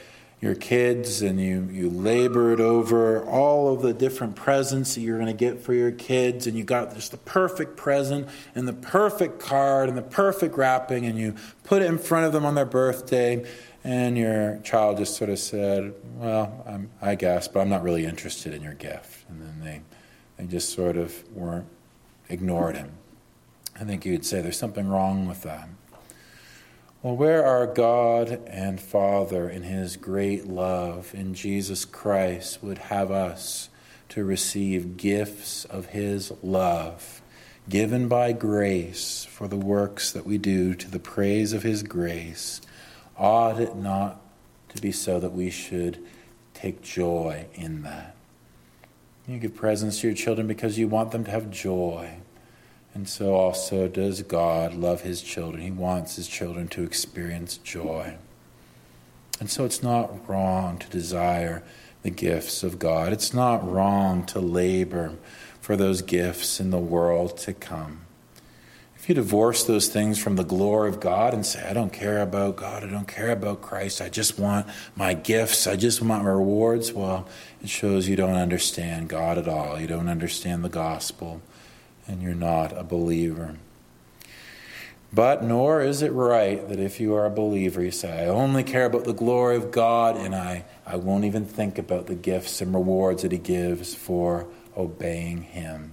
your 0.43 0.57
kids 0.57 1.23
and 1.23 1.41
you, 1.41 1.69
you 1.71 1.89
labored 1.89 2.61
over 2.61 3.25
all 3.25 3.73
of 3.73 3.81
the 3.81 3.95
different 3.95 4.35
presents 4.35 4.97
that 4.97 5.01
you're 5.01 5.17
going 5.17 5.29
to 5.29 5.33
get 5.33 5.61
for 5.61 5.73
your 5.73 5.93
kids 5.93 6.49
and 6.49 6.59
you 6.59 6.65
got 6.65 6.93
just 6.97 7.13
the 7.13 7.17
perfect 7.17 7.77
present 7.77 8.29
and 8.57 8.67
the 8.67 8.73
perfect 8.73 9.39
card 9.39 9.89
and 9.89 9.97
the 9.97 10.03
perfect 10.03 10.57
wrapping 10.59 11.07
and 11.07 11.17
you 11.17 11.33
put 11.63 11.81
it 11.81 11.85
in 11.85 11.97
front 11.97 12.27
of 12.27 12.33
them 12.33 12.45
on 12.45 12.57
their 12.57 12.67
birthday 12.67 13.47
and 13.85 14.19
your 14.19 14.59
child 14.65 14.99
just 14.99 15.17
sort 15.17 15.31
of 15.31 15.39
said, 15.39 15.95
Well, 16.17 16.65
I'm, 16.67 16.91
i 17.01 17.15
guess, 17.15 17.47
but 17.47 17.61
I'm 17.61 17.69
not 17.69 17.85
really 17.85 18.05
interested 18.05 18.53
in 18.53 18.63
your 18.63 18.75
gift. 18.75 19.25
And 19.29 19.41
then 19.41 19.61
they, 19.61 19.81
they 20.37 20.51
just 20.51 20.75
sort 20.75 20.97
of 20.97 21.23
weren't, 21.37 21.67
ignored 22.29 22.77
him. 22.77 22.91
I 23.79 23.85
think 23.85 24.05
you'd 24.05 24.27
say 24.27 24.41
there's 24.41 24.59
something 24.59 24.89
wrong 24.89 25.29
with 25.29 25.43
that. 25.43 25.69
Well, 27.03 27.17
where 27.17 27.45
our 27.45 27.67
God 27.67 28.41
and 28.47 28.81
Father, 28.81 29.51
in 29.51 29.65
His 29.65 29.97
great 29.97 30.47
love 30.47 31.13
in 31.15 31.35
Jesus 31.35 31.85
Christ, 31.85 32.63
would 32.63 32.79
have 32.79 33.11
us 33.11 33.69
to 34.11 34.25
receive 34.25 34.97
gifts 34.97 35.65
of 35.65 35.87
His 35.87 36.33
love, 36.43 37.21
given 37.69 38.07
by 38.07 38.33
grace 38.33 39.25
for 39.25 39.49
the 39.49 39.57
works 39.57 40.13
that 40.13 40.25
we 40.25 40.39
do 40.39 40.75
to 40.75 40.89
the 40.89 41.01
praise 41.01 41.53
of 41.53 41.65
His 41.65 41.83
grace 41.83 42.61
Ought 43.17 43.61
it 43.61 43.77
not 43.77 44.21
to 44.71 44.81
be 44.81 44.91
so 44.91 45.21
that 45.21 45.33
we 45.33 45.51
should 45.51 46.05
take 46.55 46.83
joy 46.83 47.47
in 47.55 47.83
that? 47.83 48.17
You 49.29 49.39
give 49.39 49.55
presents 49.55 50.01
to 50.01 50.09
your 50.09 50.17
children 50.17 50.47
because 50.47 50.79
you 50.79 50.89
want 50.89 51.13
them 51.13 51.25
to 51.25 51.31
have 51.31 51.51
joy. 51.51 52.17
And 52.95 53.09
so 53.09 53.35
also 53.35 53.89
does 53.89 54.23
God 54.23 54.75
love 54.75 55.03
his 55.03 55.23
children. 55.23 55.63
He 55.63 55.71
wants 55.71 56.17
his 56.17 56.29
children 56.29 56.69
to 56.69 56.83
experience 56.83 57.57
joy. 57.57 58.17
And 59.41 59.51
so 59.51 59.65
it's 59.65 59.83
not 59.83 60.29
wrong 60.29 60.79
to 60.79 60.89
desire 60.89 61.63
the 62.03 62.11
gifts 62.11 62.63
of 62.63 62.79
God. 62.79 63.13
It's 63.13 63.33
not 63.33 63.69
wrong 63.69 64.25
to 64.27 64.41
labor 64.41 65.15
for 65.61 65.77
those 65.77 66.03
gifts 66.03 66.61
in 66.61 66.71
the 66.71 66.79
world 66.79 67.39
to 67.39 67.53
come. 67.53 68.03
If 69.03 69.09
you 69.09 69.17
divorce 69.17 69.65
those 69.65 69.89
things 69.89 70.17
from 70.17 70.37
the 70.37 70.45
glory 70.45 70.89
of 70.89 71.01
God 71.01 71.35
and 71.35 71.45
say, 71.45 71.69
I 71.69 71.73
don't 71.73 71.93
care 71.93 72.21
about 72.21 72.55
God, 72.55 72.85
I 72.85 72.87
don't 72.87 73.09
care 73.09 73.31
about 73.31 73.61
Christ, 73.61 74.01
I 74.01 74.09
just 74.09 74.39
want 74.39 74.69
my 74.95 75.13
gifts, 75.13 75.67
I 75.67 75.75
just 75.75 76.01
want 76.01 76.23
my 76.23 76.31
rewards, 76.31 76.93
well, 76.93 77.27
it 77.61 77.69
shows 77.69 78.07
you 78.07 78.15
don't 78.15 78.37
understand 78.37 79.09
God 79.09 79.39
at 79.39 79.49
all. 79.49 79.81
You 79.81 79.89
don't 79.89 80.09
understand 80.09 80.63
the 80.63 80.69
gospel, 80.69 81.43
and 82.07 82.23
you're 82.23 82.35
not 82.35 82.77
a 82.77 82.83
believer. 82.83 83.57
But 85.13 85.45
nor 85.45 85.83
is 85.83 86.01
it 86.01 86.13
right 86.13 86.67
that 86.69 86.81
if 86.81 86.99
you 86.99 87.15
are 87.15 87.27
a 87.27 87.31
believer, 87.31 87.83
you 87.83 87.91
say, 87.91 88.25
I 88.25 88.29
only 88.29 88.63
care 88.63 88.87
about 88.87 89.05
the 89.05 89.13
glory 89.13 89.57
of 89.57 89.71
God, 89.71 90.17
and 90.17 90.35
I, 90.35 90.65
I 90.87 90.97
won't 90.97 91.27
even 91.27 91.45
think 91.45 91.77
about 91.77 92.07
the 92.07 92.15
gifts 92.15 92.63
and 92.63 92.73
rewards 92.75 93.23
that 93.23 93.33
He 93.33 93.39
gives 93.39 93.95
for 93.95 94.47
obeying 94.75 95.43
Him. 95.43 95.93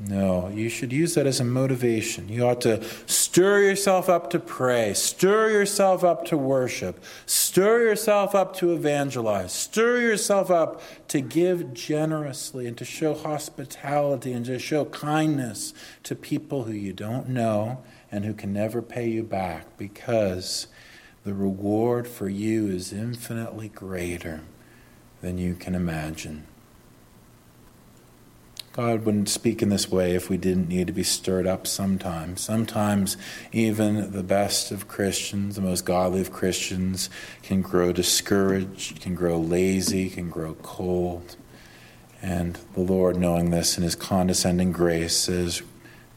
No, 0.00 0.48
you 0.48 0.68
should 0.68 0.92
use 0.92 1.14
that 1.14 1.26
as 1.26 1.40
a 1.40 1.44
motivation. 1.44 2.28
You 2.28 2.46
ought 2.46 2.60
to 2.60 2.84
stir 3.06 3.62
yourself 3.62 4.08
up 4.08 4.30
to 4.30 4.38
pray, 4.38 4.94
stir 4.94 5.50
yourself 5.50 6.04
up 6.04 6.24
to 6.26 6.36
worship, 6.36 7.02
stir 7.26 7.82
yourself 7.82 8.32
up 8.32 8.54
to 8.56 8.72
evangelize, 8.72 9.52
stir 9.52 10.00
yourself 10.00 10.52
up 10.52 10.80
to 11.08 11.20
give 11.20 11.74
generously 11.74 12.68
and 12.68 12.78
to 12.78 12.84
show 12.84 13.12
hospitality 13.12 14.32
and 14.32 14.46
to 14.46 14.60
show 14.60 14.84
kindness 14.84 15.74
to 16.04 16.14
people 16.14 16.64
who 16.64 16.72
you 16.72 16.92
don't 16.92 17.28
know 17.28 17.82
and 18.12 18.24
who 18.24 18.34
can 18.34 18.52
never 18.52 18.80
pay 18.80 19.08
you 19.08 19.24
back 19.24 19.76
because 19.76 20.68
the 21.24 21.34
reward 21.34 22.06
for 22.06 22.28
you 22.28 22.68
is 22.68 22.92
infinitely 22.92 23.68
greater 23.68 24.42
than 25.22 25.38
you 25.38 25.54
can 25.56 25.74
imagine. 25.74 26.47
God 28.78 29.04
wouldn't 29.04 29.28
speak 29.28 29.60
in 29.60 29.70
this 29.70 29.90
way 29.90 30.14
if 30.14 30.30
we 30.30 30.36
didn't 30.36 30.68
need 30.68 30.86
to 30.86 30.92
be 30.92 31.02
stirred 31.02 31.48
up 31.48 31.66
sometimes. 31.66 32.42
Sometimes, 32.42 33.16
even 33.50 34.12
the 34.12 34.22
best 34.22 34.70
of 34.70 34.86
Christians, 34.86 35.56
the 35.56 35.62
most 35.62 35.84
godly 35.84 36.20
of 36.20 36.32
Christians, 36.32 37.10
can 37.42 37.60
grow 37.60 37.92
discouraged, 37.92 39.00
can 39.00 39.16
grow 39.16 39.36
lazy, 39.36 40.08
can 40.08 40.30
grow 40.30 40.54
cold. 40.62 41.34
And 42.22 42.56
the 42.74 42.82
Lord, 42.82 43.16
knowing 43.16 43.50
this 43.50 43.76
in 43.76 43.82
His 43.82 43.96
condescending 43.96 44.70
grace, 44.70 45.16
says, 45.16 45.60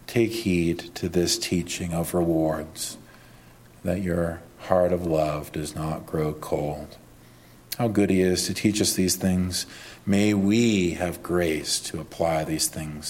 Take 0.05 0.31
heed 0.31 0.93
to 0.93 1.09
this 1.09 1.39
teaching 1.39 1.93
of 1.93 2.13
rewards, 2.13 2.99
that 3.83 4.03
your 4.03 4.39
heart 4.59 4.93
of 4.93 5.03
love 5.03 5.51
does 5.51 5.73
not 5.73 6.05
grow 6.05 6.33
cold. 6.33 6.99
How 7.79 7.87
good 7.87 8.11
He 8.11 8.21
is 8.21 8.45
to 8.45 8.53
teach 8.53 8.79
us 8.79 8.93
these 8.93 9.15
things 9.15 9.65
May 10.05 10.33
we 10.33 10.91
have 10.91 11.21
grace 11.21 11.79
to 11.81 12.01
apply 12.01 12.43
these 12.43 12.67
things 12.67 12.99